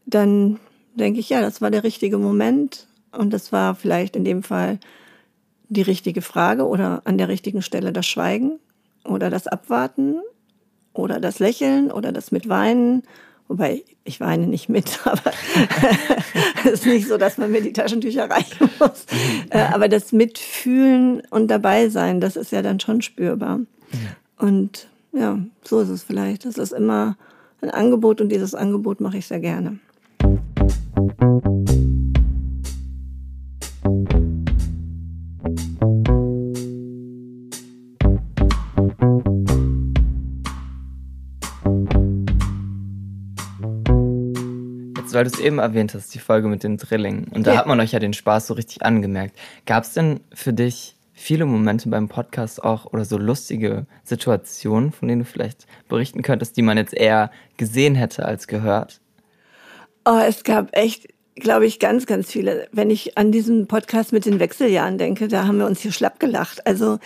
dann 0.05 0.59
denke 0.95 1.19
ich, 1.19 1.29
ja, 1.29 1.41
das 1.41 1.61
war 1.61 1.71
der 1.71 1.83
richtige 1.83 2.17
Moment 2.17 2.87
und 3.11 3.33
das 3.33 3.51
war 3.51 3.75
vielleicht 3.75 4.15
in 4.15 4.25
dem 4.25 4.43
Fall 4.43 4.79
die 5.73 5.81
richtige 5.81 6.21
Frage 6.21 6.67
oder 6.67 7.01
an 7.05 7.17
der 7.17 7.27
richtigen 7.27 7.61
Stelle 7.61 7.91
das 7.91 8.05
Schweigen 8.05 8.59
oder 9.05 9.29
das 9.29 9.47
Abwarten 9.47 10.21
oder 10.93 11.19
das 11.19 11.39
Lächeln 11.39 11.91
oder 11.91 12.11
das 12.11 12.31
Mitweinen 12.31 13.03
Wobei, 13.47 13.83
ich 14.03 14.19
weine 14.19 14.47
nicht 14.47 14.69
mit, 14.69 14.99
aber 15.05 15.31
es 16.65 16.71
ist 16.71 16.85
nicht 16.85 17.07
so, 17.07 17.17
dass 17.17 17.37
man 17.37 17.51
mir 17.51 17.61
die 17.61 17.73
Taschentücher 17.73 18.29
reichen 18.29 18.69
muss. 18.79 19.05
Äh, 19.49 19.59
aber 19.59 19.89
das 19.89 20.11
Mitfühlen 20.11 21.21
und 21.29 21.49
dabei 21.49 21.89
sein, 21.89 22.21
das 22.21 22.35
ist 22.35 22.51
ja 22.51 22.61
dann 22.61 22.79
schon 22.79 23.01
spürbar. 23.01 23.59
Und 24.39 24.87
ja, 25.11 25.37
so 25.63 25.81
ist 25.81 25.89
es 25.89 26.03
vielleicht. 26.03 26.45
Das 26.45 26.57
ist 26.57 26.71
immer 26.71 27.17
ein 27.61 27.69
Angebot 27.69 28.21
und 28.21 28.29
dieses 28.29 28.55
Angebot 28.55 29.01
mache 29.01 29.17
ich 29.17 29.27
sehr 29.27 29.39
gerne. 29.39 29.77
Weil 45.13 45.25
du 45.25 45.31
es 45.31 45.39
eben 45.39 45.59
erwähnt 45.59 45.93
hast, 45.93 46.13
die 46.13 46.19
Folge 46.19 46.47
mit 46.47 46.63
den 46.63 46.77
Drillingen. 46.77 47.25
Und 47.25 47.47
da 47.47 47.53
ja. 47.53 47.59
hat 47.59 47.67
man 47.67 47.79
euch 47.79 47.91
ja 47.91 47.99
den 47.99 48.13
Spaß 48.13 48.47
so 48.47 48.53
richtig 48.53 48.83
angemerkt. 48.83 49.37
Gab 49.65 49.83
es 49.83 49.93
denn 49.93 50.21
für 50.33 50.53
dich 50.53 50.95
viele 51.13 51.45
Momente 51.45 51.89
beim 51.89 52.09
Podcast 52.09 52.63
auch 52.63 52.85
oder 52.91 53.05
so 53.05 53.17
lustige 53.17 53.85
Situationen, 54.03 54.91
von 54.91 55.07
denen 55.07 55.19
du 55.19 55.25
vielleicht 55.25 55.67
berichten 55.87 56.21
könntest, 56.21 56.57
die 56.57 56.61
man 56.61 56.77
jetzt 56.77 56.93
eher 56.93 57.31
gesehen 57.57 57.95
hätte 57.95 58.25
als 58.25 58.47
gehört? 58.47 58.99
Oh, 60.05 60.19
es 60.27 60.43
gab 60.43 60.75
echt, 60.75 61.07
glaube 61.35 61.65
ich, 61.65 61.79
ganz, 61.79 62.05
ganz 62.05 62.29
viele. 62.29 62.67
Wenn 62.71 62.89
ich 62.89 63.17
an 63.17 63.31
diesen 63.31 63.67
Podcast 63.67 64.11
mit 64.11 64.25
den 64.25 64.39
Wechseljahren 64.39 64.97
denke, 64.97 65.27
da 65.29 65.47
haben 65.47 65.59
wir 65.59 65.65
uns 65.65 65.79
hier 65.79 65.93
schlapp 65.93 66.19
gelacht. 66.19 66.67
Also 66.67 66.99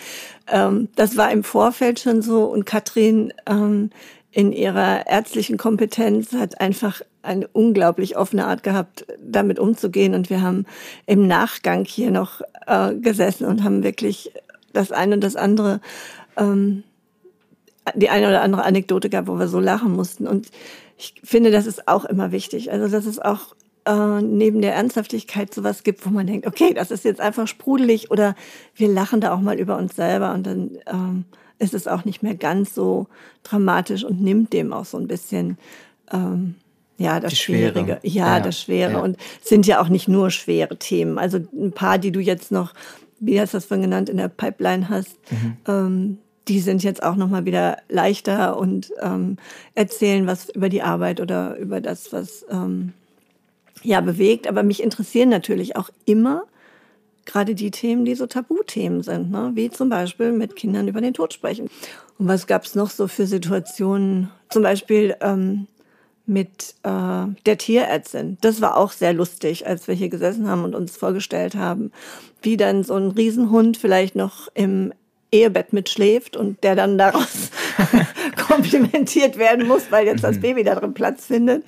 ähm, 0.48 0.88
das 0.96 1.16
war 1.16 1.30
im 1.30 1.44
Vorfeld 1.44 2.00
schon 2.00 2.22
so 2.22 2.44
und 2.44 2.66
Katrin 2.66 3.32
ähm, 3.46 3.90
in 4.30 4.52
ihrer 4.52 5.06
ärztlichen 5.06 5.56
Kompetenz 5.56 6.32
hat 6.32 6.60
einfach 6.60 7.02
eine 7.22 7.48
unglaublich 7.48 8.16
offene 8.16 8.46
Art 8.46 8.62
gehabt, 8.62 9.06
damit 9.20 9.58
umzugehen. 9.58 10.14
Und 10.14 10.30
wir 10.30 10.42
haben 10.42 10.66
im 11.06 11.26
Nachgang 11.26 11.84
hier 11.84 12.10
noch 12.10 12.40
äh, 12.66 12.94
gesessen 12.94 13.46
und 13.46 13.64
haben 13.64 13.82
wirklich 13.82 14.32
das 14.72 14.92
eine 14.92 15.14
und 15.14 15.24
das 15.24 15.36
andere, 15.36 15.80
ähm, 16.36 16.84
die 17.94 18.10
eine 18.10 18.28
oder 18.28 18.42
andere 18.42 18.64
Anekdote 18.64 19.10
gehabt, 19.10 19.28
wo 19.28 19.38
wir 19.38 19.48
so 19.48 19.60
lachen 19.60 19.92
mussten. 19.92 20.26
Und 20.26 20.48
ich 20.96 21.14
finde, 21.24 21.50
das 21.50 21.66
ist 21.66 21.88
auch 21.88 22.04
immer 22.04 22.32
wichtig. 22.32 22.72
Also, 22.72 22.88
dass 22.88 23.06
es 23.06 23.18
auch 23.18 23.54
äh, 23.88 24.20
neben 24.20 24.60
der 24.60 24.74
Ernsthaftigkeit 24.74 25.54
sowas 25.54 25.82
gibt, 25.82 26.04
wo 26.04 26.10
man 26.10 26.26
denkt, 26.26 26.46
okay, 26.46 26.74
das 26.74 26.90
ist 26.90 27.04
jetzt 27.04 27.20
einfach 27.20 27.48
sprudelig 27.48 28.10
oder 28.10 28.34
wir 28.74 28.88
lachen 28.88 29.20
da 29.20 29.32
auch 29.32 29.40
mal 29.40 29.58
über 29.58 29.76
uns 29.78 29.96
selber 29.96 30.34
und 30.34 30.46
dann 30.46 30.78
ähm, 30.86 31.24
ist 31.58 31.74
es 31.74 31.88
auch 31.88 32.04
nicht 32.04 32.22
mehr 32.22 32.34
ganz 32.34 32.74
so 32.74 33.06
dramatisch 33.42 34.04
und 34.04 34.20
nimmt 34.20 34.52
dem 34.52 34.72
auch 34.72 34.84
so 34.84 34.98
ein 34.98 35.08
bisschen 35.08 35.58
ähm, 36.12 36.56
ja, 36.98 37.20
das 37.20 37.38
Schwierige. 37.38 38.00
Ja, 38.02 38.36
ja, 38.36 38.40
das 38.40 38.60
Schwere. 38.60 38.92
Ja. 38.92 38.98
Und 39.00 39.16
sind 39.40 39.66
ja 39.66 39.80
auch 39.80 39.88
nicht 39.88 40.08
nur 40.08 40.30
schwere 40.30 40.76
Themen. 40.76 41.16
Also 41.18 41.38
ein 41.52 41.72
paar, 41.72 41.98
die 41.98 42.10
du 42.10 42.20
jetzt 42.20 42.50
noch, 42.50 42.74
wie 43.20 43.40
hast 43.40 43.54
du 43.54 43.58
das 43.58 43.66
vorhin 43.66 43.82
genannt, 43.82 44.08
in 44.08 44.16
der 44.16 44.28
Pipeline 44.28 44.88
hast, 44.88 45.16
mhm. 45.30 45.56
ähm, 45.66 46.18
die 46.48 46.60
sind 46.60 46.82
jetzt 46.82 47.02
auch 47.02 47.14
nochmal 47.14 47.44
wieder 47.44 47.78
leichter 47.88 48.56
und 48.56 48.90
ähm, 49.00 49.36
erzählen 49.74 50.26
was 50.26 50.48
über 50.48 50.68
die 50.68 50.82
Arbeit 50.82 51.20
oder 51.20 51.56
über 51.56 51.80
das, 51.80 52.12
was 52.12 52.44
ähm, 52.50 52.94
ja 53.82 54.00
bewegt. 54.00 54.48
Aber 54.48 54.62
mich 54.62 54.82
interessieren 54.82 55.28
natürlich 55.28 55.76
auch 55.76 55.90
immer 56.04 56.44
gerade 57.26 57.54
die 57.54 57.70
Themen, 57.70 58.06
die 58.06 58.14
so 58.14 58.26
Tabuthemen 58.26 59.02
sind, 59.02 59.30
ne? 59.30 59.52
wie 59.54 59.70
zum 59.70 59.90
Beispiel 59.90 60.32
mit 60.32 60.56
Kindern 60.56 60.88
über 60.88 61.02
den 61.02 61.12
Tod 61.12 61.34
sprechen. 61.34 61.68
Und 62.18 62.26
was 62.26 62.46
gab 62.46 62.64
es 62.64 62.74
noch 62.74 62.90
so 62.90 63.06
für 63.06 63.26
Situationen? 63.26 64.30
Zum 64.48 64.62
Beispiel 64.62 65.14
ähm, 65.20 65.66
mit 66.28 66.74
äh, 66.82 67.26
der 67.46 67.58
Tierärztin. 67.58 68.38
Das 68.40 68.60
war 68.60 68.76
auch 68.76 68.92
sehr 68.92 69.12
lustig, 69.12 69.66
als 69.66 69.88
wir 69.88 69.94
hier 69.94 70.08
gesessen 70.08 70.48
haben 70.48 70.64
und 70.64 70.74
uns 70.74 70.96
vorgestellt 70.96 71.54
haben, 71.54 71.90
wie 72.42 72.56
dann 72.56 72.84
so 72.84 72.94
ein 72.94 73.10
Riesenhund 73.10 73.76
vielleicht 73.76 74.14
noch 74.14 74.48
im 74.54 74.92
Ehebett 75.32 75.72
mitschläft 75.72 76.36
und 76.36 76.62
der 76.62 76.76
dann 76.76 76.98
daraus 76.98 77.50
komplimentiert 78.48 79.38
werden 79.38 79.66
muss, 79.66 79.90
weil 79.90 80.06
jetzt 80.06 80.24
das 80.24 80.36
mhm. 80.36 80.40
Baby 80.40 80.64
da 80.64 80.74
drin 80.74 80.94
Platz 80.94 81.26
findet. 81.26 81.64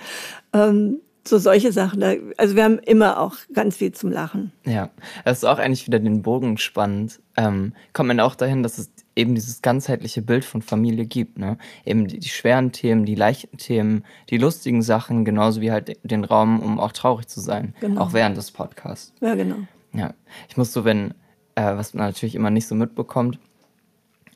Ähm, 0.53 1.01
so 1.27 1.39
solche 1.39 1.71
Sachen. 1.71 2.03
Also 2.37 2.57
wir 2.57 2.65
haben 2.65 2.79
immer 2.79 3.21
auch 3.21 3.37
ganz 3.53 3.77
viel 3.77 3.93
zum 3.93 4.11
Lachen. 4.11 4.53
Ja, 4.65 4.91
das 5.25 5.39
ist 5.39 5.45
auch 5.45 5.59
eigentlich 5.59 5.87
wieder 5.87 5.99
den 5.99 6.23
Bogen 6.23 6.59
spannend. 6.59 7.21
Ähm, 7.37 7.75
kommt 7.93 8.09
man 8.09 8.21
auch 8.21 8.35
dahin, 8.35 8.63
dass 8.63 8.79
es 8.79 8.91
eben 9.21 9.35
dieses 9.35 9.63
ganzheitliche 9.63 10.23
Bild 10.23 10.45
von 10.45 10.63
Familie 10.63 11.05
gibt. 11.05 11.39
Ne? 11.39 11.59
Eben 11.85 12.09
die, 12.09 12.19
die, 12.19 12.29
schweren 12.29 12.73
Themen, 12.73 13.05
die 13.05 13.15
leichten 13.15 13.59
Themen, 13.59 14.05
die 14.31 14.39
lustigen 14.39 14.83
Sachen, 14.83 15.25
genauso 15.25 15.61
wie 15.61 15.71
halt 15.71 15.99
den 16.03 16.25
Raum, 16.25 16.61
um 16.61 16.81
auch 16.81 16.93
traurig 16.93 17.29
zu 17.29 17.41
sein. 17.41 17.75
Genau. 17.81 18.01
Auch 18.01 18.13
während 18.13 18.37
des 18.37 18.51
Podcasts. 18.51 19.13
Ja, 19.21 19.35
genau. 19.35 19.57
Ja, 19.93 20.15
ich 20.49 20.57
muss 20.57 20.73
so, 20.73 20.85
wenn, 20.85 21.13
äh, 21.55 21.77
was 21.77 21.95
man 21.95 22.07
natürlich 22.07 22.35
immer 22.35 22.51
nicht 22.51 22.67
so 22.67 22.75
mitbekommt, 22.75 23.39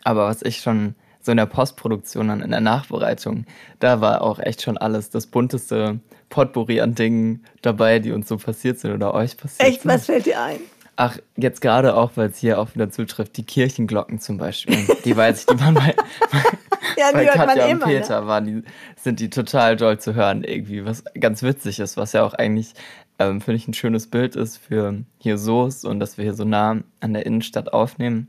aber 0.03 0.27
was 0.27 0.43
ich 0.43 0.59
schon 0.59 0.95
so 1.21 1.33
in 1.33 1.39
der 1.39 1.47
Postproduktion, 1.47 2.29
dann 2.29 2.43
in 2.43 2.51
der 2.51 2.61
Nachbereitung, 2.61 3.47
da 3.81 4.03
war 4.03 4.21
auch 4.21 4.39
echt 4.39 4.63
schon 4.63 4.77
alles 4.77 5.09
das 5.09 5.27
bunteste 5.27 6.01
Potpourri 6.29 6.81
an 6.81 6.95
Dingen 6.95 7.45
dabei, 7.63 7.99
die 7.99 8.13
uns 8.13 8.29
so 8.29 8.37
passiert 8.37 8.79
sind 8.79 8.93
oder 8.93 9.15
euch 9.15 9.37
passiert 9.37 9.69
echt, 9.69 9.83
sind. 9.83 9.91
Echt, 9.91 10.01
was 10.01 10.07
fällt 10.07 10.27
dir 10.27 10.43
ein? 10.43 10.61
Ach, 10.97 11.19
jetzt 11.37 11.61
gerade 11.61 11.97
auch, 11.97 12.13
weil 12.15 12.31
es 12.31 12.39
hier 12.39 12.61
auch 12.61 12.75
wieder 12.75 12.91
zutrifft, 12.91 13.37
die 13.37 13.45
Kirchenglocken 13.45 14.21
zum 14.21 14.39
Beispiel. 14.39 14.87
Die 15.05 15.17
weiß 15.17 15.41
ich, 15.41 15.47
die 15.47 15.61
waren 15.61 15.75
bei, 15.75 15.95
ja, 16.97 17.11
bei 17.13 17.25
Katja 17.27 17.65
und 17.65 17.71
immer, 17.71 17.87
ne? 17.87 18.01
Peter, 18.01 18.21
ne? 18.21 18.27
waren 18.27 18.45
die, 18.45 18.63
sind 18.97 19.19
die 19.19 19.31
total 19.31 19.77
doll 19.77 19.99
zu 19.99 20.15
hören 20.15 20.45
irgendwie, 20.45 20.85
was 20.85 21.03
ganz 21.19 21.43
witzig 21.43 21.81
ist, 21.81 21.97
was 21.97 22.13
ja 22.13 22.23
auch 22.23 22.35
eigentlich, 22.35 22.75
ähm, 23.19 23.41
finde 23.41 23.57
ich, 23.57 23.67
ein 23.67 23.75
schönes 23.75 24.07
Bild 24.09 24.37
ist 24.37 24.59
für 24.59 25.03
hier 25.19 25.37
Soos 25.37 25.85
und 25.85 25.99
dass 25.99 26.17
wir 26.17 26.25
hier 26.25 26.35
so 26.35 26.45
nah 26.45 26.77
an 27.01 27.13
der 27.13 27.27
Innenstadt 27.27 27.73
aufnehmen. 27.73 28.29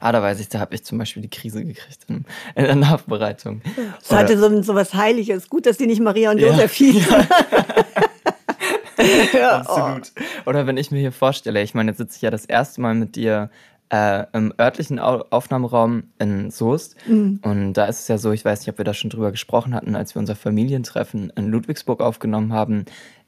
Ah, 0.00 0.12
da 0.12 0.22
weiß 0.22 0.40
ich, 0.40 0.48
da 0.48 0.60
habe 0.60 0.74
ich 0.74 0.84
zum 0.84 0.98
Beispiel 0.98 1.22
die 1.22 1.30
Krise 1.30 1.64
gekriegt 1.64 2.04
in, 2.08 2.24
in 2.54 2.64
der 2.64 2.76
Nachbereitung. 2.76 3.60
Es 4.00 4.10
hatte 4.12 4.38
so, 4.38 4.62
so 4.62 4.74
was 4.74 4.94
Heiliges. 4.94 5.50
Gut, 5.50 5.66
dass 5.66 5.78
die 5.78 5.86
nicht 5.86 6.00
Maria 6.00 6.30
und 6.30 6.38
Josef 6.38 6.72
hießen. 6.74 7.02
ja, 7.10 7.26
Absolut. 9.42 10.12
Oh. 10.16 10.50
Oder 10.50 10.66
wenn 10.66 10.76
ich 10.76 10.90
mir 10.90 11.00
hier 11.00 11.12
vorstelle, 11.12 11.62
ich 11.62 11.74
meine, 11.74 11.90
jetzt 11.90 11.98
sitze 11.98 12.16
ich 12.16 12.22
ja 12.22 12.30
das 12.30 12.44
erste 12.44 12.80
Mal 12.80 12.94
mit 12.94 13.16
dir 13.16 13.50
äh, 13.90 14.24
im 14.32 14.52
örtlichen 14.58 14.98
Aufnahmeraum 14.98 16.04
in 16.18 16.50
Soest. 16.50 16.96
Mhm. 17.06 17.40
Und 17.42 17.74
da 17.74 17.84
ist 17.86 18.00
es 18.00 18.08
ja 18.08 18.18
so, 18.18 18.32
ich 18.32 18.44
weiß 18.44 18.60
nicht, 18.60 18.70
ob 18.70 18.78
wir 18.78 18.84
da 18.84 18.94
schon 18.94 19.10
drüber 19.10 19.30
gesprochen 19.30 19.74
hatten, 19.74 19.94
als 19.94 20.14
wir 20.14 20.20
unser 20.20 20.36
Familientreffen 20.36 21.30
in 21.36 21.48
Ludwigsburg 21.48 22.00
aufgenommen 22.00 22.52
haben. 22.52 22.86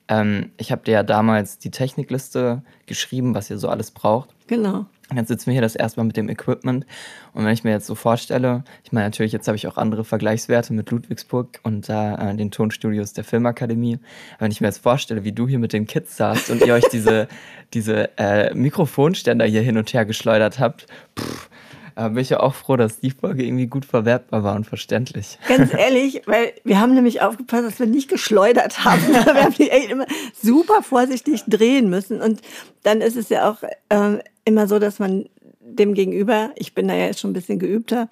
Ähm, 0.08 0.52
ich 0.56 0.72
habe 0.72 0.82
dir 0.84 0.92
ja 0.92 1.02
damals 1.02 1.58
die 1.58 1.70
Technikliste 1.70 2.62
geschrieben, 2.86 3.34
was 3.34 3.50
ihr 3.50 3.58
so 3.58 3.68
alles 3.68 3.90
braucht. 3.90 4.30
Genau. 4.46 4.86
Und 5.08 5.18
jetzt 5.18 5.28
sitzen 5.28 5.46
wir 5.46 5.52
hier 5.52 5.62
das 5.62 5.76
erste 5.76 6.00
Mal 6.00 6.04
mit 6.04 6.16
dem 6.16 6.28
Equipment. 6.28 6.84
Und 7.32 7.44
wenn 7.44 7.52
ich 7.52 7.62
mir 7.62 7.70
jetzt 7.70 7.86
so 7.86 7.94
vorstelle, 7.94 8.64
ich 8.82 8.90
meine, 8.90 9.06
natürlich, 9.06 9.32
jetzt 9.32 9.46
habe 9.46 9.56
ich 9.56 9.68
auch 9.68 9.76
andere 9.76 10.04
Vergleichswerte 10.04 10.72
mit 10.72 10.90
Ludwigsburg 10.90 11.60
und 11.62 11.88
da 11.88 12.30
äh, 12.30 12.34
den 12.34 12.50
Tonstudios 12.50 13.12
der 13.12 13.22
Filmakademie. 13.22 14.00
Aber 14.34 14.44
wenn 14.44 14.50
ich 14.50 14.60
mir 14.60 14.66
jetzt 14.66 14.82
vorstelle, 14.82 15.22
wie 15.22 15.32
du 15.32 15.46
hier 15.46 15.60
mit 15.60 15.72
den 15.72 15.86
Kids 15.86 16.16
saßt 16.16 16.50
und 16.50 16.64
ihr 16.66 16.74
euch 16.74 16.88
diese, 16.90 17.28
diese 17.74 18.18
äh, 18.18 18.52
Mikrofonständer 18.54 19.44
hier 19.44 19.62
hin 19.62 19.78
und 19.78 19.92
her 19.92 20.04
geschleudert 20.04 20.58
habt, 20.58 20.86
pff, 21.18 21.50
da 21.96 22.08
bin 22.08 22.18
ich 22.18 22.28
ja 22.28 22.40
auch 22.40 22.54
froh, 22.54 22.76
dass 22.76 23.00
die 23.00 23.10
Folge 23.10 23.42
irgendwie 23.42 23.66
gut 23.66 23.86
verwertbar 23.86 24.44
war 24.44 24.54
und 24.54 24.66
verständlich. 24.66 25.38
Ganz 25.48 25.72
ehrlich, 25.72 26.22
weil 26.26 26.52
wir 26.62 26.78
haben 26.78 26.94
nämlich 26.94 27.22
aufgepasst, 27.22 27.64
dass 27.64 27.78
wir 27.78 27.86
nicht 27.86 28.10
geschleudert 28.10 28.84
haben. 28.84 29.00
wir 29.08 29.24
haben 29.24 29.54
die 29.54 29.70
echt 29.70 29.90
immer 29.90 30.04
super 30.40 30.82
vorsichtig 30.82 31.44
drehen 31.46 31.88
müssen. 31.88 32.20
Und 32.20 32.42
dann 32.82 33.00
ist 33.00 33.16
es 33.16 33.30
ja 33.30 33.50
auch 33.50 33.62
äh, 33.88 34.18
immer 34.44 34.68
so, 34.68 34.78
dass 34.78 34.98
man 34.98 35.24
dem 35.60 35.94
Gegenüber, 35.94 36.50
ich 36.56 36.74
bin 36.74 36.86
da 36.86 36.94
ja 36.94 37.06
jetzt 37.06 37.20
schon 37.20 37.30
ein 37.30 37.34
bisschen 37.34 37.58
geübter, 37.58 38.08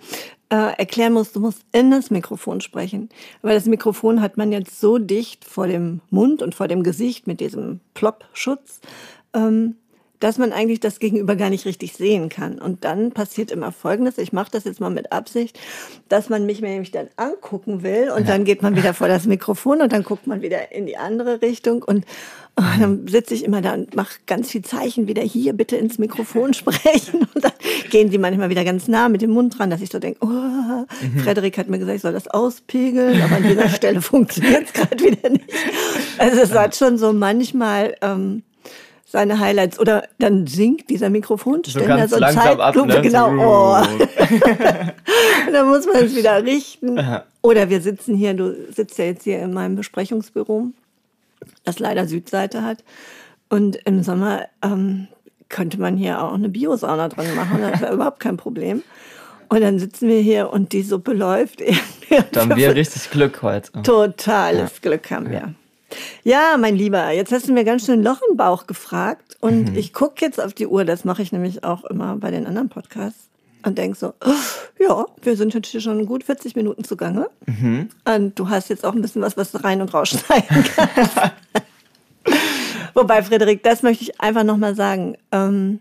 äh, 0.49 0.79
erklären 0.79 1.13
muss, 1.13 1.33
du 1.33 1.41
musst 1.41 1.61
in 1.73 1.91
das 1.91 2.11
Mikrofon 2.11 2.63
sprechen. 2.63 3.11
Weil 3.43 3.55
das 3.55 3.67
Mikrofon 3.67 4.23
hat 4.23 4.39
man 4.39 4.51
jetzt 4.51 4.81
so 4.81 4.97
dicht 4.97 5.45
vor 5.45 5.67
dem 5.67 6.01
Mund 6.09 6.41
und 6.41 6.55
vor 6.55 6.69
dem 6.69 6.83
Gesicht 6.83 7.27
mit 7.27 7.41
diesem 7.41 7.81
Plopp-Schutz, 7.93 8.81
ähm, 9.35 9.77
dass 10.25 10.39
man 10.39 10.55
eigentlich 10.55 10.81
das 10.81 11.01
Gegenüber 11.01 11.37
gar 11.37 11.51
nicht 11.51 11.67
richtig 11.67 11.93
sehen 11.93 12.31
kann. 12.31 12.59
Und 12.59 12.85
dann 12.85 13.13
passiert 13.13 13.51
immer 13.51 13.73
Folgendes, 13.73 14.17
ich 14.17 14.33
mache 14.33 14.51
das 14.51 14.65
jetzt 14.65 14.81
mal 14.81 14.89
mit 14.89 15.13
Absicht, 15.13 15.61
dass 16.09 16.31
man 16.31 16.47
mich 16.47 16.63
nämlich 16.63 16.91
dann 16.93 17.09
angucken 17.17 17.83
will 17.83 18.09
und 18.11 18.23
ja. 18.23 18.29
dann 18.29 18.47
geht 18.47 18.63
man 18.63 18.75
wieder 18.75 18.95
vor 18.95 19.07
das 19.07 19.27
Mikrofon 19.27 19.83
und 19.83 19.93
dann 19.93 20.03
guckt 20.03 20.27
man 20.27 20.41
wieder 20.41 20.73
in 20.73 20.87
die 20.87 20.97
andere 20.97 21.43
Richtung 21.43 21.83
und 21.83 22.07
oh, 22.57 22.63
dann 22.81 23.07
sitze 23.07 23.35
ich 23.35 23.45
immer 23.45 23.61
da 23.61 23.75
und 23.75 23.95
mache 23.97 24.15
ganz 24.25 24.51
viel 24.51 24.63
Zeichen 24.63 25.09
wieder 25.09 25.21
hier 25.21 25.53
bitte 25.53 25.77
ins 25.77 25.99
Mikrofon 25.99 26.55
sprechen 26.55 27.29
und 27.35 27.45
dann 27.45 27.53
gehen 27.91 28.09
die 28.09 28.17
manchmal 28.17 28.49
wieder 28.49 28.65
ganz 28.65 28.89
nah 28.89 29.11
mit 29.11 29.21
dem 29.21 29.31
Mund 29.31 29.59
dran, 29.59 29.69
dass 29.69 29.83
ich 29.83 29.91
so 29.91 29.99
denke, 29.99 30.21
oh, 30.23 30.27
mhm. 30.27 31.19
Frederik 31.23 31.59
hat 31.59 31.69
mir 31.69 31.79
gesagt, 31.79 31.97
ich 31.97 32.03
soll 32.03 32.15
das 32.15 32.29
auspegeln, 32.29 33.21
aber 33.21 33.37
an 33.37 33.43
dieser 33.43 33.69
Stelle 33.77 34.01
funktioniert 34.01 34.65
es 34.65 34.73
gerade 34.73 35.05
wieder 35.05 35.29
nicht. 35.29 35.53
Also 36.17 36.41
es 36.41 36.55
hat 36.55 36.77
schon 36.77 36.97
so 36.97 37.13
manchmal 37.13 37.95
ähm, 38.01 38.43
seine 39.15 39.39
Highlights. 39.39 39.79
Oder 39.79 40.09
dann 40.19 40.49
singt 40.49 40.91
dieser 40.91 41.09
Mikrofonständer 41.09 42.09
so, 42.09 42.17
so 42.17 42.25
Zeitlupe. 42.25 42.89
Ne? 42.89 43.01
Genau. 43.01 43.31
Oh. 43.31 43.87
dann 45.53 45.69
muss 45.69 45.87
man 45.87 46.05
es 46.05 46.17
wieder 46.17 46.43
richten. 46.45 47.01
Oder 47.41 47.71
wir 47.71 47.81
sitzen 47.81 48.17
hier, 48.17 48.35
du 48.35 48.73
sitzt 48.73 48.99
ja 48.99 49.05
jetzt 49.05 49.23
hier 49.23 49.41
in 49.41 49.55
meinem 49.55 49.77
Besprechungsbüro, 49.77 50.67
das 51.63 51.79
leider 51.79 52.09
Südseite 52.09 52.63
hat. 52.63 52.83
Und 53.49 53.77
im 53.85 54.03
Sommer 54.03 54.47
ähm, 54.63 55.07
könnte 55.49 55.81
man 55.81 55.97
hier 55.97 56.21
auch 56.21 56.35
eine 56.35 56.49
Biosauna 56.49 57.09
drin 57.09 57.37
machen. 57.37 57.61
Das 57.61 57.83
ist 57.83 57.91
überhaupt 57.93 58.19
kein 58.19 58.37
Problem. 58.37 58.83
Und 59.49 59.61
dann 59.61 59.79
sitzen 59.79 60.09
wir 60.09 60.19
hier 60.19 60.51
und 60.51 60.73
die 60.73 60.83
Suppe 60.83 61.13
läuft. 61.13 61.63
Da 62.33 62.41
haben 62.41 62.57
wir 62.57 62.75
richtig 62.75 63.09
Glück 63.13 63.43
heute. 63.43 63.71
Totales 63.83 64.73
ja. 64.73 64.91
Glück 64.91 65.09
haben 65.13 65.31
wir. 65.31 65.39
Ja, 65.39 65.55
mein 66.59 66.77
Lieber, 66.77 67.11
jetzt 67.11 67.33
hast 67.33 67.49
du 67.49 67.53
mir 67.53 67.65
ganz 67.65 67.87
schön 67.87 68.03
Loch 68.03 68.21
im 68.31 68.37
Bauch 68.37 68.67
gefragt 68.67 69.37
und 69.41 69.73
mhm. 69.73 69.77
ich 69.77 69.93
gucke 69.93 70.25
jetzt 70.25 70.41
auf 70.41 70.55
die 70.55 70.67
Uhr, 70.67 70.85
das 70.85 71.05
mache 71.05 71.23
ich 71.23 71.33
nämlich 71.33 71.65
auch 71.65 71.85
immer 71.85 72.17
bei 72.17 72.31
den 72.31 72.47
anderen 72.47 72.69
Podcasts 72.69 73.29
und 73.65 73.79
denke 73.79 73.97
so, 73.97 74.15
oh, 74.25 74.83
ja, 74.83 75.07
wir 75.23 75.37
sind 75.37 75.55
jetzt 75.55 75.69
hier 75.69 75.81
schon 75.81 76.07
gut 76.07 76.25
40 76.25 76.57
Minuten 76.57 76.85
zugange 76.85 77.29
mhm. 77.47 77.89
und 78.05 78.39
du 78.39 78.49
hast 78.49 78.69
jetzt 78.69 78.85
auch 78.85 78.95
ein 78.95 79.03
bisschen 79.03 79.23
was, 79.23 79.37
was 79.37 79.53
du 79.53 79.63
rein 79.63 79.81
und 79.81 79.93
rausschneiden 79.93 80.65
kannst. 80.77 81.17
Wobei, 82.95 83.23
Frederik, 83.23 83.63
das 83.63 83.83
möchte 83.83 84.05
ich 84.05 84.21
einfach 84.21 84.45
nochmal 84.45 84.75
sagen. 84.77 85.17
Ähm, 85.33 85.81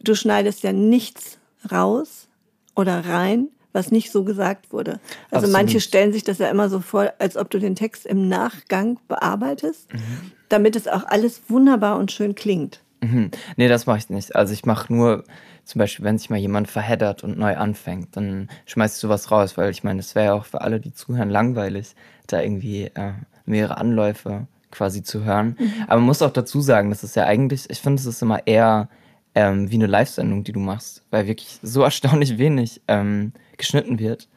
du 0.00 0.14
schneidest 0.14 0.62
ja 0.62 0.72
nichts 0.72 1.38
raus 1.70 2.28
oder 2.74 3.04
rein, 3.06 3.48
was 3.72 3.90
nicht 3.90 4.10
so 4.10 4.24
gesagt 4.24 4.72
wurde. 4.72 5.00
Also 5.30 5.46
Absolut. 5.46 5.52
manche 5.52 5.80
stellen 5.80 6.12
sich 6.12 6.24
das 6.24 6.38
ja 6.38 6.48
immer 6.48 6.68
so 6.68 6.80
vor, 6.80 7.12
als 7.18 7.36
ob 7.36 7.50
du 7.50 7.58
den 7.58 7.74
Text 7.74 8.06
im 8.06 8.28
Nachgang 8.28 8.98
bearbeitest, 9.08 9.92
mhm. 9.92 10.32
damit 10.48 10.76
es 10.76 10.88
auch 10.88 11.04
alles 11.04 11.42
wunderbar 11.48 11.98
und 11.98 12.12
schön 12.12 12.34
klingt. 12.34 12.80
Mhm. 13.00 13.30
Nee, 13.56 13.68
das 13.68 13.86
mache 13.86 13.98
ich 13.98 14.10
nicht. 14.10 14.36
Also 14.36 14.52
ich 14.52 14.64
mache 14.64 14.92
nur, 14.92 15.24
zum 15.64 15.78
Beispiel, 15.78 16.04
wenn 16.04 16.18
sich 16.18 16.30
mal 16.30 16.38
jemand 16.38 16.68
verheddert 16.68 17.24
und 17.24 17.38
neu 17.38 17.56
anfängt, 17.56 18.16
dann 18.16 18.48
schmeißt 18.66 19.02
du 19.02 19.08
was 19.08 19.30
raus, 19.30 19.56
weil 19.56 19.70
ich 19.70 19.84
meine, 19.84 20.00
es 20.00 20.14
wäre 20.14 20.26
ja 20.26 20.34
auch 20.34 20.44
für 20.44 20.60
alle, 20.60 20.80
die 20.80 20.92
zuhören, 20.92 21.30
langweilig, 21.30 21.94
da 22.26 22.40
irgendwie 22.40 22.84
äh, 22.94 23.12
mehrere 23.44 23.76
Anläufe 23.76 24.46
quasi 24.70 25.02
zu 25.02 25.24
hören. 25.24 25.56
Mhm. 25.58 25.72
Aber 25.86 25.96
man 25.96 26.06
muss 26.06 26.22
auch 26.22 26.32
dazu 26.32 26.60
sagen, 26.60 26.90
das 26.90 27.04
ist 27.04 27.16
ja 27.16 27.24
eigentlich, 27.24 27.68
ich 27.68 27.80
finde, 27.80 28.00
es 28.00 28.06
ist 28.06 28.22
immer 28.22 28.46
eher 28.46 28.88
ähm, 29.34 29.70
wie 29.70 29.76
eine 29.76 29.86
Live-Sendung, 29.86 30.44
die 30.44 30.52
du 30.52 30.60
machst, 30.60 31.02
weil 31.10 31.26
wirklich 31.26 31.58
so 31.62 31.82
erstaunlich 31.82 32.38
wenig 32.38 32.80
ähm, 32.88 33.32
geschnitten 33.58 33.98
wird, 33.98 34.28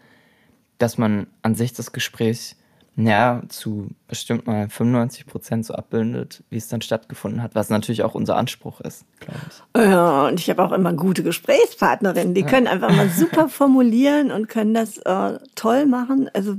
dass 0.77 0.97
man 0.97 1.27
an 1.41 1.55
sich 1.55 1.73
das 1.73 1.91
Gespräch 1.91 2.55
ja, 2.97 3.41
zu 3.49 3.89
bestimmt 4.07 4.47
mal 4.47 4.69
95 4.69 5.25
Prozent 5.25 5.65
so 5.65 5.73
abbildet, 5.73 6.43
wie 6.49 6.57
es 6.57 6.69
dann 6.69 6.81
stattgefunden 6.81 7.43
hat, 7.43 7.53
was 7.53 7.69
natürlich 7.69 8.03
auch 8.03 8.15
unser 8.15 8.37
Anspruch 8.37 8.79
ist, 8.81 9.05
glaube 9.19 9.39
ich. 9.49 9.81
Ja, 9.81 10.27
und 10.27 10.39
ich 10.39 10.49
habe 10.49 10.63
auch 10.63 10.71
immer 10.71 10.93
gute 10.93 11.21
Gesprächspartnerinnen, 11.21 12.33
die 12.33 12.41
ja. 12.41 12.47
können 12.47 12.67
einfach 12.67 12.95
mal 12.95 13.09
super 13.15 13.49
formulieren 13.49 14.31
und 14.31 14.47
können 14.47 14.73
das 14.73 14.97
äh, 14.99 15.39
toll 15.55 15.85
machen. 15.85 16.29
Also 16.33 16.55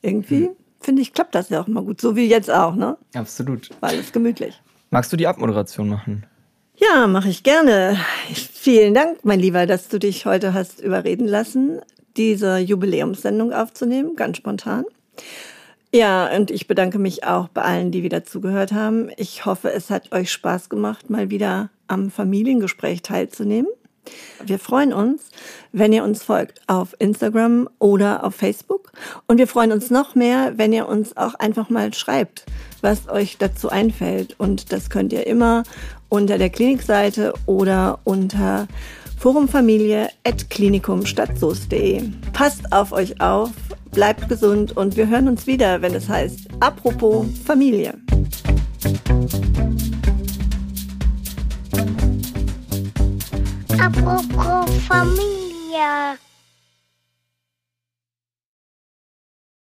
irgendwie, 0.00 0.46
hm. 0.46 0.56
finde 0.80 1.02
ich, 1.02 1.12
klappt 1.12 1.34
das 1.34 1.50
ja 1.50 1.60
auch 1.60 1.68
immer 1.68 1.82
gut, 1.82 2.00
so 2.00 2.16
wie 2.16 2.26
jetzt 2.26 2.50
auch, 2.50 2.74
ne? 2.74 2.96
Absolut. 3.14 3.68
War 3.80 3.90
alles 3.90 4.12
gemütlich. 4.12 4.62
Magst 4.88 5.12
du 5.12 5.18
die 5.18 5.26
Abmoderation 5.26 5.90
machen? 5.90 6.24
Ja, 6.82 7.06
mache 7.06 7.28
ich 7.28 7.42
gerne. 7.42 7.98
Vielen 8.32 8.94
Dank, 8.94 9.18
mein 9.22 9.38
Lieber, 9.38 9.66
dass 9.66 9.88
du 9.88 9.98
dich 9.98 10.24
heute 10.24 10.54
hast 10.54 10.80
überreden 10.80 11.28
lassen, 11.28 11.80
diese 12.16 12.56
Jubiläumssendung 12.56 13.52
aufzunehmen, 13.52 14.16
ganz 14.16 14.38
spontan. 14.38 14.86
Ja, 15.92 16.34
und 16.34 16.50
ich 16.50 16.68
bedanke 16.68 16.98
mich 16.98 17.24
auch 17.24 17.48
bei 17.48 17.60
allen, 17.60 17.90
die 17.90 18.02
wieder 18.02 18.24
zugehört 18.24 18.72
haben. 18.72 19.10
Ich 19.18 19.44
hoffe, 19.44 19.70
es 19.70 19.90
hat 19.90 20.12
euch 20.12 20.32
Spaß 20.32 20.70
gemacht, 20.70 21.10
mal 21.10 21.28
wieder 21.28 21.68
am 21.86 22.10
Familiengespräch 22.10 23.02
teilzunehmen. 23.02 23.68
Wir 24.46 24.58
freuen 24.58 24.94
uns, 24.94 25.28
wenn 25.72 25.92
ihr 25.92 26.02
uns 26.02 26.22
folgt 26.22 26.62
auf 26.66 26.96
Instagram 26.98 27.68
oder 27.78 28.24
auf 28.24 28.34
Facebook. 28.34 28.92
Und 29.26 29.36
wir 29.36 29.46
freuen 29.46 29.72
uns 29.72 29.90
noch 29.90 30.14
mehr, 30.14 30.54
wenn 30.56 30.72
ihr 30.72 30.88
uns 30.88 31.14
auch 31.16 31.34
einfach 31.34 31.68
mal 31.68 31.92
schreibt, 31.92 32.46
was 32.80 33.08
euch 33.10 33.36
dazu 33.36 33.68
einfällt. 33.68 34.36
Und 34.38 34.72
das 34.72 34.88
könnt 34.88 35.12
ihr 35.12 35.26
immer 35.26 35.64
unter 36.10 36.36
der 36.36 36.50
Klinikseite 36.50 37.32
oder 37.46 38.00
unter 38.04 38.68
forumfamilie.klinikumstadtsoest.de. 39.18 42.02
Passt 42.32 42.72
auf 42.72 42.92
euch 42.92 43.20
auf, 43.20 43.50
bleibt 43.90 44.28
gesund 44.28 44.76
und 44.76 44.96
wir 44.96 45.08
hören 45.08 45.26
uns 45.28 45.46
wieder, 45.46 45.82
wenn 45.82 45.94
es 45.94 46.08
heißt 46.08 46.48
Apropos 46.60 47.26
Familie. 47.44 47.94
Apropos 53.78 54.70
Familie. 54.86 56.16